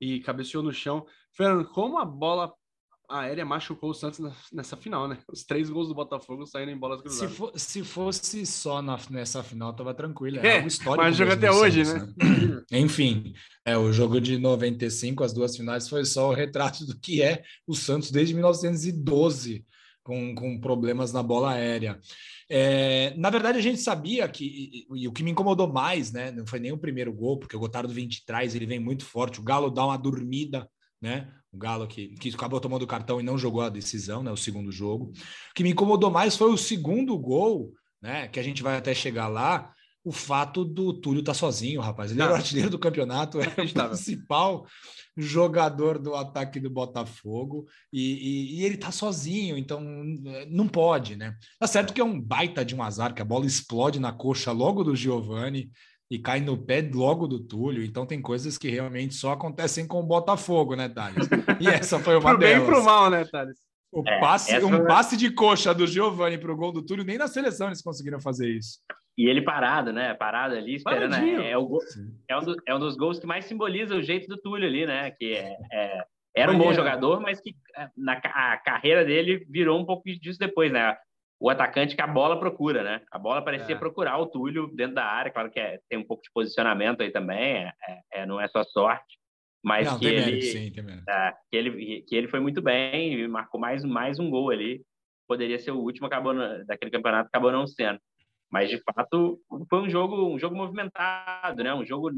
e 0.00 0.18
cabeceou 0.20 0.64
no 0.64 0.72
chão. 0.72 1.06
Fernando, 1.32 1.68
como 1.68 1.98
a 1.98 2.04
bola 2.04 2.52
aérea 3.08 3.44
machucou 3.44 3.90
o 3.90 3.94
Santos 3.94 4.20
nessa 4.52 4.76
final, 4.76 5.08
né? 5.08 5.18
Os 5.30 5.44
três 5.44 5.70
gols 5.70 5.88
do 5.88 5.94
Botafogo 5.94 6.46
saíram 6.46 6.72
em 6.72 6.78
bolas 6.78 7.00
cruzadas. 7.00 7.30
Se, 7.30 7.36
for, 7.36 7.52
se 7.58 7.84
fosse 7.84 8.46
só 8.46 8.82
na, 8.82 8.98
nessa 9.10 9.42
final, 9.42 9.72
tava 9.72 9.94
tranquilo. 9.94 10.38
É, 10.38 10.58
é 10.58 10.62
um 10.62 10.66
histórico. 10.66 11.04
Mas 11.04 11.16
jogo 11.16 11.32
até 11.32 11.50
hoje, 11.50 11.84
Santos, 11.84 12.14
né? 12.16 12.62
né? 12.70 12.80
Enfim, 12.80 13.34
é, 13.64 13.76
o 13.76 13.92
jogo 13.92 14.20
de 14.20 14.38
95, 14.38 15.24
as 15.24 15.32
duas 15.32 15.56
finais, 15.56 15.88
foi 15.88 16.04
só 16.04 16.30
o 16.30 16.34
retrato 16.34 16.84
do 16.84 16.98
que 16.98 17.22
é 17.22 17.42
o 17.66 17.74
Santos 17.74 18.10
desde 18.10 18.34
1912, 18.34 19.64
com, 20.02 20.34
com 20.34 20.60
problemas 20.60 21.12
na 21.12 21.22
bola 21.22 21.52
aérea. 21.52 21.98
É, 22.48 23.12
na 23.16 23.30
verdade, 23.30 23.58
a 23.58 23.62
gente 23.62 23.80
sabia 23.80 24.28
que, 24.28 24.86
e, 24.90 25.02
e, 25.02 25.08
o 25.08 25.12
que 25.12 25.22
me 25.22 25.30
incomodou 25.30 25.72
mais, 25.72 26.12
né? 26.12 26.30
Não 26.30 26.46
foi 26.46 26.60
nem 26.60 26.72
o 26.72 26.78
primeiro 26.78 27.12
gol, 27.12 27.38
porque 27.38 27.56
o 27.56 27.60
Gotardo 27.60 27.92
vem 27.92 28.06
de 28.06 28.24
trás, 28.24 28.54
ele 28.54 28.66
vem 28.66 28.78
muito 28.78 29.04
forte, 29.04 29.40
o 29.40 29.42
Galo 29.42 29.70
dá 29.70 29.84
uma 29.84 29.96
dormida 29.96 30.68
né? 31.00 31.28
O 31.56 31.58
Galo 31.58 31.86
que, 31.86 32.08
que 32.08 32.28
acabou 32.28 32.60
tomando 32.60 32.82
o 32.82 32.86
cartão 32.86 33.18
e 33.18 33.24
não 33.24 33.38
jogou 33.38 33.62
a 33.62 33.70
decisão, 33.70 34.22
né? 34.22 34.30
O 34.30 34.36
segundo 34.36 34.70
jogo. 34.70 35.06
O 35.06 35.54
que 35.54 35.62
me 35.62 35.70
incomodou 35.70 36.10
mais 36.10 36.36
foi 36.36 36.52
o 36.52 36.58
segundo 36.58 37.18
gol, 37.18 37.72
né? 38.00 38.28
Que 38.28 38.38
a 38.38 38.42
gente 38.42 38.62
vai 38.62 38.76
até 38.76 38.94
chegar 38.94 39.26
lá. 39.26 39.72
O 40.04 40.12
fato 40.12 40.64
do 40.64 40.92
Túlio 40.92 41.20
estar 41.20 41.32
tá 41.32 41.38
sozinho, 41.38 41.80
rapaz. 41.80 42.10
Ele 42.10 42.20
não. 42.20 42.26
era 42.26 42.34
o 42.34 42.36
artilheiro 42.36 42.70
do 42.70 42.78
campeonato, 42.78 43.40
é 43.40 43.48
o 43.48 43.52
principal 43.88 44.66
jogador 45.16 45.98
do 45.98 46.14
ataque 46.14 46.60
do 46.60 46.68
Botafogo 46.68 47.66
e, 47.90 48.00
e, 48.00 48.60
e, 48.60 48.64
ele 48.64 48.76
tá 48.76 48.92
sozinho, 48.92 49.56
então 49.56 49.80
não 50.48 50.68
pode, 50.68 51.16
né? 51.16 51.34
Tá 51.58 51.66
certo 51.66 51.94
que 51.94 52.00
é 52.02 52.04
um 52.04 52.20
baita 52.20 52.62
de 52.62 52.76
um 52.76 52.82
azar, 52.82 53.14
que 53.14 53.22
a 53.22 53.24
bola 53.24 53.46
explode 53.46 53.98
na 53.98 54.12
coxa 54.12 54.52
logo 54.52 54.84
do 54.84 54.94
Giovani 54.94 55.70
e 56.10 56.18
cai 56.18 56.40
no 56.40 56.56
pé 56.56 56.88
logo 56.92 57.26
do 57.26 57.40
Túlio. 57.40 57.84
Então 57.84 58.06
tem 58.06 58.20
coisas 58.20 58.56
que 58.56 58.68
realmente 58.68 59.14
só 59.14 59.32
acontecem 59.32 59.86
com 59.86 60.00
o 60.00 60.06
Botafogo, 60.06 60.74
né, 60.74 60.88
Thales? 60.88 61.28
E 61.60 61.68
essa 61.68 61.98
foi 61.98 62.16
uma 62.16 62.30
pro 62.30 62.38
delas. 62.38 62.58
bem 62.58 62.66
pro 62.66 62.84
mal, 62.84 63.10
né, 63.10 63.24
Thales? 63.24 63.58
O 63.92 64.02
é, 64.06 64.20
passe, 64.20 64.56
um 64.64 64.68
foi... 64.68 64.86
passe 64.86 65.16
de 65.16 65.30
coxa 65.30 65.74
do 65.74 65.86
Giovani 65.86 66.38
para 66.38 66.52
o 66.52 66.56
gol 66.56 66.72
do 66.72 66.84
Túlio, 66.84 67.04
nem 67.04 67.18
na 67.18 67.28
seleção 67.28 67.68
eles 67.68 67.82
conseguiram 67.82 68.20
fazer 68.20 68.50
isso. 68.50 68.80
E 69.16 69.28
ele 69.28 69.40
parado, 69.40 69.92
né? 69.92 70.12
Parado 70.12 70.54
ali, 70.54 70.74
esperando. 70.74 71.14
É, 71.14 71.52
é, 71.52 71.58
o, 71.58 71.78
é, 72.28 72.36
um 72.36 72.44
do, 72.44 72.56
é 72.66 72.74
um 72.74 72.78
dos 72.78 72.96
gols 72.96 73.18
que 73.18 73.26
mais 73.26 73.46
simboliza 73.46 73.96
o 73.96 74.02
jeito 74.02 74.28
do 74.28 74.36
Túlio 74.36 74.68
ali, 74.68 74.84
né? 74.84 75.10
Que 75.12 75.32
é, 75.32 75.56
é 75.72 76.04
era 76.36 76.52
um 76.52 76.58
bom 76.58 76.70
jogador, 76.74 77.18
mas 77.18 77.40
que 77.40 77.56
é, 77.74 77.88
na 77.96 78.12
a 78.12 78.58
carreira 78.58 79.06
dele 79.06 79.46
virou 79.48 79.80
um 79.80 79.86
pouco 79.86 80.02
disso 80.04 80.38
depois, 80.38 80.70
né? 80.70 80.94
O 81.38 81.50
atacante 81.50 81.94
que 81.94 82.02
a 82.02 82.06
bola 82.06 82.38
procura, 82.40 82.82
né? 82.82 83.02
A 83.10 83.18
bola 83.18 83.42
parecia 83.42 83.74
é. 83.74 83.78
procurar 83.78 84.18
o 84.18 84.26
Túlio 84.26 84.68
dentro 84.74 84.94
da 84.94 85.04
área, 85.04 85.30
claro 85.30 85.50
que 85.50 85.60
é, 85.60 85.78
tem 85.88 85.98
um 85.98 86.06
pouco 86.06 86.22
de 86.22 86.30
posicionamento 86.32 87.02
aí 87.02 87.10
também, 87.10 87.56
é, 87.56 87.72
é, 87.88 88.00
é 88.22 88.26
não 88.26 88.40
é 88.40 88.48
só 88.48 88.64
sorte, 88.64 89.18
mas 89.62 89.86
não, 89.86 89.98
que, 89.98 90.06
ele, 90.06 90.20
mérito, 90.20 90.46
sim, 90.46 90.72
é, 91.08 91.32
que, 91.50 91.56
ele, 91.56 92.02
que 92.02 92.16
ele 92.16 92.28
foi 92.28 92.40
muito 92.40 92.62
bem 92.62 93.14
e 93.14 93.28
marcou 93.28 93.60
mais, 93.60 93.84
mais 93.84 94.18
um 94.18 94.30
gol 94.30 94.50
ali, 94.50 94.82
poderia 95.28 95.58
ser 95.58 95.72
o 95.72 95.80
último 95.80 96.06
acabou 96.06 96.34
daquele 96.64 96.90
campeonato, 96.90 97.28
acabou 97.28 97.52
não 97.52 97.66
sendo. 97.66 97.98
Mas 98.50 98.70
de 98.70 98.80
fato 98.82 99.40
foi 99.68 99.80
um 99.80 99.90
jogo 99.90 100.32
um 100.32 100.38
jogo 100.38 100.54
movimentado, 100.54 101.64
né? 101.64 101.74
Um 101.74 101.84
jogo 101.84 102.10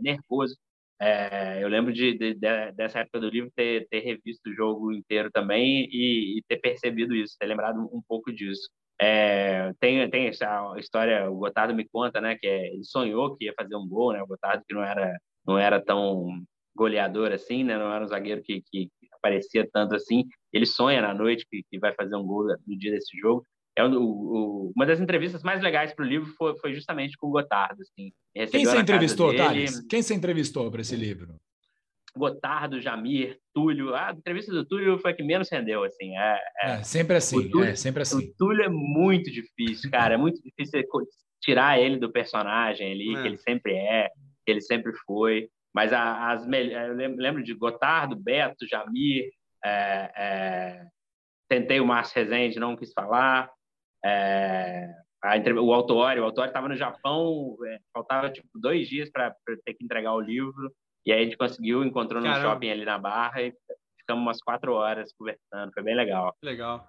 nervoso. 0.00 0.56
É, 1.00 1.62
eu 1.62 1.68
lembro 1.68 1.92
de, 1.92 2.16
de, 2.16 2.34
de, 2.34 2.72
dessa 2.72 3.00
época 3.00 3.20
do 3.20 3.28
livro 3.28 3.50
ter, 3.54 3.86
ter 3.88 4.00
revisto 4.00 4.48
o 4.48 4.54
jogo 4.54 4.92
inteiro 4.92 5.30
também 5.30 5.88
e, 5.90 6.38
e 6.38 6.42
ter 6.48 6.58
percebido 6.58 7.14
isso, 7.14 7.36
ter 7.38 7.46
lembrado 7.46 7.78
um 7.78 8.02
pouco 8.06 8.32
disso. 8.32 8.68
É, 9.00 9.72
tem, 9.80 10.08
tem 10.08 10.28
essa 10.28 10.72
história, 10.78 11.28
o 11.28 11.36
Gotardo 11.36 11.74
me 11.74 11.86
conta, 11.88 12.20
né, 12.20 12.36
que 12.36 12.46
é, 12.46 12.72
ele 12.72 12.84
sonhou 12.84 13.36
que 13.36 13.46
ia 13.46 13.54
fazer 13.58 13.74
um 13.74 13.88
gol, 13.88 14.12
né, 14.12 14.22
o 14.22 14.26
Gotardo 14.26 14.62
que 14.66 14.74
não 14.74 14.84
era, 14.84 15.18
não 15.44 15.58
era 15.58 15.84
tão 15.84 16.40
goleador 16.76 17.32
assim, 17.32 17.64
né, 17.64 17.76
não 17.76 17.92
era 17.92 18.04
um 18.04 18.08
zagueiro 18.08 18.42
que, 18.42 18.62
que 18.70 18.88
aparecia 19.12 19.68
tanto 19.72 19.96
assim, 19.96 20.24
ele 20.52 20.66
sonha 20.66 21.02
na 21.02 21.12
noite 21.12 21.44
que, 21.50 21.62
que 21.68 21.78
vai 21.78 21.92
fazer 21.94 22.14
um 22.14 22.24
gol 22.24 22.46
no 22.66 22.78
dia 22.78 22.92
desse 22.92 23.18
jogo, 23.18 23.44
é 23.76 23.84
o, 23.84 23.90
o, 23.92 24.72
uma 24.74 24.86
das 24.86 25.00
entrevistas 25.00 25.42
mais 25.42 25.60
legais 25.60 25.92
para 25.92 26.04
o 26.04 26.08
livro 26.08 26.32
foi, 26.38 26.56
foi, 26.58 26.74
justamente 26.74 27.16
com 27.16 27.26
o 27.26 27.30
Gotardo. 27.30 27.82
Assim. 27.82 28.12
Quem 28.50 28.64
você 28.64 28.78
entrevistou, 28.78 29.34
Thales? 29.34 29.84
Quem 29.88 30.02
você 30.02 30.14
entrevistou 30.14 30.70
para 30.70 30.80
esse 30.80 30.94
livro? 30.94 31.34
Gotardo, 32.16 32.80
Jamir, 32.80 33.38
Túlio. 33.52 33.94
A 33.94 34.12
entrevista 34.12 34.52
do 34.52 34.64
Túlio 34.64 34.98
foi 34.98 35.10
a 35.10 35.14
que 35.14 35.24
menos 35.24 35.50
rendeu, 35.50 35.82
assim. 35.82 36.16
É, 36.16 36.40
é, 36.62 36.70
é 36.70 36.82
sempre 36.84 37.16
assim, 37.16 37.50
Túlio, 37.50 37.64
é 37.64 37.74
sempre 37.74 38.02
assim. 38.02 38.18
O 38.18 38.34
Túlio 38.38 38.62
é 38.62 38.68
muito 38.68 39.30
difícil, 39.30 39.90
cara. 39.90 40.14
É 40.14 40.16
muito 40.16 40.40
difícil 40.40 40.80
tirar 41.42 41.80
ele 41.80 41.98
do 41.98 42.12
personagem 42.12 42.92
ali, 42.92 43.16
é. 43.16 43.22
que 43.22 43.28
ele 43.28 43.38
sempre 43.38 43.74
é, 43.74 44.08
que 44.44 44.52
ele 44.52 44.60
sempre 44.60 44.92
foi. 45.04 45.48
Mas 45.74 45.92
as 45.92 46.44
eu 46.44 46.94
lembro 46.94 47.42
de 47.42 47.52
Gotardo, 47.52 48.14
Beto, 48.14 48.64
Jamir, 48.68 49.28
é, 49.64 50.12
é, 50.16 50.86
tentei 51.48 51.80
o 51.80 51.86
Márcio 51.86 52.14
Rezende, 52.14 52.60
não 52.60 52.76
quis 52.76 52.92
falar. 52.92 53.50
É, 54.04 54.92
a, 55.22 55.36
o 55.60 55.72
autor, 55.72 56.18
o 56.18 56.24
autor 56.24 56.46
estava 56.46 56.68
no 56.68 56.76
Japão, 56.76 57.56
é, 57.66 57.78
faltava 57.92 58.30
tipo 58.30 58.48
dois 58.54 58.88
dias 58.88 59.10
para 59.10 59.34
ter 59.64 59.74
que 59.74 59.84
entregar 59.84 60.12
o 60.14 60.20
livro, 60.20 60.70
e 61.06 61.12
aí 61.12 61.20
a 61.20 61.24
gente 61.24 61.36
conseguiu, 61.36 61.82
encontrou 61.82 62.20
no 62.20 62.26
Caramba. 62.26 62.50
shopping 62.50 62.70
ali 62.70 62.84
na 62.84 62.98
Barra 62.98 63.42
e 63.42 63.54
ficamos 63.98 64.22
umas 64.22 64.42
quatro 64.42 64.74
horas 64.74 65.12
conversando, 65.16 65.72
foi 65.72 65.82
bem 65.82 65.96
legal. 65.96 66.36
Legal. 66.42 66.86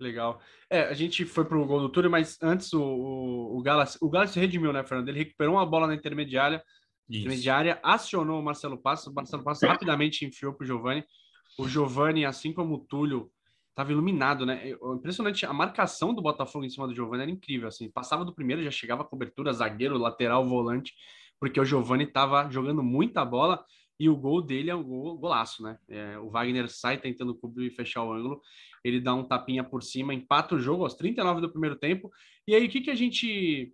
Legal. 0.00 0.40
É, 0.68 0.82
a 0.82 0.94
gente 0.94 1.24
foi 1.24 1.44
pro 1.44 1.64
gol 1.64 1.80
do 1.80 1.88
Túlio, 1.88 2.10
mas 2.10 2.36
antes 2.42 2.72
o, 2.72 2.82
o, 2.82 3.58
o 3.58 3.62
Gala, 3.62 3.84
o 4.00 4.10
Gala 4.10 4.26
se 4.26 4.38
redimiu, 4.38 4.72
né, 4.72 4.82
Fernando? 4.82 5.08
Ele 5.08 5.20
recuperou 5.20 5.54
uma 5.54 5.64
bola 5.64 5.86
na 5.86 5.94
intermediária, 5.94 6.62
Isso. 7.08 7.20
intermediária, 7.20 7.78
acionou 7.82 8.40
o 8.40 8.42
Marcelo 8.42 8.76
Passos, 8.76 9.06
o 9.06 9.14
Marcelo 9.14 9.44
Passos 9.44 9.68
rapidamente 9.68 10.24
enfiou 10.24 10.52
pro 10.54 10.66
Giovani. 10.66 11.04
O 11.58 11.68
Giovani, 11.68 12.24
assim 12.24 12.52
como 12.52 12.74
o 12.74 12.84
Túlio, 12.84 13.30
Tava 13.74 13.92
iluminado, 13.92 14.44
né? 14.44 14.70
Impressionante. 14.70 15.46
A 15.46 15.52
marcação 15.52 16.12
do 16.12 16.20
Botafogo 16.20 16.64
em 16.64 16.68
cima 16.70 16.86
do 16.86 16.94
Giovani 16.94 17.22
era 17.22 17.30
incrível. 17.30 17.68
Assim, 17.68 17.90
passava 17.90 18.24
do 18.24 18.34
primeiro, 18.34 18.62
já 18.62 18.70
chegava 18.70 19.02
a 19.02 19.06
cobertura, 19.06 19.52
zagueiro, 19.52 19.96
lateral, 19.96 20.46
volante, 20.46 20.92
porque 21.40 21.58
o 21.58 21.64
Giovani 21.64 22.06
tava 22.06 22.50
jogando 22.50 22.82
muita 22.82 23.24
bola 23.24 23.64
e 23.98 24.08
o 24.08 24.16
gol 24.16 24.42
dele 24.42 24.70
é 24.70 24.74
um 24.74 24.82
gol, 24.82 25.16
golaço, 25.16 25.62
né? 25.62 25.78
É, 25.88 26.18
o 26.18 26.28
Wagner 26.28 26.68
sai 26.68 26.98
tentando 26.98 27.34
cobrir 27.34 27.68
e 27.68 27.70
fechar 27.70 28.02
o 28.02 28.12
ângulo, 28.12 28.40
ele 28.84 29.00
dá 29.00 29.14
um 29.14 29.24
tapinha 29.24 29.62
por 29.62 29.82
cima, 29.82 30.12
empata 30.12 30.54
o 30.54 30.58
jogo 30.58 30.82
aos 30.82 30.94
39 30.94 31.40
do 31.40 31.50
primeiro 31.50 31.76
tempo. 31.76 32.10
E 32.46 32.54
aí 32.54 32.66
o 32.66 32.68
que 32.68 32.80
que 32.80 32.90
a 32.90 32.94
gente 32.94 33.72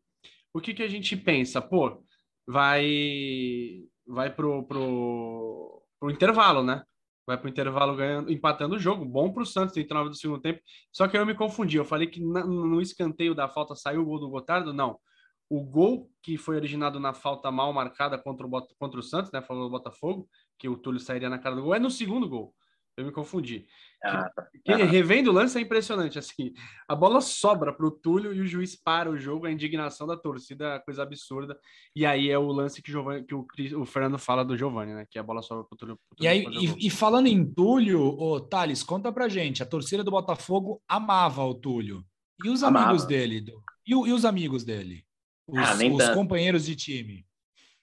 o 0.53 0.61
que 0.61 0.75
que 0.75 0.83
a 0.83 0.89
gente 0.89 1.17
pensa? 1.17 1.61
Pô, 1.61 2.05
vai 2.47 3.85
vai 4.07 4.35
pro, 4.35 4.65
pro, 4.65 5.83
pro 5.99 6.11
intervalo, 6.11 6.63
né? 6.63 6.83
Vai 7.29 7.37
para 7.37 7.47
o 7.47 7.51
intervalo 7.51 7.95
ganhando, 7.95 8.33
empatando 8.33 8.77
o 8.77 8.79
jogo. 8.79 9.05
Bom 9.05 9.31
para 9.31 9.43
o 9.43 9.47
Santos, 9.47 9.75
39 9.75 10.09
do 10.09 10.17
segundo 10.17 10.41
tempo. 10.41 10.63
Só 10.91 11.07
que 11.07 11.15
eu 11.15 11.27
me 11.27 11.35
confundi. 11.35 11.77
Eu 11.77 11.85
falei 11.85 12.07
que 12.07 12.21
no 12.21 12.81
escanteio 12.81 13.35
da 13.35 13.47
falta 13.47 13.77
saiu 13.77 14.01
o 14.01 14.05
gol 14.07 14.19
do 14.19 14.31
Gotardo. 14.31 14.73
Não. 14.73 14.99
O 15.47 15.63
gol 15.63 16.11
que 16.23 16.39
foi 16.39 16.57
originado 16.57 16.99
na 16.99 17.13
falta 17.13 17.51
mal 17.51 17.71
marcada 17.71 18.17
contra 18.17 18.47
o, 18.47 18.51
contra 18.79 18.99
o 18.99 19.03
Santos, 19.03 19.31
né? 19.31 19.43
Falou 19.43 19.67
o 19.67 19.71
Botafogo, 19.71 20.27
que 20.59 20.71
o 20.71 20.77
Túlio 20.79 20.99
sairia 20.99 21.29
na 21.29 21.39
cara 21.39 21.55
do 21.55 21.63
gol, 21.63 21.75
é 21.75 21.79
no 21.79 21.91
segundo 21.91 22.27
gol. 22.27 22.55
Eu 22.99 23.05
me 23.05 23.13
confundi. 23.13 23.65
Ah, 24.03 24.29
tá. 24.29 24.49
que, 24.65 24.73
revendo 24.75 25.31
o 25.31 25.33
lance 25.33 25.57
é 25.57 25.61
impressionante. 25.61 26.19
Assim, 26.19 26.53
a 26.89 26.97
bola 26.97 27.21
sobra 27.21 27.73
para 27.73 27.87
o 27.87 27.93
Túlio 27.93 28.35
e 28.35 28.41
o 28.41 28.47
juiz 28.47 28.75
para 28.75 29.09
o 29.09 29.17
jogo, 29.17 29.47
a 29.47 29.53
indignação 29.53 30.05
da 30.05 30.17
torcida, 30.17 30.81
coisa 30.81 31.05
absurda. 31.05 31.57
E 31.95 32.05
aí 32.05 32.29
é 32.29 32.37
o 32.37 32.51
lance 32.51 32.83
que, 32.83 32.91
Giovani, 32.91 33.25
que 33.25 33.37
o, 33.37 33.47
o 33.81 33.85
Fernando 33.85 34.19
fala 34.19 34.45
do 34.45 34.57
Giovanni, 34.57 34.95
né? 34.95 35.07
Que 35.09 35.17
a 35.17 35.23
bola 35.23 35.43
sobra 35.43 35.63
para 35.63 35.77
o 35.77 35.79
Túlio. 35.79 36.01
E, 36.21 36.27
aí, 36.27 36.45
e, 36.51 36.89
e, 36.89 36.91
falando 36.91 37.29
em 37.29 37.47
Túlio, 37.47 38.01
ô, 38.01 38.41
Thales, 38.41 38.83
conta 38.83 39.13
pra 39.13 39.29
gente. 39.29 39.63
A 39.63 39.67
torcida 39.67 40.03
do 40.03 40.11
Botafogo 40.11 40.83
amava 40.89 41.45
o 41.45 41.55
Túlio. 41.55 42.05
E 42.45 42.51
os 42.51 42.65
amava. 42.65 42.87
amigos 42.87 43.07
dele? 43.07 43.45
E, 43.87 43.93
e, 43.93 44.13
os 44.13 44.25
amigos 44.25 44.65
dele? 44.65 45.05
Os, 45.47 45.57
ah, 45.57 45.77
os 45.95 46.15
companheiros 46.15 46.67
de 46.67 46.75
time? 46.75 47.25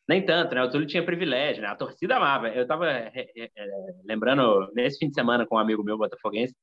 Nem 0.07 0.23
tanto, 0.23 0.53
né? 0.53 0.63
O 0.63 0.69
Túlio 0.69 0.87
tinha 0.87 1.03
privilégio, 1.05 1.61
né? 1.63 1.69
A 1.69 1.75
torcida 1.75 2.17
amava. 2.17 2.49
Eu 2.49 2.63
estava 2.63 2.89
é, 2.91 3.11
é, 3.15 3.49
lembrando, 4.05 4.71
nesse 4.73 4.99
fim 4.99 5.09
de 5.09 5.15
semana 5.15 5.45
com 5.45 5.55
um 5.55 5.59
amigo 5.59 5.83
meu 5.83 5.97
botafoguense, 5.97 6.53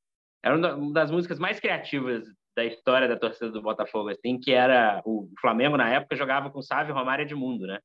era 0.45 0.57
uma 0.57 0.93
das 0.93 1.11
músicas 1.11 1.39
mais 1.39 1.59
criativas 1.61 2.25
da 2.57 2.65
história 2.65 3.09
da 3.09 3.17
torcida 3.17 3.51
do 3.51 3.63
Botafogo, 3.63 4.11
assim, 4.11 4.39
que 4.39 4.53
era 4.53 5.01
o 5.05 5.29
Flamengo, 5.41 5.77
na 5.77 5.89
época, 5.89 6.17
jogava 6.17 6.51
com 6.51 6.61
Sávio, 6.61 6.95
Romário 6.95 7.23
e 7.23 7.27
Edmundo, 7.27 7.67
né? 7.67 7.79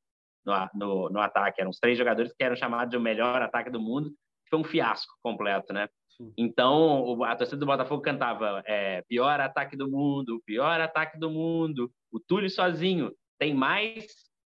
no, 0.48 0.70
no, 0.74 1.10
no 1.10 1.20
ataque. 1.20 1.60
Eram 1.60 1.70
os 1.70 1.80
três 1.80 1.98
jogadores 1.98 2.34
que 2.34 2.44
eram 2.44 2.56
chamados 2.56 2.90
de 2.90 2.98
o 2.98 3.02
melhor 3.02 3.42
ataque 3.42 3.70
do 3.70 3.82
mundo. 3.82 4.12
Foi 4.50 4.58
um 4.58 4.64
fiasco 4.64 5.14
completo, 5.22 5.74
né? 5.74 5.90
Então, 6.36 7.22
a 7.24 7.36
torcida 7.36 7.60
do 7.60 7.66
Botafogo 7.66 8.02
cantava 8.02 8.64
é, 8.66 9.04
pior 9.04 9.40
ataque 9.40 9.76
do 9.78 9.90
mundo, 9.90 10.42
pior 10.46 10.80
ataque 10.80 11.20
do 11.20 11.30
mundo. 11.30 11.92
O 12.12 12.20
Túlio 12.20 12.50
sozinho 12.50 13.12
tem 13.38 13.54
mais. 13.54 14.08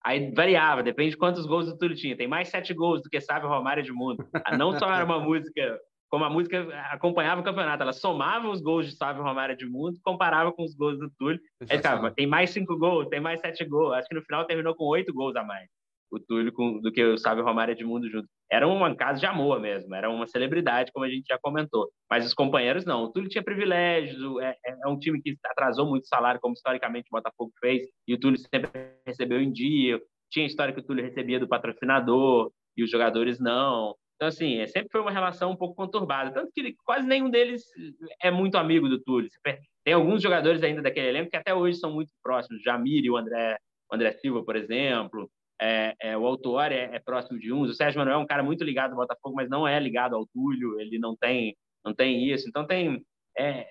Aí 0.04 0.32
variava, 0.34 0.82
depende 0.82 1.12
de 1.12 1.18
quantos 1.18 1.45
gols 1.45 1.68
o 1.68 1.78
Túlio 1.78 1.95
tinha. 1.95 2.16
Tem 2.16 2.28
mais 2.28 2.50
sete 2.50 2.74
gols 2.74 3.02
do 3.02 3.10
que 3.10 3.20
sabe 3.20 3.45
o 3.45 3.50
Romário 3.50 3.84
de 3.84 3.91
Mundo. 3.91 4.28
Ah, 4.45 4.58
não 4.58 4.78
só 4.78 4.91
era 4.91 5.04
uma 5.04 5.20
música, 5.20 5.80
como 6.10 6.24
a 6.24 6.30
música 6.30 6.68
acompanhava 6.91 7.41
o 7.41 7.43
campeonato, 7.43 7.84
ela 7.84 7.93
somava 7.93 8.50
os 8.50 8.62
gols 8.62 8.86
de 8.86 8.95
Sávio 8.95 9.24
Romário 9.24 9.58
de 9.58 9.66
Mundo, 9.66 10.00
comparava 10.04 10.52
com 10.52 10.64
os 10.64 10.76
gols 10.76 10.97
do 10.97 11.10
Túlio. 11.18 11.39
Aí 11.70 11.78
ficava, 11.78 12.12
tem 12.12 12.26
mais 12.26 12.52
cinco 12.52 12.78
gols, 12.78 13.08
tem 13.10 13.20
mais 13.20 13.41
sete 13.41 13.66
gols. 13.66 13.93
Acho 13.93 14.08
que 14.08 14.16
no 14.16 14.24
final 14.24 14.45
terminou 14.45 14.74
com 14.76 14.86
oito 14.86 15.14
gols 15.14 15.36
a 15.36 15.43
mais 15.43 15.70
o 16.12 16.20
Túlio 16.20 16.51
com, 16.51 16.80
do 16.80 16.91
que 16.91 17.03
o 17.03 17.18
Sávio 17.18 17.43
Romário 17.43 17.72
Edmundo 17.72 18.10
junto. 18.10 18.28
Era 18.51 18.68
uma 18.68 18.95
casa 18.95 19.20
de 19.20 19.26
amor 19.26 19.60
mesmo, 19.60 19.93
era 19.93 20.10
uma 20.10 20.28
celebridade, 20.28 20.91
como 20.91 21.05
a 21.05 21.10
gente 21.10 21.26
já 21.28 21.38
comentou. 21.39 21.89
Mas 22.10 22.26
os 22.26 22.34
companheiros 22.34 22.86
não. 22.86 23.03
O 23.03 23.12
Túlio 23.12 23.30
tinha 23.30 23.43
privilégios, 23.43 24.20
é, 24.41 24.55
é, 24.66 24.78
é 24.84 24.88
um 24.88 24.97
time 24.97 25.22
que 25.22 25.38
atrasou 25.45 25.88
muito 25.88 26.07
salário, 26.07 26.41
como 26.41 26.53
historicamente 26.53 27.07
o 27.12 27.16
Botafogo 27.16 27.51
fez, 27.60 27.88
e 28.07 28.14
o 28.14 28.20
Túlio 28.20 28.39
sempre 28.39 28.70
recebeu 29.05 29.41
em 29.41 29.51
dia. 29.51 29.99
Tinha 30.32 30.45
história 30.45 30.74
que 30.74 30.80
o 30.80 30.84
Túlio 30.84 31.03
recebia 31.03 31.39
do 31.39 31.47
patrocinador 31.47 32.51
e 32.76 32.84
os 32.84 32.89
jogadores 32.89 33.39
não. 33.39 33.95
Então, 34.16 34.28
assim, 34.28 34.57
é, 34.57 34.68
sempre 34.68 34.89
foi 34.91 35.01
uma 35.01 35.12
relação 35.12 35.51
um 35.51 35.55
pouco 35.55 35.76
conturbada. 35.76 36.32
Tanto 36.32 36.51
que 36.53 36.76
quase 36.84 37.07
nenhum 37.07 37.30
deles 37.30 37.64
é 38.22 38.30
muito 38.30 38.57
amigo 38.57 38.89
do 38.89 39.01
Túlio. 39.01 39.30
Tem 39.84 39.93
alguns 39.93 40.22
jogadores 40.22 40.62
ainda 40.62 40.82
daquele 40.82 41.07
elenco 41.07 41.30
que 41.30 41.38
até 41.38 41.53
hoje 41.53 41.78
são 41.78 41.93
muito 41.93 42.12
próximos. 42.22 42.62
Jamir 42.62 43.03
e 43.05 43.10
o 43.10 43.16
André, 43.16 43.57
o 43.89 43.95
André 43.95 44.12
Silva, 44.14 44.43
por 44.43 44.55
exemplo 44.55 45.30
é, 45.62 45.95
é, 46.01 46.18
o 46.18 46.26
Autuori 46.26 46.76
é, 46.76 46.95
é, 46.95 46.99
próximo 46.99 47.39
de 47.39 47.51
uns. 47.51 47.70
O 47.70 47.74
Sérgio 47.74 47.99
Manuel 47.99 48.20
é 48.20 48.24
um 48.24 48.28
cara 48.28 48.43
muito 48.43 48.64
ligado 48.64 48.91
ao 48.91 48.97
Botafogo, 48.97 49.36
mas 49.36 49.49
não 49.49 49.68
é 49.68 49.80
ligado 49.80 50.16
ao 50.16 50.26
Túlio. 50.28 50.80
Ele 50.80 50.97
não 50.97 51.16
tem, 51.16 51.55
não 51.84 51.93
tem 51.93 52.30
isso. 52.30 52.47
Então 52.47 52.66
tem. 52.66 53.03
É, 53.38 53.68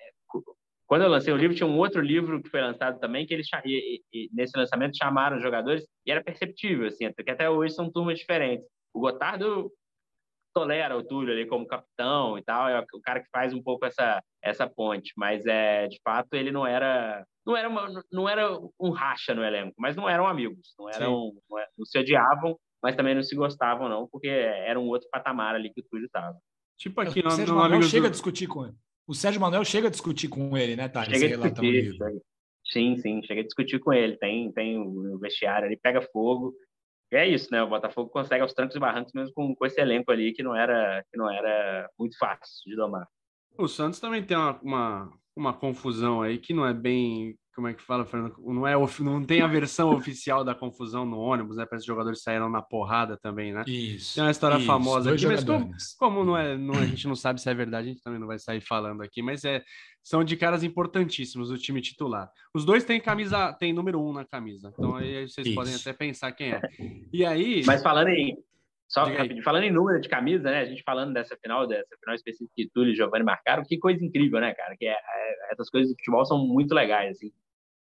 quando 0.87 1.03
eu 1.03 1.09
lancei 1.09 1.31
o 1.31 1.37
livro, 1.37 1.55
tinha 1.55 1.67
um 1.67 1.77
outro 1.77 2.01
livro 2.01 2.41
que 2.41 2.49
foi 2.49 2.61
lançado 2.61 2.99
também 2.99 3.25
que 3.25 3.33
eles 3.33 3.47
e, 3.63 4.01
e, 4.11 4.29
nesse 4.33 4.57
lançamento 4.57 4.97
chamaram 4.97 5.37
os 5.37 5.43
jogadores 5.43 5.85
e 6.03 6.11
era 6.11 6.23
perceptível, 6.23 6.87
assim, 6.87 7.05
até 7.05 7.47
hoje 7.47 7.75
são 7.75 7.91
turmas 7.91 8.17
diferentes. 8.17 8.65
O 8.91 8.99
Gotardo 8.99 9.71
tolera 10.59 10.97
o 10.97 11.03
Túlio 11.03 11.33
ali 11.33 11.45
como 11.45 11.65
capitão 11.65 12.37
e 12.37 12.43
tal, 12.43 12.67
é 12.67 12.79
o 12.93 13.01
cara 13.01 13.21
que 13.21 13.29
faz 13.31 13.53
um 13.53 13.61
pouco 13.61 13.85
essa 13.85 14.21
essa 14.41 14.67
ponte, 14.67 15.13
mas 15.17 15.45
é 15.45 15.87
de 15.87 15.99
fato 16.03 16.33
ele 16.33 16.51
não 16.51 16.65
era 16.65 17.25
não 17.45 17.55
era 17.55 17.69
uma, 17.69 18.03
não 18.11 18.29
era 18.29 18.59
um 18.79 18.91
racha 18.91 19.33
no 19.33 19.43
elenco, 19.43 19.73
mas 19.77 19.95
não 19.95 20.09
eram 20.09 20.27
amigos, 20.27 20.73
não 20.77 20.89
eram 20.89 21.33
não, 21.49 21.59
é, 21.59 21.67
não, 21.77 21.85
se 21.85 21.97
odiavam, 21.97 22.57
mas 22.83 22.95
também 22.95 23.15
não 23.15 23.23
se 23.23 23.35
gostavam 23.35 23.87
não, 23.89 24.07
porque 24.07 24.27
era 24.27 24.79
um 24.79 24.87
outro 24.87 25.07
patamar 25.09 25.55
ali 25.55 25.73
que 25.73 25.81
o 25.81 25.83
Túlio 25.89 26.05
estava. 26.05 26.37
Tipo 26.77 27.01
aqui, 27.01 27.21
o 27.25 27.29
Sérgio 27.29 27.55
Manuel 27.55 27.81
chega 27.83 28.03
do... 28.03 28.07
a 28.07 28.11
discutir 28.11 28.47
com 28.47 28.65
ele. 28.65 28.75
O 29.07 29.13
Sérgio 29.13 29.41
Manuel 29.41 29.65
chega 29.65 29.87
a 29.87 29.91
discutir 29.91 30.27
com 30.27 30.57
ele, 30.57 30.75
né, 30.75 30.87
Thales? 30.87 31.17
Chega 31.17 31.35
a 31.35 31.49
discutir, 31.49 31.97
sim, 32.65 32.97
sim, 32.97 33.21
chega 33.23 33.41
a 33.41 33.43
discutir 33.43 33.79
com 33.79 33.91
ele. 33.91 34.17
Tem, 34.17 34.51
tem 34.51 34.77
o 34.77 35.17
vestiário 35.17 35.65
ali, 35.67 35.77
pega 35.77 36.01
fogo. 36.01 36.53
E 37.11 37.15
é 37.15 37.27
isso, 37.27 37.49
né? 37.51 37.61
O 37.63 37.69
Botafogo 37.69 38.09
consegue 38.09 38.41
aos 38.41 38.53
trancos 38.53 38.75
e 38.75 38.79
barrancos 38.79 39.13
mesmo 39.13 39.33
com, 39.33 39.55
com 39.55 39.65
esse 39.65 39.81
elenco 39.81 40.11
ali 40.11 40.31
que 40.31 40.43
não 40.43 40.55
era 40.55 41.03
que 41.11 41.17
não 41.17 41.29
era 41.29 41.89
muito 41.97 42.17
fácil 42.17 42.63
de 42.65 42.75
domar. 42.75 43.07
O 43.57 43.67
Santos 43.67 43.99
também 43.99 44.23
tem 44.23 44.37
uma, 44.37 44.59
uma, 44.61 45.13
uma 45.35 45.53
confusão 45.53 46.21
aí 46.21 46.37
que 46.37 46.53
não 46.53 46.65
é 46.65 46.73
bem 46.73 47.35
como 47.59 47.67
é 47.67 47.73
que 47.73 47.83
fala, 47.83 48.05
Fernando? 48.05 48.35
Não, 48.39 48.65
é, 48.65 48.73
não 49.01 49.21
tem 49.21 49.41
a 49.41 49.47
versão 49.47 49.89
oficial 49.93 50.45
da 50.45 50.55
confusão 50.55 51.05
no 51.05 51.19
ônibus, 51.19 51.57
né? 51.57 51.65
Parece 51.65 51.85
que 51.85 51.91
os 51.91 51.93
jogadores 51.93 52.23
saíram 52.23 52.49
na 52.49 52.61
porrada 52.61 53.17
também, 53.17 53.51
né? 53.51 53.65
Isso. 53.67 54.15
Tem 54.15 54.23
uma 54.23 54.31
história 54.31 54.55
isso, 54.55 54.65
famosa 54.65 55.13
aqui, 55.13 55.25
mas 55.27 55.43
como, 55.43 55.69
como, 55.97 56.23
não 56.23 56.37
é, 56.37 56.57
não, 56.57 56.75
a 56.75 56.85
gente 56.85 57.05
não 57.05 57.15
sabe 57.15 57.41
se 57.41 57.49
é 57.49 57.53
verdade, 57.53 57.89
a 57.89 57.91
gente 57.91 58.01
também 58.01 58.17
não 58.17 58.27
vai 58.27 58.39
sair 58.39 58.61
falando 58.61 59.03
aqui, 59.03 59.21
mas 59.21 59.43
é, 59.43 59.61
são 60.01 60.23
de 60.23 60.37
caras 60.37 60.63
importantíssimos 60.63 61.49
do 61.49 61.57
time 61.57 61.81
titular. 61.81 62.31
Os 62.53 62.63
dois 62.63 62.85
têm 62.85 63.01
camisa, 63.01 63.51
tem 63.51 63.73
número 63.73 64.01
um 64.01 64.13
na 64.13 64.23
camisa, 64.23 64.71
então 64.73 64.95
aí 64.95 65.27
vocês 65.27 65.45
isso. 65.45 65.55
podem 65.55 65.75
até 65.75 65.91
pensar 65.91 66.31
quem 66.31 66.53
é. 66.53 66.61
E 67.11 67.25
aí. 67.25 67.61
Mas 67.67 67.83
falando 67.83 68.07
em, 68.07 68.37
só 68.89 69.03
rapidinho, 69.03 69.43
falando 69.43 69.63
em 69.63 69.71
número 69.71 69.99
de 69.99 70.07
camisa, 70.07 70.49
né? 70.49 70.61
A 70.61 70.65
gente 70.65 70.81
falando 70.81 71.13
dessa 71.13 71.35
final, 71.35 71.67
dessa 71.67 71.95
final 71.99 72.15
específica 72.15 72.51
que 72.55 72.69
Túlio 72.73 72.93
e 72.93 72.95
Giovanni 72.95 73.25
marcaram, 73.25 73.63
que 73.63 73.77
coisa 73.77 74.03
incrível, 74.03 74.39
né, 74.39 74.53
cara? 74.55 74.75
Que 74.77 74.87
é, 74.87 74.93
é, 74.93 75.51
essas 75.51 75.69
coisas 75.69 75.91
do 75.91 75.97
futebol 75.97 76.25
são 76.25 76.47
muito 76.47 76.73
legais, 76.73 77.17
assim. 77.17 77.31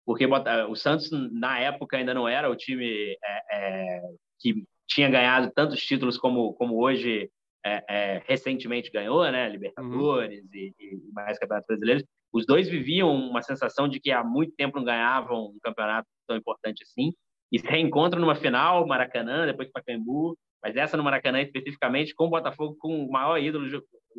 Porque 0.06 0.26
o 0.26 0.76
Santos, 0.76 1.10
na 1.32 1.60
época, 1.60 1.98
ainda 1.98 2.14
não 2.14 2.28
era 2.28 2.50
o 2.50 2.56
time 2.56 3.18
é, 3.24 3.42
é, 3.52 4.02
que 4.40 4.66
tinha 4.88 5.10
ganhado 5.10 5.52
tantos 5.54 5.82
títulos 5.82 6.18
como, 6.18 6.54
como 6.54 6.82
hoje 6.82 7.30
é, 7.66 7.84
é 7.88 8.24
recentemente 8.28 8.92
ganhou, 8.92 9.24
né? 9.32 9.48
Libertadores 9.50 10.44
uhum. 10.44 10.50
e, 10.54 10.74
e, 10.78 11.12
mais 11.14 11.40
campeonatos 11.40 11.68
brasileiros. 11.68 12.04
Os 12.34 12.46
dois 12.46 12.68
viviam 12.68 13.16
uma 13.16 13.42
sensação 13.42 13.88
de 13.88 14.00
que 14.00 14.12
há 14.12 14.24
muito 14.24 14.54
tempo 14.56 14.78
não 14.78 14.84
ganhavam 14.84 15.46
um 15.46 15.60
campeonato 15.62 16.08
tão 16.28 16.36
importante 16.36 16.84
assim. 16.84 17.14
E 17.52 17.60
se 17.60 17.68
reencontram 17.68 18.20
numa 18.20 18.36
final, 18.36 18.86
Maracanã, 18.86 19.46
depois 19.46 19.72
Pacaembu, 19.72 20.38
mas 20.62 20.76
essa 20.76 20.98
no 20.98 21.04
Maracanã 21.04 21.42
especificamente, 21.42 22.16
com 22.16 22.26
o 22.26 22.30
Botafogo 22.30 22.76
com 22.80 23.06
o 23.06 23.12
maior 23.12 23.38
ídolo 23.38 23.68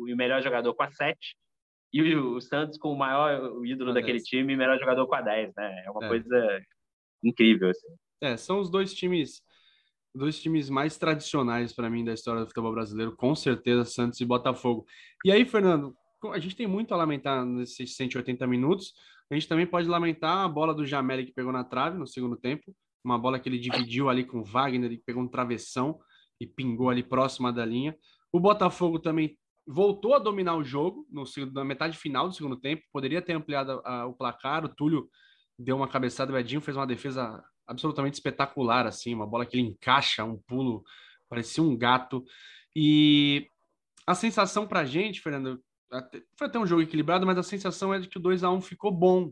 e 0.07 0.13
o 0.13 0.17
melhor 0.17 0.41
jogador 0.41 0.73
com 0.73 0.83
a 0.83 0.91
7, 0.91 1.35
e 2.01 2.15
o 2.15 2.41
Santos 2.41 2.77
com 2.77 2.91
o 2.91 2.97
maior 2.97 3.51
o 3.53 3.65
ídolo 3.65 3.93
daquele 3.93 4.19
time 4.19 4.53
e 4.53 4.57
melhor 4.57 4.77
jogador 4.77 5.07
com 5.07 5.15
a 5.15 5.21
10, 5.21 5.53
né? 5.55 5.83
É 5.85 5.91
uma 5.91 6.05
é. 6.05 6.07
coisa 6.07 6.61
incrível, 7.23 7.69
assim. 7.69 7.87
É, 8.21 8.37
são 8.37 8.59
os 8.59 8.69
dois 8.69 8.93
times 8.93 9.41
dois 10.13 10.39
times 10.39 10.69
mais 10.69 10.97
tradicionais 10.97 11.73
para 11.73 11.89
mim 11.89 12.03
da 12.03 12.13
história 12.13 12.41
do 12.41 12.47
futebol 12.47 12.71
brasileiro, 12.71 13.15
com 13.15 13.35
certeza 13.35 13.83
Santos 13.83 14.19
e 14.21 14.25
Botafogo. 14.25 14.85
E 15.25 15.31
aí, 15.31 15.45
Fernando, 15.45 15.93
a 16.31 16.39
gente 16.39 16.55
tem 16.55 16.65
muito 16.65 16.93
a 16.93 16.97
lamentar 16.97 17.45
nesses 17.45 17.95
180 17.95 18.47
minutos. 18.47 18.93
A 19.29 19.35
gente 19.35 19.47
também 19.47 19.67
pode 19.67 19.87
lamentar 19.87 20.45
a 20.45 20.47
bola 20.47 20.73
do 20.73 20.85
Jamel 20.85 21.25
que 21.25 21.33
pegou 21.33 21.51
na 21.51 21.63
trave 21.63 21.97
no 21.97 22.07
segundo 22.07 22.37
tempo, 22.37 22.73
uma 23.03 23.19
bola 23.19 23.39
que 23.39 23.49
ele 23.49 23.59
dividiu 23.59 24.09
ali 24.09 24.23
com 24.23 24.39
o 24.39 24.43
Wagner 24.43 24.91
e 24.91 24.97
pegou 24.97 25.21
um 25.21 25.27
travessão 25.27 25.99
e 26.39 26.47
pingou 26.47 26.89
ali 26.89 27.03
próxima 27.03 27.51
da 27.51 27.65
linha. 27.65 27.95
O 28.31 28.39
Botafogo 28.39 28.99
também 28.99 29.37
voltou 29.67 30.13
a 30.13 30.19
dominar 30.19 30.55
o 30.55 30.63
jogo 30.63 31.05
no, 31.09 31.23
na 31.53 31.63
metade 31.63 31.97
final 31.97 32.27
do 32.27 32.35
segundo 32.35 32.55
tempo, 32.55 32.83
poderia 32.91 33.21
ter 33.21 33.33
ampliado 33.33 33.81
a, 33.83 34.05
o 34.05 34.13
placar. 34.13 34.65
O 34.65 34.69
Túlio 34.69 35.09
deu 35.57 35.75
uma 35.75 35.87
cabeçada, 35.87 36.31
o 36.31 36.37
Edinho 36.37 36.61
fez 36.61 36.77
uma 36.77 36.87
defesa 36.87 37.43
absolutamente 37.67 38.15
espetacular, 38.15 38.85
assim, 38.85 39.13
uma 39.13 39.25
bola 39.25 39.45
que 39.45 39.57
ele 39.57 39.67
encaixa, 39.67 40.23
um 40.23 40.37
pulo, 40.37 40.83
parecia 41.27 41.63
um 41.63 41.75
gato. 41.75 42.23
E 42.75 43.49
a 44.05 44.13
sensação 44.13 44.67
para 44.67 44.81
a 44.81 44.85
gente, 44.85 45.21
Fernando, 45.21 45.63
foi 46.37 46.47
até 46.47 46.59
um 46.59 46.67
jogo 46.67 46.81
equilibrado, 46.81 47.25
mas 47.25 47.37
a 47.37 47.43
sensação 47.43 47.93
é 47.93 47.99
de 47.99 48.07
que 48.07 48.17
o 48.17 48.21
2 48.21 48.43
a 48.43 48.51
1 48.51 48.61
ficou 48.61 48.91
bom, 48.91 49.31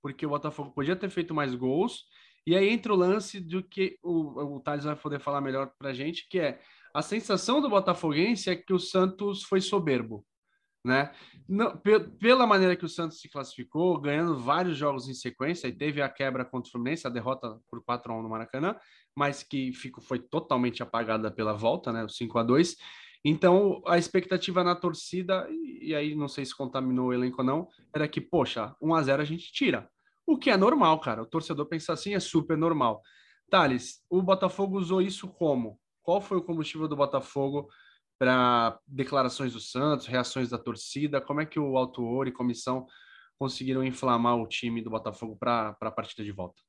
porque 0.00 0.24
o 0.24 0.30
Botafogo 0.30 0.70
podia 0.70 0.96
ter 0.96 1.10
feito 1.10 1.34
mais 1.34 1.54
gols 1.54 2.06
e 2.46 2.56
aí 2.56 2.68
entra 2.68 2.92
o 2.92 2.96
lance 2.96 3.40
do 3.40 3.62
que 3.62 3.98
o, 4.02 4.56
o 4.56 4.60
Thales 4.60 4.84
vai 4.84 4.96
poder 4.96 5.20
falar 5.20 5.40
melhor 5.40 5.72
para 5.78 5.90
a 5.90 5.94
gente, 5.94 6.26
que 6.28 6.40
é 6.40 6.60
a 6.94 7.02
sensação 7.02 7.60
do 7.60 7.68
Botafoguense 7.68 8.50
é 8.50 8.56
que 8.56 8.72
o 8.72 8.78
Santos 8.78 9.42
foi 9.42 9.60
soberbo, 9.60 10.24
né? 10.84 11.12
Não, 11.48 11.76
pela 12.18 12.46
maneira 12.46 12.76
que 12.76 12.84
o 12.84 12.88
Santos 12.88 13.20
se 13.20 13.28
classificou, 13.28 14.00
ganhando 14.00 14.38
vários 14.38 14.76
jogos 14.76 15.08
em 15.08 15.14
sequência, 15.14 15.68
e 15.68 15.72
teve 15.72 16.02
a 16.02 16.08
quebra 16.08 16.44
contra 16.44 16.68
o 16.68 16.72
Fluminense, 16.72 17.06
a 17.06 17.10
derrota 17.10 17.58
por 17.70 17.82
4 17.82 18.12
a 18.12 18.18
1 18.18 18.22
no 18.22 18.28
Maracanã, 18.28 18.76
mas 19.16 19.42
que 19.42 19.72
ficou, 19.72 20.02
foi 20.02 20.18
totalmente 20.18 20.82
apagada 20.82 21.30
pela 21.30 21.52
volta, 21.52 21.92
né? 21.92 22.04
O 22.04 22.08
5 22.08 22.38
a 22.38 22.42
2 22.42 22.76
então, 23.24 23.80
a 23.86 23.96
expectativa 23.96 24.64
na 24.64 24.74
torcida, 24.74 25.48
e 25.80 25.94
aí 25.94 26.14
não 26.14 26.26
sei 26.26 26.44
se 26.44 26.56
contaminou 26.56 27.08
o 27.08 27.12
elenco 27.12 27.40
ou 27.40 27.46
não, 27.46 27.68
era 27.94 28.08
que, 28.08 28.20
poxa, 28.20 28.74
1 28.80 28.94
a 28.94 29.02
0 29.02 29.22
a 29.22 29.24
gente 29.24 29.52
tira. 29.52 29.88
O 30.26 30.36
que 30.36 30.50
é 30.50 30.56
normal, 30.56 30.98
cara. 31.00 31.22
O 31.22 31.26
torcedor 31.26 31.66
pensa 31.66 31.92
assim, 31.92 32.14
é 32.14 32.20
super 32.20 32.56
normal. 32.56 33.00
Thales, 33.48 34.02
o 34.10 34.22
Botafogo 34.22 34.76
usou 34.76 35.00
isso 35.00 35.28
como? 35.28 35.78
Qual 36.02 36.20
foi 36.20 36.38
o 36.38 36.42
combustível 36.42 36.88
do 36.88 36.96
Botafogo 36.96 37.68
para 38.18 38.78
declarações 38.86 39.52
do 39.52 39.60
Santos, 39.60 40.06
reações 40.06 40.50
da 40.50 40.58
torcida? 40.58 41.20
Como 41.20 41.40
é 41.40 41.46
que 41.46 41.58
o 41.58 41.76
autor 41.76 42.28
e 42.28 42.32
comissão 42.32 42.86
conseguiram 43.38 43.82
inflamar 43.84 44.36
o 44.36 44.46
time 44.46 44.82
do 44.82 44.90
Botafogo 44.90 45.36
para 45.36 45.76
a 45.80 45.90
partida 45.90 46.24
de 46.24 46.32
volta? 46.32 46.60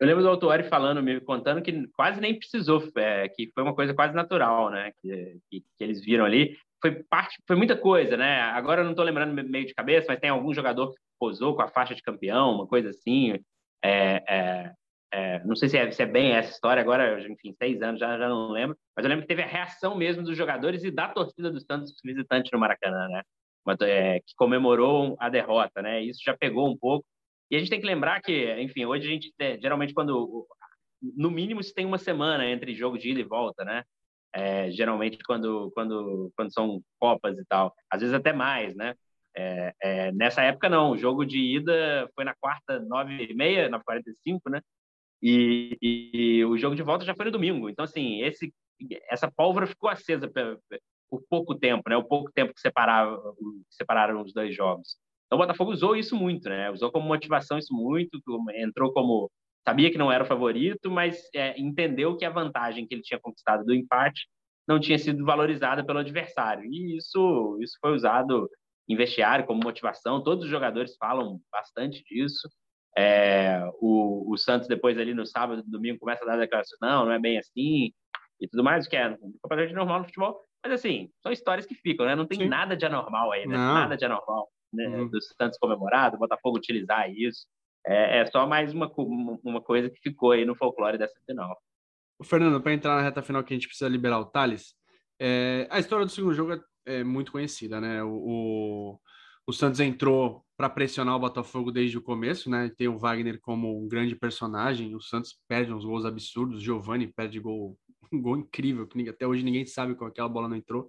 Eu 0.00 0.06
lembro 0.06 0.22
do 0.22 0.30
Autuori 0.30 0.64
falando, 0.64 1.02
me 1.02 1.20
contando 1.20 1.60
que 1.60 1.86
quase 1.88 2.20
nem 2.22 2.38
precisou, 2.38 2.82
é, 2.96 3.28
que 3.28 3.50
foi 3.54 3.62
uma 3.62 3.74
coisa 3.74 3.92
quase 3.92 4.14
natural, 4.14 4.70
né? 4.70 4.92
Que, 5.02 5.38
que, 5.50 5.60
que, 5.60 5.84
eles 5.84 6.02
viram 6.02 6.24
ali. 6.24 6.56
Foi 6.80 7.02
parte, 7.04 7.36
foi 7.46 7.54
muita 7.54 7.76
coisa, 7.76 8.16
né? 8.16 8.40
Agora 8.40 8.80
eu 8.80 8.84
não 8.84 8.92
estou 8.92 9.04
lembrando 9.04 9.34
meio 9.34 9.66
de 9.66 9.74
cabeça, 9.74 10.06
mas 10.08 10.18
tem 10.18 10.30
algum 10.30 10.54
jogador 10.54 10.90
que 10.90 10.98
posou 11.18 11.54
com 11.54 11.60
a 11.60 11.68
faixa 11.68 11.94
de 11.94 12.00
campeão, 12.00 12.54
uma 12.54 12.66
coisa 12.66 12.88
assim. 12.88 13.38
É, 13.84 14.24
é, 14.26 14.72
é, 15.12 15.42
não 15.44 15.56
sei 15.56 15.68
se 15.68 15.76
é, 15.76 15.90
se 15.90 16.02
é, 16.02 16.06
bem 16.06 16.32
essa 16.32 16.52
história, 16.52 16.80
agora, 16.80 17.20
enfim, 17.28 17.52
seis 17.58 17.82
anos, 17.82 17.98
já, 17.98 18.16
já 18.16 18.28
não 18.28 18.50
lembro, 18.50 18.76
mas 18.96 19.04
eu 19.04 19.08
lembro 19.08 19.22
que 19.22 19.28
teve 19.28 19.42
a 19.42 19.46
reação 19.46 19.96
mesmo 19.96 20.22
dos 20.22 20.36
jogadores 20.36 20.84
e 20.84 20.90
da 20.90 21.08
torcida 21.08 21.50
dos 21.50 21.64
Santos 21.64 21.94
visitantes 22.04 22.50
no 22.52 22.58
Maracanã, 22.58 23.08
né? 23.08 23.22
É, 23.82 24.20
que 24.20 24.34
comemorou 24.36 25.16
a 25.20 25.28
derrota, 25.28 25.82
né? 25.82 26.02
Isso 26.02 26.20
já 26.24 26.36
pegou 26.36 26.68
um 26.68 26.76
pouco. 26.76 27.04
E 27.50 27.56
a 27.56 27.58
gente 27.58 27.70
tem 27.70 27.80
que 27.80 27.86
lembrar 27.86 28.20
que, 28.20 28.52
enfim, 28.60 28.84
hoje 28.84 29.06
a 29.06 29.10
gente, 29.10 29.34
geralmente, 29.60 29.92
quando 29.92 30.46
no 31.16 31.30
mínimo 31.30 31.62
se 31.62 31.74
tem 31.74 31.86
uma 31.86 31.98
semana 31.98 32.46
entre 32.46 32.74
jogo 32.74 32.98
de 32.98 33.10
ida 33.10 33.20
e 33.20 33.24
volta, 33.24 33.64
né? 33.64 33.84
É, 34.32 34.70
geralmente 34.70 35.18
quando, 35.24 35.72
quando, 35.74 36.32
quando 36.36 36.52
são 36.52 36.80
Copas 37.00 37.36
e 37.36 37.44
tal, 37.46 37.74
às 37.90 38.00
vezes 38.00 38.14
até 38.14 38.32
mais, 38.32 38.76
né? 38.76 38.94
É, 39.36 39.74
é, 39.82 40.12
nessa 40.12 40.42
época 40.42 40.68
não, 40.68 40.92
o 40.92 40.98
jogo 40.98 41.24
de 41.24 41.38
ida 41.38 42.08
foi 42.14 42.24
na 42.24 42.34
quarta, 42.34 42.80
nove 42.80 43.26
e 43.30 43.34
meia, 43.34 43.68
na 43.68 43.80
45, 43.80 44.50
né? 44.50 44.60
E, 45.22 45.76
e, 45.82 46.44
o 46.44 46.56
jogo 46.56 46.74
de 46.74 46.82
volta 46.82 47.04
já 47.04 47.14
foi 47.14 47.26
no 47.26 47.30
domingo. 47.30 47.68
Então, 47.68 47.84
assim, 47.84 48.22
esse, 48.22 48.52
essa 49.10 49.30
pólvora 49.30 49.66
ficou 49.66 49.90
acesa 49.90 50.28
por, 51.08 51.22
pouco 51.28 51.54
tempo, 51.54 51.88
né? 51.88 51.96
O 51.96 52.04
pouco 52.04 52.30
tempo 52.32 52.54
que 52.54 52.60
separava, 52.60 53.20
separaram 53.68 54.22
os 54.22 54.32
dois 54.32 54.54
jogos. 54.54 54.96
Então, 55.26 55.38
o 55.38 55.42
Botafogo 55.42 55.72
usou 55.72 55.94
isso 55.96 56.16
muito, 56.16 56.48
né? 56.48 56.70
Usou 56.70 56.90
como 56.90 57.06
motivação 57.06 57.58
isso 57.58 57.74
muito, 57.74 58.20
entrou 58.54 58.92
como 58.92 59.30
sabia 59.66 59.90
que 59.90 59.98
não 59.98 60.10
era 60.10 60.24
o 60.24 60.26
favorito, 60.26 60.90
mas 60.90 61.22
é, 61.34 61.58
entendeu 61.60 62.16
que 62.16 62.24
a 62.24 62.30
vantagem 62.30 62.86
que 62.86 62.94
ele 62.94 63.02
tinha 63.02 63.20
conquistado 63.20 63.64
do 63.64 63.74
empate 63.74 64.26
não 64.66 64.80
tinha 64.80 64.98
sido 64.98 65.24
valorizada 65.24 65.84
pelo 65.84 65.98
adversário. 65.98 66.64
E 66.64 66.96
isso, 66.96 67.58
isso 67.60 67.76
foi 67.80 67.92
usado 67.92 68.48
em 68.88 68.96
vestiário 68.96 69.46
como 69.46 69.62
motivação. 69.62 70.22
Todos 70.22 70.44
os 70.44 70.50
jogadores 70.50 70.96
falam 70.96 71.40
bastante 71.50 72.02
disso. 72.04 72.48
É, 72.96 73.62
o, 73.80 74.32
o, 74.32 74.36
Santos 74.36 74.66
depois 74.66 74.98
ali 74.98 75.14
no 75.14 75.26
sábado, 75.26 75.62
domingo 75.64 75.98
começa 75.98 76.24
a 76.24 76.26
dar 76.26 76.36
declaração, 76.36 76.76
não, 76.82 77.06
não 77.06 77.12
é 77.12 77.18
bem 77.18 77.38
assim 77.38 77.92
e 78.40 78.48
tudo 78.48 78.64
mais, 78.64 78.86
o 78.86 78.90
que 78.90 78.96
é 78.96 79.16
completamente 79.40 79.74
normal 79.74 80.00
no 80.00 80.04
futebol. 80.06 80.44
Mas 80.62 80.72
assim, 80.72 81.10
são 81.22 81.32
histórias 81.32 81.66
que 81.66 81.74
ficam, 81.74 82.04
né? 82.04 82.14
Não 82.14 82.26
tem 82.26 82.40
Sim. 82.40 82.48
nada 82.48 82.76
de 82.76 82.84
anormal 82.84 83.32
aí, 83.32 83.46
né? 83.46 83.56
Não. 83.56 83.74
Nada 83.74 83.96
de 83.96 84.04
anormal, 84.04 84.48
né? 84.72 84.88
Uhum. 84.88 85.08
Do 85.08 85.22
Santos 85.22 85.58
comemorado, 85.58 86.18
Botafogo 86.18 86.58
utilizar 86.58 87.10
isso. 87.10 87.46
É, 87.86 88.20
é, 88.20 88.26
só 88.26 88.46
mais 88.46 88.74
uma, 88.74 88.90
uma 89.42 89.60
coisa 89.60 89.88
que 89.88 90.00
ficou 90.00 90.32
aí 90.32 90.44
no 90.44 90.54
folclore 90.54 90.98
dessa 90.98 91.18
final. 91.24 91.56
O 92.18 92.24
Fernando, 92.24 92.60
para 92.60 92.74
entrar 92.74 92.96
na 92.96 93.02
reta 93.02 93.22
final 93.22 93.42
que 93.42 93.54
a 93.54 93.56
gente 93.56 93.68
precisa 93.68 93.88
liberar 93.88 94.20
o 94.20 94.26
Thales, 94.26 94.74
é, 95.18 95.66
a 95.70 95.78
história 95.78 96.04
do 96.04 96.10
segundo 96.10 96.34
jogo 96.34 96.52
é, 96.52 96.60
é 96.98 97.04
muito 97.04 97.32
conhecida, 97.32 97.80
né? 97.80 98.02
O, 98.02 98.10
o, 98.10 99.00
o 99.50 99.52
Santos 99.52 99.80
entrou 99.80 100.44
para 100.56 100.70
pressionar 100.70 101.16
o 101.16 101.18
Botafogo 101.18 101.72
desde 101.72 101.98
o 101.98 102.02
começo, 102.02 102.48
né? 102.48 102.70
Tem 102.76 102.86
o 102.86 102.96
Wagner 102.96 103.40
como 103.40 103.82
um 103.82 103.88
grande 103.88 104.14
personagem. 104.14 104.94
O 104.94 105.00
Santos 105.00 105.36
perde 105.48 105.72
uns 105.72 105.84
gols 105.84 106.04
absurdos. 106.04 106.62
Giovani 106.62 107.08
perde 107.08 107.40
gol, 107.40 107.76
um 108.12 108.20
gol 108.22 108.38
incrível, 108.38 108.86
que 108.86 109.08
até 109.08 109.26
hoje 109.26 109.42
ninguém 109.42 109.66
sabe 109.66 109.96
como 109.96 110.08
aquela 110.08 110.28
bola 110.28 110.48
não 110.48 110.54
entrou. 110.54 110.88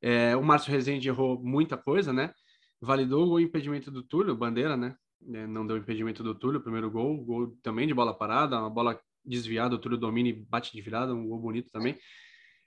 É, 0.00 0.36
o 0.36 0.42
Márcio 0.42 0.70
Rezende 0.70 1.08
errou 1.08 1.42
muita 1.42 1.76
coisa, 1.76 2.12
né? 2.12 2.32
Validou 2.80 3.28
o 3.28 3.40
impedimento 3.40 3.90
do 3.90 4.04
Túlio, 4.04 4.36
bandeira, 4.36 4.76
né? 4.76 4.94
É, 5.34 5.46
não 5.48 5.66
deu 5.66 5.76
impedimento 5.76 6.22
do 6.22 6.32
Túlio, 6.32 6.60
primeiro 6.60 6.88
gol, 6.90 7.16
gol 7.24 7.58
também 7.60 7.88
de 7.88 7.92
bola 7.92 8.14
parada, 8.14 8.58
uma 8.60 8.70
bola 8.70 8.98
desviada, 9.24 9.74
o 9.74 9.78
Túlio 9.78 9.98
domina 9.98 10.28
e 10.28 10.32
bate 10.32 10.72
de 10.72 10.80
virada, 10.80 11.12
um 11.12 11.26
gol 11.26 11.40
bonito 11.40 11.72
também. 11.72 11.98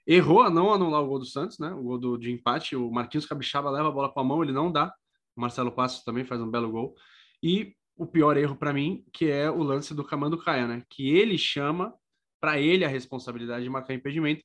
Errou 0.06 0.42
a 0.42 0.50
não 0.50 0.70
anular 0.70 1.02
o 1.02 1.06
gol 1.06 1.18
do 1.18 1.24
Santos, 1.24 1.58
né? 1.58 1.72
O 1.72 1.82
gol 1.82 1.98
do, 1.98 2.18
de 2.18 2.30
empate, 2.30 2.76
o 2.76 2.90
Marquinhos 2.90 3.24
Capixaba 3.24 3.70
leva 3.70 3.88
a 3.88 3.92
bola 3.92 4.12
com 4.12 4.20
a 4.20 4.24
mão, 4.24 4.42
ele 4.42 4.52
não 4.52 4.70
dá. 4.70 4.92
O 5.36 5.40
Marcelo 5.40 5.72
Passos 5.72 6.04
também 6.04 6.24
faz 6.24 6.40
um 6.40 6.50
belo 6.50 6.70
gol. 6.70 6.94
E 7.42 7.74
o 7.96 8.06
pior 8.06 8.36
erro 8.36 8.56
para 8.56 8.72
mim, 8.72 9.04
que 9.12 9.30
é 9.30 9.50
o 9.50 9.62
lance 9.62 9.94
do 9.94 10.04
Camando 10.04 10.38
Caia, 10.38 10.66
né? 10.66 10.82
Que 10.88 11.10
ele 11.10 11.38
chama 11.38 11.94
para 12.40 12.60
ele 12.60 12.84
a 12.84 12.88
responsabilidade 12.88 13.64
de 13.64 13.70
marcar 13.70 13.94
impedimento, 13.94 14.44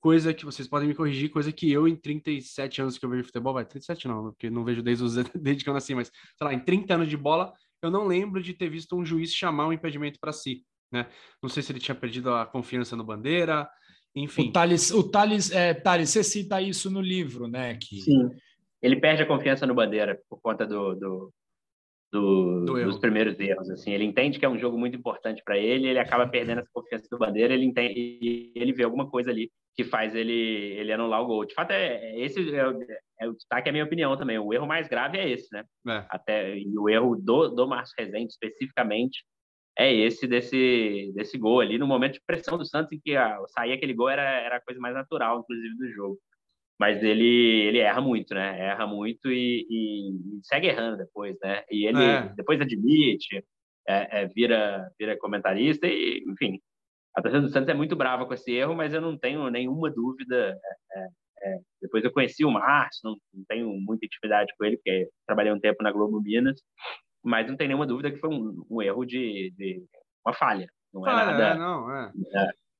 coisa 0.00 0.34
que 0.34 0.44
vocês 0.44 0.68
podem 0.68 0.88
me 0.88 0.94
corrigir, 0.94 1.30
coisa 1.30 1.50
que 1.50 1.70
eu 1.70 1.88
em 1.88 1.96
37 1.96 2.82
anos 2.82 2.98
que 2.98 3.04
eu 3.04 3.10
vejo 3.10 3.24
futebol, 3.24 3.54
vai 3.54 3.64
37 3.64 4.06
não, 4.06 4.24
porque 4.24 4.50
não 4.50 4.64
vejo 4.64 4.82
desde, 4.82 5.04
os, 5.04 5.14
desde 5.34 5.64
que 5.64 5.70
eu 5.70 5.74
nasci, 5.74 5.94
mas 5.94 6.08
sei 6.08 6.46
lá, 6.46 6.52
em 6.52 6.60
30 6.60 6.94
anos 6.94 7.08
de 7.08 7.16
bola, 7.16 7.52
eu 7.80 7.90
não 7.90 8.06
lembro 8.06 8.42
de 8.42 8.52
ter 8.52 8.68
visto 8.68 8.96
um 8.96 9.04
juiz 9.04 9.32
chamar 9.32 9.66
um 9.68 9.72
impedimento 9.72 10.18
para 10.20 10.32
si, 10.32 10.64
né? 10.92 11.08
Não 11.42 11.48
sei 11.48 11.62
se 11.62 11.72
ele 11.72 11.80
tinha 11.80 11.94
perdido 11.94 12.34
a 12.34 12.44
confiança 12.44 12.94
no 12.96 13.04
Bandeira, 13.04 13.68
enfim. 14.14 14.48
O 14.48 14.52
Thales, 14.52 14.90
o 14.90 15.02
Thales, 15.02 15.50
é, 15.50 15.72
Thales, 15.72 16.10
você 16.10 16.24
cita 16.24 16.60
isso 16.60 16.90
no 16.90 17.00
livro, 17.00 17.46
né? 17.46 17.76
Que... 17.76 18.00
Sim 18.00 18.28
ele 18.82 19.00
perde 19.00 19.22
a 19.22 19.26
confiança 19.26 19.66
no 19.66 19.74
Bandeira 19.74 20.20
por 20.28 20.40
conta 20.40 20.66
do, 20.66 20.94
do, 20.94 21.32
do, 22.12 22.64
do 22.64 22.84
dos 22.84 22.98
primeiros 22.98 23.38
erros. 23.38 23.70
Assim, 23.70 23.92
ele 23.92 24.04
entende 24.04 24.38
que 24.38 24.44
é 24.44 24.48
um 24.48 24.58
jogo 24.58 24.78
muito 24.78 24.96
importante 24.96 25.42
para 25.44 25.58
ele, 25.58 25.88
ele 25.88 25.98
acaba 25.98 26.28
perdendo 26.28 26.60
essa 26.60 26.70
confiança 26.72 27.06
do 27.10 27.18
Bandeira, 27.18 27.54
ele 27.54 27.64
entende, 27.64 28.52
ele 28.54 28.72
vê 28.72 28.84
alguma 28.84 29.08
coisa 29.08 29.30
ali 29.30 29.50
que 29.76 29.84
faz 29.84 30.14
ele 30.14 30.32
ele 30.32 30.92
anular 30.92 31.22
o 31.22 31.26
gol. 31.26 31.44
De 31.44 31.54
fato, 31.54 31.70
é, 31.70 31.96
é 31.96 32.20
esse 32.20 32.40
é, 32.54 32.64
é 33.20 33.28
o 33.28 33.34
destaque, 33.34 33.68
é 33.68 33.70
a 33.70 33.72
minha 33.72 33.84
opinião 33.84 34.16
também. 34.16 34.38
O 34.38 34.52
erro 34.52 34.66
mais 34.66 34.88
grave 34.88 35.18
é 35.18 35.28
esse, 35.28 35.48
né? 35.52 35.64
É. 35.88 36.04
Até 36.08 36.58
e 36.58 36.78
o 36.78 36.88
erro 36.88 37.16
do 37.16 37.48
do 37.48 37.68
Márcio 37.68 37.94
Rezende 37.98 38.32
especificamente 38.32 39.24
é 39.78 39.92
esse 39.94 40.26
desse 40.26 41.12
desse 41.14 41.38
gol 41.38 41.60
ali 41.60 41.78
no 41.78 41.86
momento 41.86 42.14
de 42.14 42.22
pressão 42.26 42.58
do 42.58 42.64
Santos 42.64 42.92
em 42.92 43.00
que 43.00 43.14
a, 43.16 43.38
sair 43.48 43.72
aquele 43.72 43.94
gol 43.94 44.08
era 44.08 44.22
era 44.22 44.56
a 44.56 44.60
coisa 44.60 44.80
mais 44.80 44.94
natural, 44.94 45.40
inclusive 45.40 45.76
do 45.76 45.88
jogo 45.92 46.18
mas 46.78 47.02
ele 47.02 47.66
ele 47.66 47.78
erra 47.78 48.00
muito, 48.00 48.34
né? 48.34 48.58
Erra 48.60 48.86
muito 48.86 49.30
e, 49.30 49.66
e, 49.68 50.40
segue 50.44 50.68
errando 50.68 50.96
depois, 50.96 51.36
né? 51.42 51.64
E 51.70 51.86
ele 51.86 52.02
é. 52.02 52.32
depois 52.36 52.60
admite, 52.60 53.44
é, 53.88 54.22
é, 54.22 54.26
vira 54.28 54.90
vira 54.98 55.18
comentarista 55.18 55.86
e, 55.86 56.24
enfim, 56.26 56.60
a 57.16 57.22
torcida 57.22 57.42
do 57.42 57.50
Santos 57.50 57.68
é 57.68 57.74
muito 57.74 57.96
brava 57.96 58.24
com 58.24 58.34
esse 58.34 58.52
erro, 58.52 58.76
mas 58.76 58.94
eu 58.94 59.00
não 59.00 59.18
tenho 59.18 59.50
nenhuma 59.50 59.90
dúvida. 59.90 60.56
É, 60.92 61.00
é, 61.00 61.08
é 61.42 61.58
depois 61.82 62.04
eu 62.04 62.12
conheci 62.12 62.44
o 62.44 62.50
Márcio, 62.50 63.00
não, 63.02 63.16
não, 63.34 63.44
tenho 63.48 63.68
muita 63.80 64.06
intimidade 64.06 64.52
com 64.56 64.64
ele, 64.64 64.76
porque 64.76 65.08
trabalhei 65.26 65.52
um 65.52 65.60
tempo 65.60 65.82
na 65.82 65.90
Globo 65.90 66.20
Minas, 66.20 66.60
mas 67.24 67.48
não 67.48 67.56
tem 67.56 67.66
nenhuma 67.66 67.86
dúvida 67.86 68.10
que 68.10 68.18
foi 68.18 68.30
um, 68.30 68.64
um 68.70 68.80
erro 68.80 69.04
de, 69.04 69.52
de, 69.56 69.82
uma 70.24 70.32
falha. 70.32 70.68
Não 70.94 71.06
é 71.06 71.10
nada. 71.12 71.54
não, 71.56 71.96
é. 71.96 72.12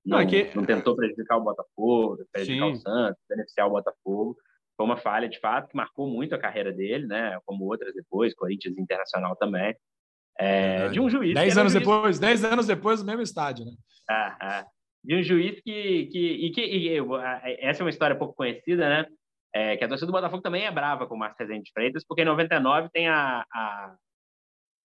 Não, 0.05 0.19
não, 0.19 0.27
que... 0.27 0.51
não 0.55 0.65
tentou 0.65 0.97
prejudicar 0.97 1.37
o 1.37 1.45
Botafogo, 1.45 2.19
prejudicar 2.33 2.67
Sim. 2.67 2.73
o 2.73 2.77
Santos, 2.77 3.23
beneficiar 3.29 3.67
o 3.67 3.71
Botafogo. 3.71 4.37
Foi 4.77 4.87
uma 4.87 4.97
falha, 4.97 5.29
de 5.29 5.41
fato, 5.41 5.69
que 5.69 5.77
marcou 5.77 6.09
muito 6.09 6.35
a 6.35 6.39
carreira 6.39 6.73
dele, 6.73 7.07
né? 7.07 7.39
Como 7.45 7.65
outras 7.65 7.93
depois, 7.95 8.35
Corinthians 8.35 8.79
Internacional 8.79 9.35
também. 9.37 9.75
É, 10.39 10.89
de 10.89 11.01
um 11.01 11.11
juiz. 11.11 11.35
Dez 11.35 11.59
anos 11.59 11.73
juiz... 11.73 11.85
depois, 11.85 12.19
dez 12.21 12.45
anos 12.45 12.67
depois, 12.67 13.01
no 13.01 13.07
mesmo 13.07 13.23
estádio, 13.23 13.65
né? 13.65 13.73
Ah, 14.09 14.37
ah. 14.41 14.67
De 15.03 15.17
um 15.17 15.23
juiz 15.23 15.61
que. 15.63 16.07
que, 16.07 16.19
e 16.19 16.51
que 16.53 16.61
e, 16.61 16.97
essa 17.61 17.83
é 17.83 17.85
uma 17.85 17.91
história 17.91 18.17
pouco 18.17 18.35
conhecida, 18.35 18.89
né? 18.89 19.07
É, 19.53 19.77
que 19.77 19.83
a 19.83 19.89
torcida 19.89 20.07
do 20.07 20.13
Botafogo 20.13 20.43
também 20.43 20.65
é 20.65 20.71
brava 20.71 21.07
com 21.07 21.17
o 21.17 21.19
Márcio 21.19 21.45
Rezende 21.45 21.73
Freitas, 21.73 22.05
porque 22.07 22.23
em 22.23 22.27
99 22.27 22.89
tem 22.93 23.09
a, 23.09 23.45
a 23.53 23.97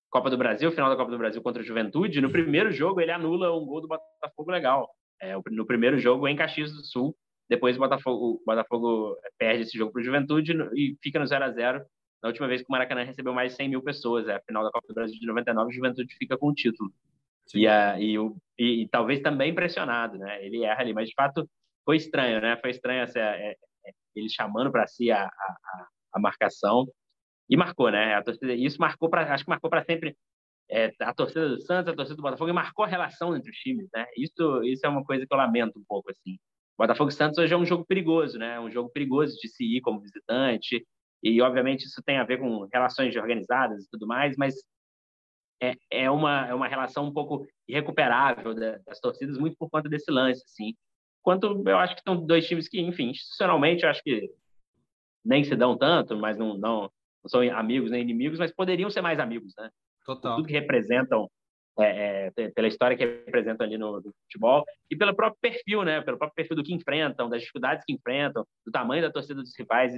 Copa 0.09 0.30
do 0.30 0.38
Brasil, 0.38 0.72
final 0.72 0.89
da 0.89 0.95
Copa 0.95 1.11
do 1.11 1.18
Brasil 1.18 1.41
contra 1.43 1.61
o 1.61 1.66
Juventude. 1.66 2.22
No 2.22 2.32
primeiro 2.32 2.72
jogo, 2.72 2.99
ele 2.99 3.11
anula 3.11 3.55
um 3.55 3.66
gol 3.66 3.82
do 3.82 3.88
Botafogo 3.88 4.49
legal 4.49 4.89
é, 5.24 5.36
no 5.51 5.65
primeiro 5.65 5.97
jogo 5.97 6.28
em 6.28 6.36
Caxias 6.36 6.71
do 6.74 6.84
Sul. 6.84 7.15
Depois 7.49 7.76
o 7.76 7.80
Botafogo, 7.80 8.41
o 8.41 8.43
Botafogo 8.45 9.17
perde 9.38 9.63
esse 9.63 9.78
jogo 9.78 9.91
para 9.91 10.01
o 10.01 10.03
Juventude 10.03 10.53
e 10.76 10.97
fica 11.01 11.19
no 11.19 11.26
0 11.26 11.43
a 11.43 11.51
0 11.51 11.86
Na 12.21 12.30
última 12.30 12.47
vez 12.47 12.61
que 12.61 12.67
o 12.69 12.71
Maracanã 12.71 13.03
recebeu 13.03 13.34
mais 13.34 13.51
de 13.51 13.57
100 13.57 13.69
mil 13.69 13.82
pessoas, 13.82 14.28
é 14.28 14.36
a 14.36 14.41
final 14.41 14.63
da 14.63 14.71
Copa 14.71 14.88
do 14.88 14.93
Brasil 14.93 15.19
de 15.19 15.26
99, 15.26 15.69
o 15.69 15.74
Juventude 15.74 16.15
fica 16.15 16.38
com 16.38 16.49
o 16.49 16.53
título. 16.53 16.91
E, 17.53 17.67
a, 17.67 17.99
e, 17.99 18.17
o, 18.17 18.36
e, 18.57 18.84
e, 18.84 18.88
talvez 18.88 19.21
também 19.21 19.51
impressionado, 19.51 20.17
né? 20.17 20.45
Ele 20.45 20.63
erra 20.63 20.82
ali, 20.82 20.93
mas 20.93 21.09
de 21.09 21.13
fato 21.13 21.47
foi 21.86 21.97
estranho, 21.97 22.41
né? 22.41 22.57
Foi 22.57 22.69
estranho 22.69 23.01
essa, 23.03 23.19
é, 23.19 23.51
é, 23.86 23.91
ele 24.15 24.30
chamando 24.30 24.71
para 24.71 24.88
si 24.88 25.11
a, 25.11 25.26
a, 25.26 25.88
a, 26.13 26.19
marcação 26.19 26.88
e 27.49 27.57
marcou, 27.57 27.91
né? 27.91 28.15
A 28.15 28.24
torcida, 28.24 28.53
isso 28.53 28.80
marcou 28.80 29.09
para, 29.09 29.34
acho 29.34 29.43
que 29.43 29.49
marcou 29.49 29.69
para 29.69 29.84
sempre 29.84 30.15
é, 30.74 30.91
a 31.01 31.13
torcida 31.13 31.49
do 31.49 31.61
Santos, 31.61 31.93
a 31.93 31.95
torcida 31.95 32.15
do 32.15 32.24
Botafogo, 32.24 32.49
e 32.49 32.53
marcou 32.53 32.84
a 32.84 32.88
relação 32.88 33.36
entre 33.36 33.51
os 33.51 33.57
times, 33.57 33.88
né? 33.93 34.07
Isso, 34.17 34.63
isso 34.63 34.84
é 34.84 34.89
uma 34.89 35.03
coisa 35.03 35.24
que 35.26 35.32
eu 35.32 35.38
lamento 35.38 35.78
um 35.78 35.84
pouco, 35.88 36.09
assim. 36.09 36.39
Botafogo 36.76 37.11
e 37.11 37.13
Santos 37.13 37.38
hoje 37.38 37.53
é 37.53 37.57
um 37.57 37.65
jogo 37.65 37.86
perigoso, 37.86 38.39
né? 38.39 38.59
Um 38.59 38.71
jogo 38.71 38.89
perigoso 38.89 39.38
de 39.39 39.47
se 39.47 39.63
ir 39.63 39.82
como 39.82 40.01
visitante, 40.01 40.84
e 41.21 41.39
obviamente 41.43 41.86
isso 41.86 42.01
tem 42.03 42.17
a 42.17 42.24
ver 42.24 42.39
com 42.39 42.67
relações 42.74 43.15
organizadas 43.15 43.84
e 43.84 43.89
tudo 43.91 44.07
mais, 44.07 44.36
mas 44.36 44.55
é, 45.61 45.76
é, 45.91 46.09
uma, 46.09 46.47
é 46.47 46.55
uma 46.55 46.67
relação 46.67 47.05
um 47.05 47.13
pouco 47.13 47.45
irrecuperável 47.67 48.55
das 48.55 48.99
torcidas, 48.99 49.38
muito 49.38 49.55
por 49.57 49.69
conta 49.69 49.88
desse 49.88 50.11
lance, 50.11 50.43
assim. 50.43 50.74
Quanto 51.21 51.63
eu 51.67 51.78
acho 51.78 51.95
que 51.95 52.01
são 52.01 52.26
dois 52.26 52.47
times 52.47 52.67
que, 52.67 52.82
enfim, 52.82 53.11
institucionalmente, 53.11 53.84
eu 53.84 53.89
acho 53.89 54.01
que 54.03 54.28
nem 55.24 55.43
se 55.43 55.55
dão 55.55 55.78
tanto, 55.78 56.17
mas 56.17 56.36
não, 56.36 56.57
não, 56.57 56.82
não 56.82 57.28
são 57.28 57.41
amigos 57.55 57.91
nem 57.91 58.01
inimigos, 58.01 58.39
mas 58.39 58.51
poderiam 58.51 58.89
ser 58.89 59.01
mais 59.01 59.19
amigos, 59.19 59.53
né? 59.55 59.69
Total. 60.06 60.36
tudo 60.36 60.47
que 60.47 60.54
representam, 60.54 61.30
é, 61.80 62.32
é, 62.36 62.49
pela 62.51 62.68
história 62.68 62.95
que 62.95 63.06
representam 63.06 63.66
ali 63.66 63.78
no, 63.78 63.97
no, 64.01 64.14
futebol 64.24 64.64
e 64.89 64.95
pelo 64.95 65.16
próprio 65.16 65.39
perfil, 65.41 65.84
né? 65.84 66.01
Pelo 66.01 66.18
próprio 66.18 66.36
perfil 66.36 66.56
do 66.56 66.64
que 66.64 66.74
enfrentam, 66.74 67.30
das 67.30 67.41
dificuldades 67.41 67.84
que 67.86 67.93
enfrentam, 67.93 68.45
do 68.66 68.72
tamanho 68.72 69.01
da 69.01 69.12
torcida 69.12 69.41
dos 69.41 69.58
rivais 69.58 69.93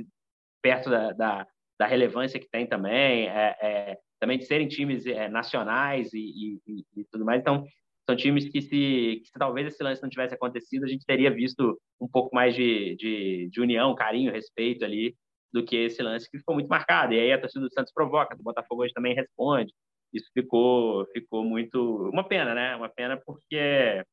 perto 0.61 0.89
da, 0.89 1.11
da, 1.11 1.47
da 1.77 1.85
relevância 1.85 2.39
que 2.39 2.49
tem 2.49 2.65
também, 2.65 3.27
é, 3.27 3.57
é 3.61 3.97
também 4.19 4.39
de 4.39 4.45
serem 4.45 4.67
times 4.67 5.05
é, 5.05 5.27
nacionais 5.27 6.13
e, 6.13 6.59
e, 6.65 6.83
e, 6.95 7.05
tudo 7.11 7.25
mais. 7.25 7.41
Então, 7.41 7.65
são 8.09 8.15
times 8.15 8.47
que 8.49 8.61
se, 8.61 9.21
que 9.21 9.25
se, 9.25 9.31
talvez 9.37 9.67
esse 9.67 9.83
lance 9.83 10.01
não 10.01 10.09
tivesse 10.09 10.33
acontecido, 10.33 10.85
a 10.85 10.87
gente 10.87 11.05
teria 11.05 11.29
visto 11.29 11.79
um 11.99 12.07
pouco 12.07 12.33
mais 12.33 12.55
de, 12.55 12.95
de, 12.95 13.49
de, 13.51 13.61
união, 13.61 13.93
carinho, 13.95 14.31
respeito 14.31 14.85
ali 14.85 15.15
do 15.51 15.63
que 15.63 15.75
esse 15.75 16.01
lance 16.01 16.29
que 16.29 16.37
ficou 16.37 16.55
muito 16.55 16.67
marcado. 16.67 17.13
E 17.13 17.19
aí 17.19 17.31
a 17.33 17.39
torcida 17.39 17.65
do 17.65 17.73
Santos 17.73 17.93
provoca, 17.93 18.35
o 18.35 18.43
Botafogo 18.43 18.83
hoje 18.83 18.93
também 18.93 19.13
responde 19.13 19.73
isso 20.15 20.29
ficou 20.33 21.05
ficou 21.07 21.43
muito 21.43 22.09
uma 22.09 22.23
pena, 22.23 22.53
né? 22.53 22.75
Uma 22.75 22.89
pena 22.89 23.21
porque 23.25 24.03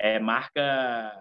é, 0.00 0.18
marca 0.18 1.12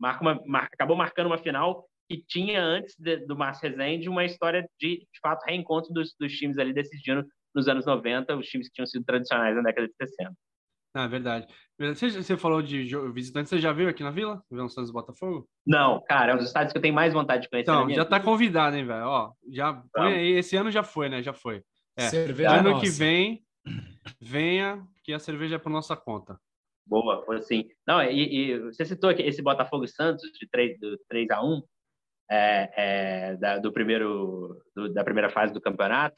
marca 0.00 0.22
uma, 0.22 0.42
marca, 0.46 0.70
acabou 0.74 0.96
marcando 0.96 1.26
uma 1.26 1.38
final 1.38 1.86
que 2.08 2.24
tinha 2.26 2.62
antes 2.62 2.94
de, 2.98 3.18
do 3.26 3.36
Márcio 3.36 3.68
Rezende 3.68 4.08
uma 4.08 4.24
história 4.24 4.66
de, 4.80 4.98
de 5.00 5.20
fato 5.20 5.44
reencontro 5.44 5.92
dos, 5.92 6.14
dos 6.18 6.32
times 6.32 6.58
ali 6.58 6.72
decidindo 6.72 7.26
nos 7.54 7.68
anos 7.68 7.84
90, 7.84 8.36
os 8.36 8.46
times 8.46 8.68
que 8.68 8.74
tinham 8.74 8.86
sido 8.86 9.04
tradicionais 9.04 9.56
na 9.56 9.62
década 9.62 9.88
de 9.88 9.94
60. 9.94 10.32
Ah, 10.94 11.06
verdade. 11.06 11.46
Você, 11.78 12.10
você 12.10 12.36
falou 12.36 12.62
de 12.62 12.84
visitante, 13.12 13.48
você 13.48 13.58
já 13.58 13.72
veio 13.72 13.88
aqui 13.88 14.02
na 14.02 14.10
Vila? 14.10 14.42
Viu 14.50 14.64
um 14.64 14.68
Santos 14.68 14.90
Botafogo? 14.90 15.46
Não, 15.66 16.02
cara, 16.04 16.32
é 16.32 16.34
um 16.34 16.38
dos 16.38 16.46
estádios 16.46 16.72
que 16.72 16.78
eu 16.78 16.82
tenho 16.82 16.94
mais 16.94 17.12
vontade 17.12 17.42
de 17.42 17.50
conhecer. 17.50 17.70
Então, 17.70 17.90
já 17.90 18.04
tá 18.04 18.18
convidado, 18.18 18.76
hein, 18.76 18.86
velho? 18.86 19.04
Ó, 19.04 19.32
já 19.50 19.82
esse 20.16 20.56
ano 20.56 20.70
já 20.70 20.82
foi, 20.82 21.08
né? 21.08 21.22
Já 21.22 21.32
foi. 21.32 21.62
É. 21.96 22.08
Cerveja 22.08 22.58
ano 22.58 22.70
nossa. 22.70 22.84
que 22.84 22.90
vem, 22.90 23.42
venha, 24.20 24.86
que 25.02 25.12
a 25.12 25.18
cerveja 25.18 25.56
é 25.56 25.58
por 25.58 25.70
nossa 25.70 25.96
conta. 25.96 26.38
Boa, 26.86 27.22
foi 27.24 27.36
assim. 27.36 27.68
Não, 27.86 28.02
e, 28.02 28.50
e 28.50 28.58
você 28.60 28.84
citou 28.84 29.10
aqui 29.10 29.22
esse 29.22 29.42
Botafogo 29.42 29.86
Santos 29.86 30.30
de 30.32 30.48
3, 30.48 30.80
do 30.80 30.98
3 31.08 31.30
a 31.30 31.42
1 31.44 31.62
é, 32.30 32.70
é, 32.76 33.36
da, 33.36 33.58
do 33.58 33.72
primeiro, 33.72 34.62
do, 34.74 34.92
da 34.92 35.04
primeira 35.04 35.28
fase 35.28 35.52
do 35.52 35.60
campeonato. 35.60 36.16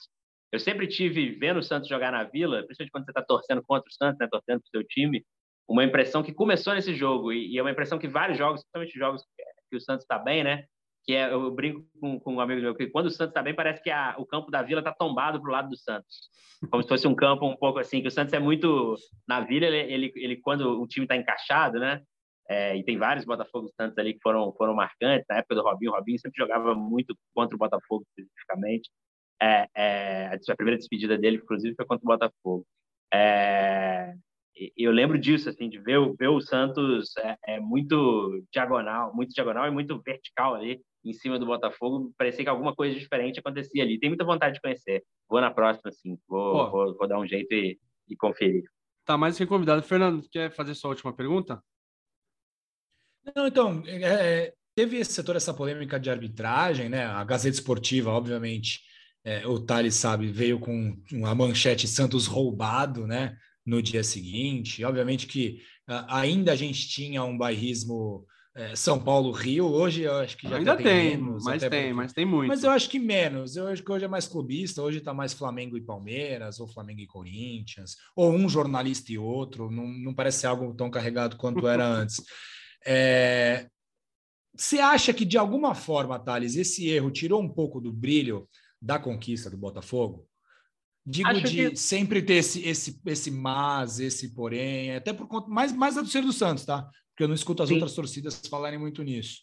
Eu 0.52 0.58
sempre 0.58 0.86
tive, 0.86 1.30
vendo 1.38 1.58
o 1.58 1.62
Santos 1.62 1.88
jogar 1.88 2.10
na 2.10 2.24
Vila, 2.24 2.64
principalmente 2.64 2.90
quando 2.90 3.04
você 3.04 3.10
está 3.10 3.22
torcendo 3.22 3.62
contra 3.62 3.88
o 3.88 3.92
Santos, 3.92 4.18
né, 4.18 4.28
torcendo 4.30 4.60
para 4.60 4.66
o 4.66 4.70
seu 4.70 4.84
time, 4.84 5.24
uma 5.68 5.84
impressão 5.84 6.22
que 6.22 6.34
começou 6.34 6.74
nesse 6.74 6.94
jogo, 6.94 7.32
e, 7.32 7.52
e, 7.52 7.58
é 7.58 7.62
uma 7.62 7.70
impressão 7.70 7.98
que 7.98 8.08
vários 8.08 8.36
jogos, 8.36 8.60
principalmente 8.62 8.98
jogos 8.98 9.24
que 9.70 9.76
o 9.76 9.80
Santos 9.80 10.02
está 10.02 10.18
bem, 10.18 10.42
né? 10.42 10.64
Que 11.10 11.16
é, 11.16 11.32
eu 11.32 11.50
brinco 11.50 11.84
com, 12.00 12.20
com 12.20 12.34
um 12.34 12.40
amigo 12.40 12.60
meu, 12.60 12.72
que 12.72 12.86
quando 12.86 13.06
o 13.06 13.10
Santos 13.10 13.32
está 13.32 13.42
bem, 13.42 13.52
parece 13.52 13.82
que 13.82 13.90
a, 13.90 14.14
o 14.16 14.24
campo 14.24 14.48
da 14.48 14.62
Vila 14.62 14.78
está 14.78 14.92
tombado 14.92 15.40
para 15.40 15.48
o 15.48 15.52
lado 15.52 15.68
do 15.68 15.76
Santos. 15.76 16.30
Como 16.70 16.84
se 16.84 16.88
fosse 16.88 17.08
um 17.08 17.16
campo 17.16 17.44
um 17.44 17.56
pouco 17.56 17.80
assim, 17.80 18.00
que 18.00 18.06
o 18.06 18.12
Santos 18.12 18.32
é 18.32 18.38
muito. 18.38 18.94
Na 19.26 19.40
Vila, 19.40 19.66
ele, 19.66 19.92
ele, 19.92 20.12
ele 20.14 20.36
quando 20.36 20.80
o 20.80 20.86
time 20.86 21.06
está 21.06 21.16
encaixado, 21.16 21.80
né? 21.80 22.00
É, 22.48 22.76
e 22.76 22.84
tem 22.84 22.96
vários 22.96 23.24
Botafogo 23.24 23.68
Santos 23.74 23.98
ali 23.98 24.14
que 24.14 24.20
foram, 24.22 24.52
foram 24.52 24.72
marcantes, 24.72 25.26
na 25.28 25.38
época 25.38 25.56
do 25.56 25.62
Robinho. 25.62 25.90
O 25.90 25.96
Robinho 25.96 26.20
sempre 26.20 26.38
jogava 26.38 26.76
muito 26.76 27.12
contra 27.34 27.56
o 27.56 27.58
Botafogo, 27.58 28.04
especificamente. 28.16 28.88
É, 29.42 29.66
é, 29.76 30.26
a 30.48 30.56
primeira 30.56 30.78
despedida 30.78 31.18
dele, 31.18 31.38
inclusive, 31.38 31.74
foi 31.74 31.86
contra 31.86 32.04
o 32.04 32.06
Botafogo. 32.06 32.64
É, 33.12 34.14
eu 34.76 34.92
lembro 34.92 35.18
disso, 35.18 35.48
assim, 35.48 35.68
de 35.68 35.78
ver, 35.78 35.98
ver 36.18 36.28
o 36.28 36.40
Santos 36.40 37.16
é, 37.16 37.36
é, 37.46 37.60
muito 37.60 38.44
diagonal, 38.52 39.14
muito 39.14 39.32
diagonal 39.32 39.66
e 39.66 39.70
muito 39.70 40.00
vertical 40.00 40.54
ali 40.54 40.80
em 41.04 41.12
cima 41.12 41.38
do 41.38 41.46
Botafogo. 41.46 42.12
Parecia 42.18 42.44
que 42.44 42.50
alguma 42.50 42.74
coisa 42.74 42.98
diferente 42.98 43.40
acontecia 43.40 43.82
ali. 43.82 43.98
Tem 43.98 44.10
muita 44.10 44.24
vontade 44.24 44.54
de 44.54 44.60
conhecer. 44.60 45.02
Vou 45.28 45.40
na 45.40 45.50
próxima, 45.50 45.88
assim, 45.88 46.18
vou, 46.28 46.70
vou, 46.70 46.96
vou, 46.96 47.08
dar 47.08 47.18
um 47.18 47.26
jeito 47.26 47.52
e, 47.54 47.78
e 48.08 48.16
conferir. 48.16 48.64
Tá 49.04 49.16
mais 49.16 49.38
que 49.38 49.46
convidado. 49.46 49.82
Fernando, 49.82 50.28
quer 50.30 50.50
fazer 50.50 50.74
sua 50.74 50.90
última 50.90 51.12
pergunta? 51.12 51.62
Não, 53.34 53.46
então, 53.46 53.82
é, 53.86 54.52
teve 54.74 54.98
esse 54.98 55.12
setor, 55.12 55.36
essa 55.36 55.54
polêmica 55.54 55.98
de 55.98 56.10
arbitragem, 56.10 56.88
né? 56.88 57.06
A 57.06 57.24
Gazeta 57.24 57.54
Esportiva, 57.54 58.10
obviamente, 58.10 58.80
é, 59.24 59.46
o 59.46 59.58
Thales 59.58 59.94
sabe, 59.94 60.30
veio 60.30 60.58
com 60.58 60.96
uma 61.12 61.34
manchete 61.34 61.88
Santos 61.88 62.26
roubado, 62.26 63.06
né? 63.06 63.36
No 63.70 63.82
dia 63.82 64.02
seguinte. 64.02 64.84
Obviamente 64.84 65.26
que 65.26 65.62
uh, 65.88 66.04
ainda 66.08 66.52
a 66.52 66.56
gente 66.56 66.88
tinha 66.88 67.22
um 67.22 67.38
bairrismo 67.38 68.26
é, 68.52 68.74
São 68.74 68.98
Paulo-Rio, 68.98 69.64
hoje 69.64 70.02
eu 70.02 70.14
acho 70.16 70.36
que 70.36 70.48
já 70.48 70.56
ainda 70.56 70.76
tem, 70.76 70.84
tem 70.84 71.16
menos, 71.16 71.44
mas 71.44 71.60
tem, 71.60 71.70
porque... 71.70 71.92
mas 71.92 72.12
tem 72.12 72.24
muito. 72.24 72.48
Mas 72.48 72.64
eu 72.64 72.70
acho 72.70 72.90
que 72.90 72.98
menos. 72.98 73.54
Eu 73.54 73.68
acho 73.68 73.82
que 73.82 73.92
hoje 73.92 74.04
é 74.04 74.08
mais 74.08 74.26
clubista, 74.26 74.82
hoje 74.82 74.98
está 74.98 75.14
mais 75.14 75.32
Flamengo 75.32 75.76
e 75.76 75.80
Palmeiras, 75.80 76.58
ou 76.58 76.66
Flamengo 76.66 77.00
e 77.00 77.06
Corinthians, 77.06 77.96
ou 78.16 78.32
um 78.32 78.48
jornalista 78.48 79.12
e 79.12 79.18
outro. 79.18 79.70
Não, 79.70 79.86
não 79.86 80.12
parece 80.12 80.48
algo 80.48 80.74
tão 80.74 80.90
carregado 80.90 81.36
quanto 81.36 81.68
era 81.68 81.86
antes. 81.86 82.22
É... 82.84 83.68
Você 84.56 84.80
acha 84.80 85.14
que, 85.14 85.24
de 85.24 85.38
alguma 85.38 85.74
forma, 85.74 86.18
Thales, 86.18 86.56
esse 86.56 86.88
erro 86.88 87.12
tirou 87.12 87.40
um 87.40 87.48
pouco 87.48 87.80
do 87.80 87.92
brilho 87.92 88.48
da 88.82 88.98
conquista 88.98 89.48
do 89.48 89.56
Botafogo? 89.56 90.26
Digo 91.10 91.28
Acho 91.28 91.42
de 91.42 91.70
que... 91.70 91.76
sempre 91.76 92.22
ter 92.22 92.34
esse, 92.34 92.64
esse, 92.66 93.00
esse 93.04 93.30
mas, 93.32 93.98
esse 93.98 94.32
porém, 94.32 94.94
até 94.94 95.12
por 95.12 95.26
conta, 95.26 95.48
mais, 95.48 95.72
mais 95.72 95.96
da 95.96 96.02
torcida 96.02 96.24
do 96.24 96.32
Santos, 96.32 96.64
tá? 96.64 96.88
Porque 97.10 97.24
eu 97.24 97.28
não 97.28 97.34
escuto 97.34 97.64
as 97.64 97.68
Sim. 97.68 97.74
outras 97.74 97.94
torcidas 97.94 98.40
falarem 98.48 98.78
muito 98.78 99.02
nisso. 99.02 99.40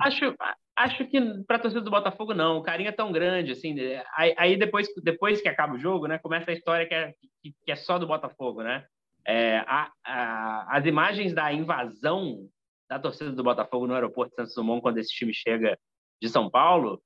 Acho, 0.00 0.32
acho 0.78 1.04
que 1.08 1.20
para 1.44 1.56
a 1.56 1.58
torcida 1.58 1.80
do 1.80 1.90
Botafogo 1.90 2.32
não, 2.32 2.58
o 2.58 2.62
carinho 2.62 2.88
é 2.88 2.92
tão 2.92 3.10
grande, 3.10 3.50
assim, 3.50 3.74
aí, 4.16 4.32
aí, 4.38 4.56
depois, 4.56 4.86
depois 5.02 5.40
que 5.40 5.48
acaba 5.48 5.74
o 5.74 5.78
jogo, 5.78 6.06
né, 6.06 6.18
começa 6.18 6.52
a 6.52 6.54
história 6.54 6.86
que 6.86 6.94
é, 6.94 7.14
que, 7.42 7.52
que 7.64 7.72
é 7.72 7.76
só 7.76 7.98
do 7.98 8.06
Botafogo, 8.06 8.62
né? 8.62 8.86
É, 9.26 9.58
a, 9.66 9.90
a, 10.04 10.76
as 10.76 10.86
imagens 10.86 11.34
da 11.34 11.52
invasão 11.52 12.48
da 12.88 12.96
torcida 13.00 13.32
do 13.32 13.42
Botafogo 13.42 13.88
no 13.88 13.94
aeroporto 13.94 14.30
de 14.30 14.36
Santos 14.36 14.54
Dumont 14.54 14.80
quando 14.80 14.98
esse 14.98 15.10
time 15.10 15.34
chega 15.34 15.76
de 16.22 16.28
São 16.28 16.48
Paulo 16.48 17.02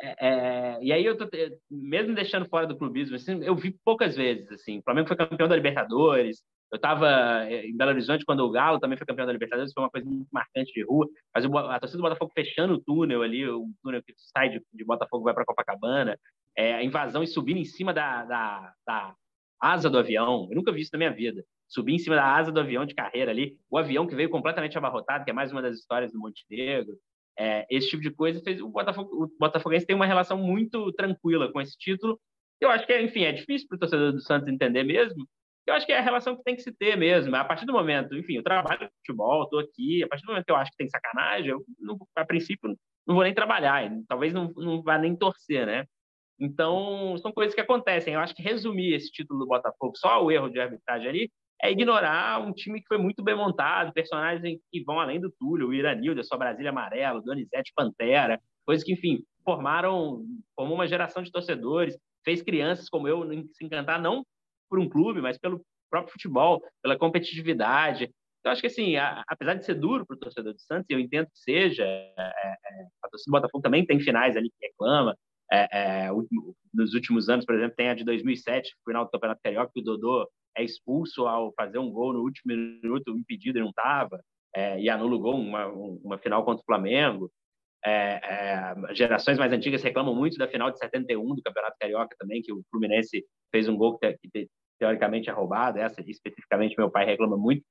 é, 0.00 0.26
é, 0.28 0.78
e 0.80 0.92
aí 0.92 1.04
eu 1.04 1.16
tô, 1.16 1.28
mesmo 1.70 2.14
deixando 2.14 2.48
fora 2.48 2.66
do 2.66 2.76
clubismo, 2.76 3.16
assim, 3.16 3.42
eu 3.42 3.56
vi 3.56 3.76
poucas 3.84 4.14
vezes, 4.14 4.50
assim, 4.52 4.78
o 4.78 4.82
Flamengo 4.82 5.08
foi 5.08 5.16
campeão 5.16 5.48
da 5.48 5.56
Libertadores, 5.56 6.42
eu 6.70 6.76
estava 6.76 7.44
é, 7.48 7.66
em 7.66 7.76
Belo 7.76 7.90
Horizonte 7.90 8.24
quando 8.24 8.40
o 8.40 8.50
Galo 8.50 8.78
também 8.78 8.96
foi 8.96 9.06
campeão 9.06 9.26
da 9.26 9.32
Libertadores, 9.32 9.72
foi 9.72 9.82
uma 9.82 9.90
coisa 9.90 10.08
muito 10.08 10.28
marcante 10.30 10.72
de 10.72 10.84
rua, 10.84 11.08
mas 11.34 11.44
a 11.44 11.80
torcida 11.80 11.98
do 11.98 12.02
Botafogo 12.02 12.30
fechando 12.32 12.74
o 12.74 12.80
túnel 12.80 13.22
ali, 13.22 13.48
o 13.48 13.68
túnel 13.82 14.02
que 14.02 14.14
sai 14.16 14.50
de, 14.50 14.62
de 14.72 14.84
Botafogo 14.84 15.24
vai 15.24 15.34
para 15.34 15.44
Copacabana, 15.44 16.16
é, 16.56 16.74
a 16.74 16.84
invasão 16.84 17.22
e 17.22 17.26
subindo 17.26 17.58
em 17.58 17.64
cima 17.64 17.92
da, 17.92 18.24
da, 18.24 18.72
da 18.86 19.14
asa 19.60 19.90
do 19.90 19.98
avião, 19.98 20.46
eu 20.50 20.56
nunca 20.56 20.70
vi 20.70 20.82
isso 20.82 20.90
na 20.92 20.98
minha 20.98 21.12
vida, 21.12 21.42
subir 21.66 21.94
em 21.94 21.98
cima 21.98 22.14
da 22.14 22.36
asa 22.36 22.52
do 22.52 22.60
avião 22.60 22.86
de 22.86 22.94
carreira 22.94 23.32
ali, 23.32 23.56
o 23.68 23.76
avião 23.76 24.06
que 24.06 24.14
veio 24.14 24.30
completamente 24.30 24.78
abarrotado, 24.78 25.24
que 25.24 25.30
é 25.30 25.34
mais 25.34 25.50
uma 25.50 25.60
das 25.60 25.76
histórias 25.76 26.12
do 26.12 26.20
Montenegro, 26.20 26.94
é, 27.38 27.66
esse 27.70 27.88
tipo 27.88 28.02
de 28.02 28.10
coisa 28.10 28.42
fez 28.42 28.60
o 28.60 28.68
Botafogo, 28.68 29.24
o 29.24 29.38
Botafoguense 29.38 29.86
tem 29.86 29.94
uma 29.94 30.06
relação 30.06 30.36
muito 30.36 30.92
tranquila 30.92 31.50
com 31.52 31.60
esse 31.60 31.78
título. 31.78 32.20
Eu 32.60 32.70
acho 32.70 32.86
que, 32.86 33.00
enfim, 33.00 33.22
é 33.22 33.32
difícil 33.32 33.68
para 33.68 33.76
o 33.76 33.78
torcedor 33.78 34.12
do 34.12 34.20
Santos 34.20 34.48
entender 34.48 34.82
mesmo. 34.82 35.26
Eu 35.64 35.74
acho 35.74 35.86
que 35.86 35.92
é 35.92 35.98
a 35.98 36.02
relação 36.02 36.36
que 36.36 36.42
tem 36.42 36.56
que 36.56 36.62
se 36.62 36.72
ter 36.72 36.96
mesmo. 36.96 37.36
A 37.36 37.44
partir 37.44 37.66
do 37.66 37.72
momento, 37.72 38.16
enfim, 38.16 38.36
eu 38.36 38.42
trabalho 38.42 38.84
no 38.84 38.90
futebol, 38.98 39.44
estou 39.44 39.60
aqui. 39.60 40.02
A 40.02 40.08
partir 40.08 40.24
do 40.24 40.28
momento 40.30 40.46
que 40.46 40.52
eu 40.52 40.56
acho 40.56 40.70
que 40.70 40.78
tem 40.78 40.88
sacanagem, 40.88 41.50
eu, 41.50 41.62
não, 41.78 41.96
a 42.16 42.24
princípio, 42.24 42.74
não 43.06 43.14
vou 43.14 43.22
nem 43.22 43.34
trabalhar. 43.34 43.88
Talvez 44.08 44.32
não, 44.32 44.52
não 44.56 44.82
vá 44.82 44.98
nem 44.98 45.14
torcer, 45.14 45.66
né? 45.66 45.84
Então, 46.40 47.16
são 47.18 47.32
coisas 47.32 47.54
que 47.54 47.60
acontecem. 47.60 48.14
Eu 48.14 48.20
acho 48.20 48.34
que 48.34 48.42
resumir 48.42 48.94
esse 48.94 49.10
título 49.10 49.40
do 49.40 49.46
Botafogo, 49.46 49.92
só 49.96 50.24
o 50.24 50.30
erro 50.30 50.48
de 50.48 50.58
arbitragem 50.58 51.08
ali, 51.08 51.32
é 51.60 51.70
ignorar 51.70 52.40
um 52.40 52.52
time 52.52 52.80
que 52.80 52.86
foi 52.86 52.98
muito 52.98 53.22
bem 53.22 53.36
montado, 53.36 53.92
personagens 53.92 54.60
que 54.70 54.84
vão 54.84 55.00
além 55.00 55.20
do 55.20 55.30
Túlio, 55.30 55.68
o 55.68 55.74
Iranildo, 55.74 56.20
a 56.20 56.24
sua 56.24 56.38
Brasília 56.38 56.70
Amarelo, 56.70 57.22
Donizete 57.22 57.72
Pantera, 57.74 58.40
coisas 58.64 58.84
que, 58.84 58.92
enfim, 58.92 59.24
formaram, 59.44 60.24
formou 60.54 60.76
uma 60.76 60.86
geração 60.86 61.22
de 61.22 61.32
torcedores, 61.32 61.98
fez 62.24 62.42
crianças 62.42 62.88
como 62.88 63.08
eu 63.08 63.26
se 63.52 63.64
encantar 63.64 64.00
não 64.00 64.24
por 64.68 64.78
um 64.78 64.88
clube, 64.88 65.20
mas 65.20 65.38
pelo 65.38 65.60
próprio 65.90 66.12
futebol, 66.12 66.62
pela 66.82 66.98
competitividade. 66.98 68.10
Eu 68.44 68.52
acho 68.52 68.60
que, 68.60 68.66
assim, 68.66 68.96
a, 68.96 69.24
apesar 69.26 69.54
de 69.54 69.64
ser 69.64 69.74
duro 69.74 70.06
para 70.06 70.14
o 70.14 70.18
torcedor 70.18 70.52
do 70.52 70.60
Santos, 70.60 70.86
eu 70.90 71.00
entendo 71.00 71.26
que 71.26 71.38
seja, 71.38 71.84
é, 71.84 72.14
é, 72.18 72.54
a 73.02 73.08
torcida 73.08 73.30
do 73.30 73.32
Botafogo 73.32 73.62
também 73.62 73.84
tem 73.84 73.98
finais 73.98 74.36
ali 74.36 74.50
que 74.50 74.66
reclama, 74.66 75.16
é, 75.50 76.06
é, 76.06 76.08
nos 76.72 76.94
últimos 76.94 77.28
anos, 77.28 77.44
por 77.44 77.54
exemplo, 77.54 77.74
tem 77.76 77.88
a 77.88 77.94
de 77.94 78.04
2007, 78.04 78.74
final 78.84 79.04
do 79.04 79.10
Campeonato 79.10 79.40
Carioca, 79.42 79.72
que 79.74 79.80
o 79.80 79.84
Dodô 79.84 80.28
é 80.58 80.64
expulso 80.64 81.26
ao 81.26 81.52
fazer 81.52 81.78
um 81.78 81.90
gol 81.90 82.12
no 82.12 82.20
último 82.20 82.54
minuto, 82.54 83.16
impedido 83.16 83.58
e 83.58 83.62
não 83.62 83.70
estava, 83.70 84.20
é, 84.54 84.80
e 84.80 84.90
anula 84.90 85.14
o 85.14 85.20
gol, 85.20 85.34
uma, 85.36 85.66
uma 85.68 86.18
final 86.18 86.44
contra 86.44 86.62
o 86.62 86.66
Flamengo. 86.66 87.30
É, 87.84 88.20
é, 88.22 88.94
gerações 88.94 89.38
mais 89.38 89.52
antigas 89.52 89.82
reclamam 89.82 90.14
muito 90.14 90.36
da 90.36 90.48
final 90.48 90.70
de 90.70 90.78
71 90.78 91.34
do 91.34 91.42
Campeonato 91.42 91.76
Carioca 91.78 92.16
também, 92.18 92.42
que 92.42 92.52
o 92.52 92.62
Fluminense 92.70 93.24
fez 93.52 93.68
um 93.68 93.76
gol 93.76 93.96
que, 93.98 94.18
que 94.32 94.48
teoricamente 94.80 95.30
é 95.30 95.32
roubado, 95.32 95.78
essa 95.78 96.00
especificamente 96.00 96.76
meu 96.76 96.90
pai 96.90 97.04
reclama 97.04 97.36
muito, 97.36 97.62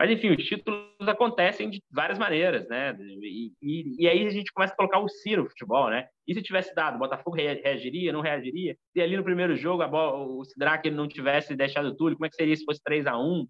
mas, 0.00 0.10
enfim, 0.10 0.30
os 0.30 0.42
títulos 0.42 1.06
acontecem 1.06 1.68
de 1.68 1.82
várias 1.90 2.18
maneiras, 2.18 2.66
né? 2.68 2.96
E, 2.98 3.52
e, 3.60 4.02
e, 4.02 4.08
aí 4.08 4.26
a 4.26 4.30
gente 4.30 4.50
começa 4.50 4.72
a 4.72 4.76
colocar 4.76 4.98
o 4.98 5.10
si 5.10 5.36
no 5.36 5.46
futebol, 5.46 5.90
né? 5.90 6.08
E 6.26 6.32
se 6.32 6.40
tivesse 6.40 6.74
dado, 6.74 6.96
o 6.96 6.98
Botafogo 6.98 7.36
reagiria, 7.36 8.10
não 8.10 8.22
reagiria? 8.22 8.74
Se 8.94 9.02
ali 9.02 9.14
no 9.14 9.22
primeiro 9.22 9.54
jogo 9.54 9.82
a 9.82 9.88
bola, 9.88 10.26
o 10.26 10.42
Sidraque 10.42 10.90
não 10.90 11.06
tivesse 11.06 11.54
deixado 11.54 11.88
o 11.88 11.94
Túlio, 11.94 12.16
como 12.16 12.24
é 12.24 12.30
que 12.30 12.34
seria 12.34 12.56
se 12.56 12.64
fosse 12.64 12.80
3 12.82 13.06
a 13.06 13.18
1 13.18 13.46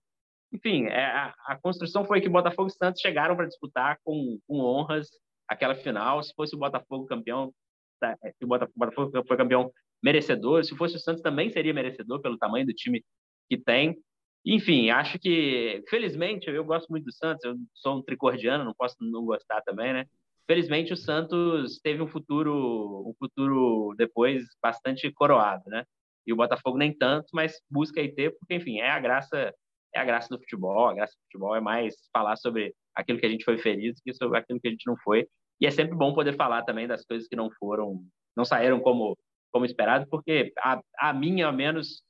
Enfim, 0.52 0.86
é, 0.86 1.04
a, 1.04 1.32
a, 1.46 1.56
construção 1.62 2.04
foi 2.04 2.20
que 2.20 2.28
Botafogo 2.28 2.66
e 2.68 2.72
Santos 2.72 3.00
chegaram 3.00 3.36
para 3.36 3.46
disputar 3.46 3.98
com, 4.02 4.36
com 4.48 4.58
honras 4.58 5.06
aquela 5.46 5.76
final. 5.76 6.20
Se 6.20 6.34
fosse 6.34 6.56
o 6.56 6.58
Botafogo 6.58 7.06
campeão, 7.06 7.54
tá, 8.00 8.16
é, 8.24 8.32
se 8.32 8.44
o 8.44 8.48
Botafogo 8.48 9.24
foi 9.24 9.36
campeão 9.36 9.70
merecedor, 10.02 10.64
se 10.64 10.76
fosse 10.76 10.96
o 10.96 10.98
Santos 10.98 11.22
também 11.22 11.48
seria 11.48 11.72
merecedor 11.72 12.20
pelo 12.20 12.36
tamanho 12.36 12.66
do 12.66 12.74
time 12.74 13.04
que 13.48 13.56
tem. 13.56 13.96
Enfim, 14.44 14.90
acho 14.90 15.18
que, 15.18 15.82
felizmente, 15.88 16.48
eu 16.48 16.64
gosto 16.64 16.88
muito 16.88 17.04
do 17.04 17.12
Santos, 17.12 17.44
eu 17.44 17.56
sou 17.74 17.98
um 17.98 18.02
tricordiano, 18.02 18.64
não 18.64 18.74
posso 18.74 18.96
não 19.00 19.24
gostar 19.24 19.60
também, 19.62 19.92
né? 19.92 20.06
Felizmente, 20.46 20.92
o 20.92 20.96
Santos 20.96 21.78
teve 21.80 22.02
um 22.02 22.08
futuro, 22.08 23.04
um 23.06 23.14
futuro 23.18 23.94
depois 23.96 24.44
bastante 24.62 25.10
coroado, 25.12 25.62
né? 25.66 25.84
e 26.26 26.32
o 26.32 26.36
Botafogo 26.36 26.78
nem 26.78 26.96
tanto, 26.96 27.28
mas 27.32 27.60
busca 27.68 28.00
aí 28.00 28.12
ter, 28.12 28.30
porque, 28.38 28.54
enfim, 28.54 28.78
é 28.78 28.88
a 28.90 29.00
graça 29.00 29.52
é 29.92 29.98
a 29.98 30.04
graça 30.04 30.28
do 30.28 30.38
futebol. 30.38 30.88
A 30.88 30.94
graça 30.94 31.14
do 31.14 31.22
futebol 31.24 31.56
é 31.56 31.60
mais 31.60 31.96
falar 32.12 32.36
sobre 32.36 32.72
aquilo 32.94 33.18
que 33.18 33.26
a 33.26 33.28
gente 33.28 33.44
foi 33.44 33.58
feliz 33.58 33.96
do 33.96 34.02
que 34.04 34.14
sobre 34.14 34.38
aquilo 34.38 34.60
que 34.60 34.68
a 34.68 34.70
gente 34.70 34.86
não 34.86 34.96
foi. 34.98 35.26
E 35.60 35.66
é 35.66 35.70
sempre 35.70 35.96
bom 35.96 36.14
poder 36.14 36.36
falar 36.36 36.62
também 36.62 36.86
das 36.86 37.04
coisas 37.04 37.26
que 37.26 37.34
não 37.34 37.50
foram, 37.58 38.00
não 38.36 38.44
saíram 38.44 38.78
como, 38.78 39.18
como 39.50 39.64
esperado, 39.64 40.06
porque 40.08 40.52
a, 40.58 40.80
a 40.96 41.12
minha, 41.12 41.46
ao 41.46 41.52
menos, 41.52 42.04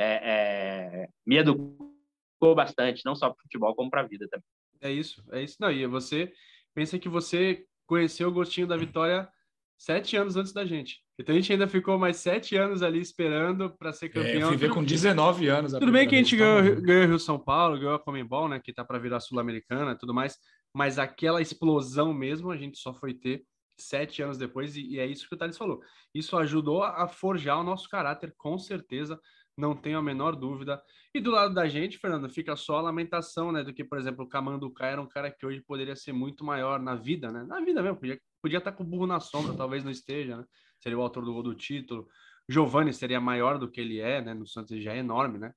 é, 0.00 1.02
é, 1.02 1.08
me 1.26 1.36
educou 1.36 2.54
bastante, 2.54 3.04
não 3.04 3.14
só 3.14 3.28
para 3.28 3.42
futebol, 3.42 3.74
como 3.74 3.90
para 3.90 4.00
a 4.00 4.06
vida 4.06 4.26
também. 4.28 4.46
É 4.80 4.90
isso, 4.90 5.22
é 5.30 5.42
isso. 5.42 5.58
Não, 5.60 5.70
e 5.70 5.86
você 5.86 6.32
pensa 6.74 6.98
que 6.98 7.08
você 7.08 7.64
conheceu 7.86 8.28
o 8.28 8.32
gostinho 8.32 8.66
da 8.66 8.78
vitória 8.78 9.28
sete 9.76 10.16
anos 10.16 10.36
antes 10.36 10.52
da 10.52 10.64
gente. 10.64 11.02
Então 11.18 11.34
a 11.34 11.38
gente 11.38 11.52
ainda 11.52 11.68
ficou 11.68 11.98
mais 11.98 12.16
sete 12.16 12.56
anos 12.56 12.82
ali 12.82 12.98
esperando 12.98 13.68
para 13.76 13.92
ser 13.92 14.08
campeão. 14.08 14.32
É, 14.32 14.42
eu 14.42 14.48
fui 14.48 14.56
ver 14.56 14.70
com 14.70 14.82
19 14.82 15.48
anos. 15.48 15.72
Tudo 15.72 15.92
bem 15.92 16.08
que 16.08 16.14
a 16.14 16.18
gente 16.18 16.34
ganhou, 16.34 16.80
ganhou 16.80 17.06
Rio 17.06 17.18
São 17.18 17.38
Paulo, 17.38 17.78
ganhou 17.78 17.94
a 17.94 17.98
Comembol, 17.98 18.48
né? 18.48 18.58
Que 18.58 18.72
tá 18.72 18.82
para 18.82 18.98
virar 18.98 19.20
Sul-Americana 19.20 19.94
tudo 19.94 20.14
mais. 20.14 20.38
Mas 20.74 20.98
aquela 20.98 21.42
explosão 21.42 22.14
mesmo 22.14 22.50
a 22.50 22.56
gente 22.56 22.78
só 22.78 22.94
foi 22.94 23.12
ter 23.12 23.44
sete 23.76 24.22
anos 24.22 24.38
depois, 24.38 24.76
e, 24.76 24.82
e 24.82 24.98
é 24.98 25.06
isso 25.06 25.28
que 25.28 25.34
o 25.34 25.38
Thales 25.38 25.56
falou. 25.56 25.80
Isso 26.14 26.36
ajudou 26.36 26.82
a, 26.82 27.04
a 27.04 27.08
forjar 27.08 27.58
o 27.58 27.64
nosso 27.64 27.88
caráter, 27.88 28.32
com 28.36 28.58
certeza 28.58 29.18
não 29.60 29.76
tenho 29.76 29.98
a 29.98 30.02
menor 30.02 30.34
dúvida. 30.34 30.82
E 31.14 31.20
do 31.20 31.30
lado 31.30 31.54
da 31.54 31.68
gente, 31.68 31.98
Fernando, 31.98 32.28
fica 32.28 32.56
só 32.56 32.78
a 32.78 32.82
lamentação, 32.82 33.52
né? 33.52 33.62
Do 33.62 33.72
que, 33.72 33.84
por 33.84 33.98
exemplo, 33.98 34.24
o 34.24 34.28
Camanduca 34.28 34.86
era 34.86 35.00
um 35.00 35.06
cara 35.06 35.30
que 35.30 35.44
hoje 35.44 35.60
poderia 35.60 35.94
ser 35.94 36.12
muito 36.12 36.44
maior 36.44 36.80
na 36.80 36.94
vida, 36.94 37.30
né? 37.30 37.44
Na 37.44 37.60
vida 37.60 37.82
mesmo, 37.82 37.98
podia, 37.98 38.20
podia 38.42 38.58
estar 38.58 38.72
com 38.72 38.82
o 38.82 38.86
burro 38.86 39.06
na 39.06 39.20
sombra, 39.20 39.54
talvez 39.54 39.84
não 39.84 39.90
esteja, 39.90 40.36
né? 40.36 40.44
Seria 40.80 40.98
o 40.98 41.02
autor 41.02 41.24
do 41.24 41.32
gol 41.32 41.42
do 41.42 41.54
título. 41.54 42.08
Giovani 42.48 42.92
seria 42.92 43.20
maior 43.20 43.58
do 43.58 43.70
que 43.70 43.80
ele 43.80 44.00
é, 44.00 44.22
né? 44.22 44.34
No 44.34 44.46
Santos 44.46 44.72
ele 44.72 44.82
já 44.82 44.94
é 44.94 44.98
enorme, 44.98 45.38
né? 45.38 45.52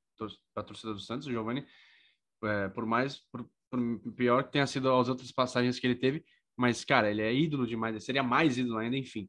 Para 0.53 0.63
a 0.63 0.65
torcida 0.65 0.93
do 0.93 0.99
Santos, 0.99 1.27
o 1.27 1.31
Giovani, 1.31 1.65
é, 2.43 2.67
por 2.69 2.85
mais 2.85 3.17
por, 3.31 3.49
por 3.71 4.13
pior 4.15 4.43
que 4.43 4.51
tenha 4.51 4.67
sido 4.67 4.91
as 4.93 5.09
outras 5.09 5.31
passagens 5.31 5.79
que 5.79 5.87
ele 5.87 5.95
teve, 5.95 6.23
mas, 6.55 6.85
cara, 6.85 7.09
ele 7.09 7.21
é 7.21 7.33
ídolo 7.33 7.65
demais, 7.65 8.03
seria 8.03 8.21
mais 8.21 8.57
ídolo 8.57 8.77
ainda, 8.77 8.95
enfim. 8.95 9.27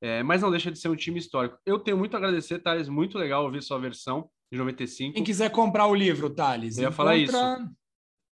É, 0.00 0.22
mas 0.22 0.42
não 0.42 0.50
deixa 0.50 0.70
de 0.70 0.78
ser 0.78 0.88
um 0.88 0.96
time 0.96 1.18
histórico. 1.18 1.58
Eu 1.64 1.78
tenho 1.78 1.96
muito 1.96 2.14
a 2.14 2.18
agradecer, 2.18 2.58
Thales. 2.58 2.88
Muito 2.88 3.18
legal 3.18 3.44
ouvir 3.44 3.62
sua 3.62 3.78
versão 3.78 4.28
de 4.52 4.58
95. 4.58 5.14
Quem 5.14 5.24
quiser 5.24 5.50
comprar 5.50 5.86
o 5.86 5.94
livro, 5.94 6.28
Thales. 6.28 6.76
Eu 6.76 6.82
ia 6.82 6.88
encontra... 6.88 6.96
falar 6.96 7.16
isso. 7.16 7.36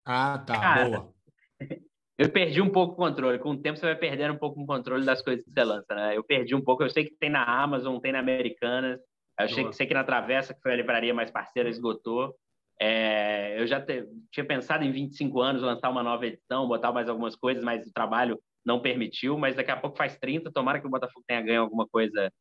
Ah, 0.05 0.39
tá. 0.39 0.61
Cara, 0.61 0.89
boa. 0.89 1.15
Eu 2.17 2.31
perdi 2.31 2.63
um 2.63 2.71
pouco 2.71 2.93
o 2.93 2.97
controle. 2.97 3.41
Com 3.41 3.51
o 3.51 3.61
tempo 3.61 3.77
você 3.77 3.87
vai 3.87 3.97
perdendo 3.97 4.35
um 4.35 4.39
pouco 4.39 4.61
o 4.61 4.67
controle 4.67 5.05
das 5.05 5.21
coisas 5.21 5.45
que 5.45 5.51
você 5.51 5.65
lança, 5.65 5.95
né? 5.95 6.17
Eu 6.17 6.23
perdi 6.23 6.55
um 6.55 6.61
pouco. 6.61 6.85
Eu 6.85 6.91
sei 6.91 7.05
que 7.05 7.17
tem 7.17 7.29
na 7.29 7.43
Amazon, 7.43 7.99
tem 7.99 8.13
na 8.13 8.21
Americanas. 8.21 9.01
Eu 9.41 9.49
sei, 9.49 9.73
sei 9.73 9.87
que 9.87 9.95
na 9.95 10.05
Travessa, 10.05 10.55
que 10.55 10.61
foi 10.61 10.73
a 10.73 10.77
livraria 10.77 11.13
mais 11.13 11.31
parceira, 11.31 11.69
esgotou. 11.69 12.37
É, 12.81 13.61
eu 13.61 13.67
já 13.67 13.81
te, 13.81 14.07
tinha 14.31 14.47
pensado 14.47 14.85
em 14.85 14.93
25 14.93 15.41
anos 15.41 15.63
lançar 15.63 15.91
uma 15.91 16.05
nova 16.05 16.25
edição, 16.27 16.69
botar 16.69 16.93
mais 16.93 17.09
algumas 17.09 17.35
coisas, 17.35 17.65
mas 17.65 17.85
o 17.85 17.93
trabalho 17.93 18.41
não 18.65 18.81
permitiu, 18.81 19.39
mas 19.39 19.55
daqui 19.55 19.71
a 19.71 19.77
pouco 19.77 19.97
faz 19.97 20.17
30, 20.19 20.51
tomara 20.53 20.81
que 20.81 20.87
o 20.87 20.91
Botafogo 20.91 21.25
tenha 21.27 21.43
ganho 21.43 21.63
alguma 21.63 21.87
coisa 21.87 22.33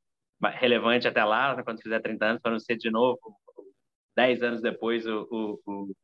relevante 0.56 1.08
até 1.08 1.24
lá, 1.24 1.62
quando 1.64 1.82
fizer 1.82 2.00
30 2.02 2.26
anos, 2.26 2.42
para 2.42 2.52
não 2.52 2.60
ser 2.60 2.78
de 2.78 2.90
novo, 2.90 3.20
10 4.16 4.44
anos 4.44 4.62
depois, 4.62 5.06
o, 5.08 5.28
o, 5.32 5.60
o 5.66 5.96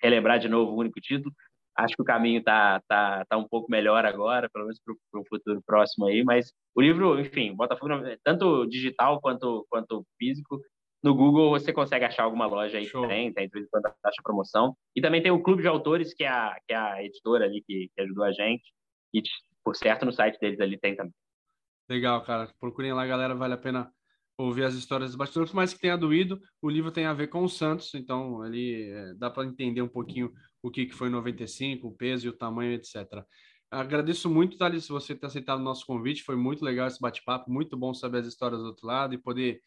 relembrar 0.00 0.38
de 0.38 0.48
novo 0.48 0.72
o 0.72 0.78
único 0.78 1.00
título. 1.00 1.34
Acho 1.76 1.96
que 1.96 2.02
o 2.02 2.04
caminho 2.04 2.40
está 2.40 2.82
tá, 2.86 3.24
tá 3.24 3.36
um 3.36 3.48
pouco 3.48 3.70
melhor 3.70 4.04
agora, 4.04 4.48
pelo 4.50 4.66
menos 4.66 4.80
para 4.80 5.20
um 5.20 5.24
futuro 5.24 5.62
próximo 5.64 6.06
aí, 6.06 6.22
mas 6.22 6.52
o 6.74 6.82
livro, 6.82 7.18
enfim, 7.18 7.54
Botafogo, 7.54 7.94
tanto 8.22 8.66
digital 8.66 9.20
quanto, 9.20 9.66
quanto 9.70 10.04
físico, 10.18 10.60
no 11.02 11.14
Google 11.14 11.50
você 11.50 11.72
consegue 11.72 12.04
achar 12.04 12.24
alguma 12.24 12.46
loja 12.46 12.78
aí 12.78 12.86
Show. 12.86 13.02
que 13.02 13.08
tem, 13.08 13.32
tem 13.32 13.46
de 13.46 13.52
vez 13.52 13.66
em 13.66 13.68
quando 13.70 13.84
taxa 14.02 14.22
promoção. 14.22 14.76
E 14.94 15.00
também 15.00 15.22
tem 15.22 15.32
o 15.32 15.42
Clube 15.42 15.62
de 15.62 15.68
Autores, 15.68 16.14
que 16.14 16.24
é 16.24 16.28
a, 16.28 16.56
que 16.66 16.72
é 16.72 16.76
a 16.76 17.02
editora 17.02 17.44
ali 17.44 17.62
que, 17.66 17.90
que 17.94 18.02
ajudou 18.02 18.24
a 18.24 18.32
gente. 18.32 18.62
E 19.12 19.20
por 19.64 19.76
certo, 19.76 20.04
no 20.04 20.12
site 20.12 20.38
deles 20.38 20.60
ali 20.60 20.78
tem 20.78 20.96
também. 20.96 21.14
Legal, 21.88 22.22
cara. 22.22 22.52
Procurem 22.58 22.92
lá, 22.92 23.06
galera. 23.06 23.34
Vale 23.34 23.54
a 23.54 23.58
pena 23.58 23.92
ouvir 24.36 24.64
as 24.64 24.74
histórias 24.74 25.10
dos 25.10 25.16
bastidores, 25.16 25.50
por 25.50 25.56
mais 25.56 25.72
que 25.72 25.80
tenha 25.80 25.96
doído, 25.96 26.40
o 26.60 26.68
livro 26.68 26.90
tem 26.90 27.06
a 27.06 27.12
ver 27.12 27.28
com 27.28 27.44
o 27.44 27.48
Santos, 27.48 27.94
então 27.94 28.42
ali 28.42 28.90
é, 28.90 29.14
dá 29.14 29.30
para 29.30 29.46
entender 29.46 29.82
um 29.82 29.88
pouquinho 29.88 30.32
o 30.62 30.70
que, 30.70 30.86
que 30.86 30.94
foi 30.94 31.08
95, 31.08 31.86
o 31.86 31.92
peso 31.92 32.26
e 32.26 32.28
o 32.28 32.32
tamanho, 32.32 32.72
etc. 32.72 33.24
Agradeço 33.70 34.30
muito, 34.30 34.58
Thales, 34.58 34.88
você 34.88 35.14
ter 35.14 35.26
aceitado 35.26 35.60
o 35.60 35.62
nosso 35.62 35.86
convite, 35.86 36.22
foi 36.22 36.36
muito 36.36 36.64
legal 36.64 36.86
esse 36.86 37.00
bate-papo, 37.00 37.50
muito 37.50 37.76
bom 37.76 37.94
saber 37.94 38.18
as 38.18 38.26
histórias 38.26 38.60
do 38.60 38.66
outro 38.66 38.86
lado 38.86 39.14
e 39.14 39.18
poder 39.18 39.60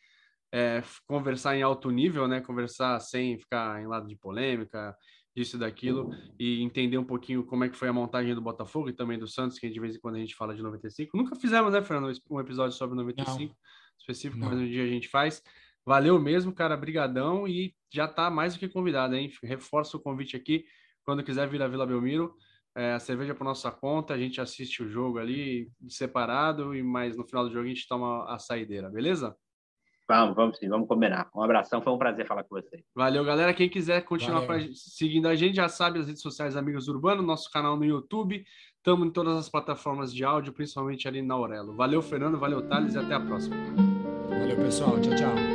é, 0.54 0.84
conversar 1.08 1.56
em 1.58 1.64
alto 1.64 1.90
nível, 1.90 2.28
né? 2.28 2.40
Conversar 2.40 3.00
sem 3.00 3.38
ficar 3.40 3.82
em 3.82 3.88
lado 3.88 4.08
de 4.08 4.16
polêmica, 4.16 4.96
disso 5.36 5.58
e 5.58 5.60
daquilo, 5.60 6.16
e 6.40 6.62
entender 6.62 6.98
um 6.98 7.04
pouquinho 7.04 7.44
como 7.44 7.66
é 7.66 7.70
que 7.70 7.76
foi 7.76 7.90
a 7.90 7.94
montagem 7.94 8.34
do 8.34 8.42
Botafogo 8.42 8.90
e 8.90 8.94
também 8.94 9.20
do 9.20 9.28
Santos, 9.28 9.60
que 9.60 9.70
de 9.70 9.80
vez 9.80 9.96
em 9.96 10.00
quando 10.00 10.16
a 10.16 10.20
gente 10.20 10.34
fala 10.34 10.56
de 10.56 10.64
95. 10.64 11.18
Nunca 11.18 11.36
fizemos, 11.36 11.74
né, 11.74 11.82
Fernando, 11.82 12.18
um 12.30 12.40
episódio 12.40 12.76
sobre 12.76 12.96
95 12.96 13.40
Não. 13.42 13.56
específico, 14.00 14.40
Não. 14.40 14.50
mas 14.50 14.60
um 14.60 14.66
dia 14.66 14.84
a 14.84 14.88
gente 14.88 15.10
faz. 15.10 15.44
Valeu 15.86 16.18
mesmo, 16.20 16.54
cara, 16.54 16.78
brigadão 16.78 17.48
e 17.48 17.76
já 17.94 18.08
tá 18.08 18.30
mais 18.30 18.54
do 18.54 18.60
que 18.60 18.70
convidado, 18.70 19.14
hein? 19.16 19.32
Reforço 19.44 19.98
o 19.98 20.00
convite 20.00 20.38
aqui, 20.38 20.66
quando 21.04 21.24
quiser 21.24 21.48
vir 21.48 21.62
a 21.62 21.68
Vila 21.68 21.86
Belmiro, 21.86 22.34
é, 22.74 22.94
a 22.94 23.00
cerveja 23.00 23.36
por 23.36 23.44
nossa 23.44 23.72
conta, 23.72 24.14
a 24.14 24.18
gente 24.18 24.40
assiste 24.42 24.82
o 24.82 24.90
jogo 24.90 25.20
ali 25.20 25.70
separado, 25.88 26.74
e 26.74 26.82
mais 26.82 27.16
no 27.16 27.26
final 27.26 27.46
do 27.46 27.52
jogo 27.52 27.66
a 27.66 27.70
gente 27.70 27.88
toma 27.88 28.26
a 28.34 28.40
saideira, 28.40 28.90
beleza? 28.90 29.36
Vamos, 30.08 30.36
vamos 30.36 30.58
sim, 30.58 30.70
vamos 30.70 30.88
combinar. 30.88 31.30
Um 31.36 31.42
abração, 31.42 31.82
foi 31.82 31.92
um 31.92 31.98
prazer 31.98 32.28
falar 32.28 32.44
com 32.44 32.56
você. 32.56 32.84
Valeu, 32.94 33.26
galera. 33.26 33.54
Quem 33.54 33.68
quiser 33.68 34.02
continuar 34.02 34.50
a, 34.50 34.60
seguindo 34.74 35.28
a 35.28 35.36
gente, 35.36 35.56
já 35.56 35.68
sabe 35.68 36.00
as 36.00 36.08
redes 36.08 36.22
sociais 36.22 36.56
Amigos 36.56 36.88
Urbano, 36.88 37.24
nosso 37.24 37.52
canal 37.52 37.76
no 37.76 37.84
YouTube. 37.84 38.46
Estamos 38.78 39.08
em 39.08 39.12
todas 39.12 39.36
as 39.36 39.50
plataformas 39.50 40.14
de 40.14 40.24
áudio, 40.24 40.54
principalmente 40.54 41.08
ali 41.08 41.24
na 41.24 41.34
Aurelo. 41.34 41.76
Valeu, 41.76 42.04
Fernando, 42.04 42.38
valeu, 42.38 42.62
Thales, 42.68 42.94
e 42.94 43.00
até 43.00 43.16
a 43.16 43.20
próxima. 43.20 43.56
Valeu, 44.30 44.58
pessoal. 44.58 45.02
Tchau, 45.02 45.16
tchau. 45.16 45.55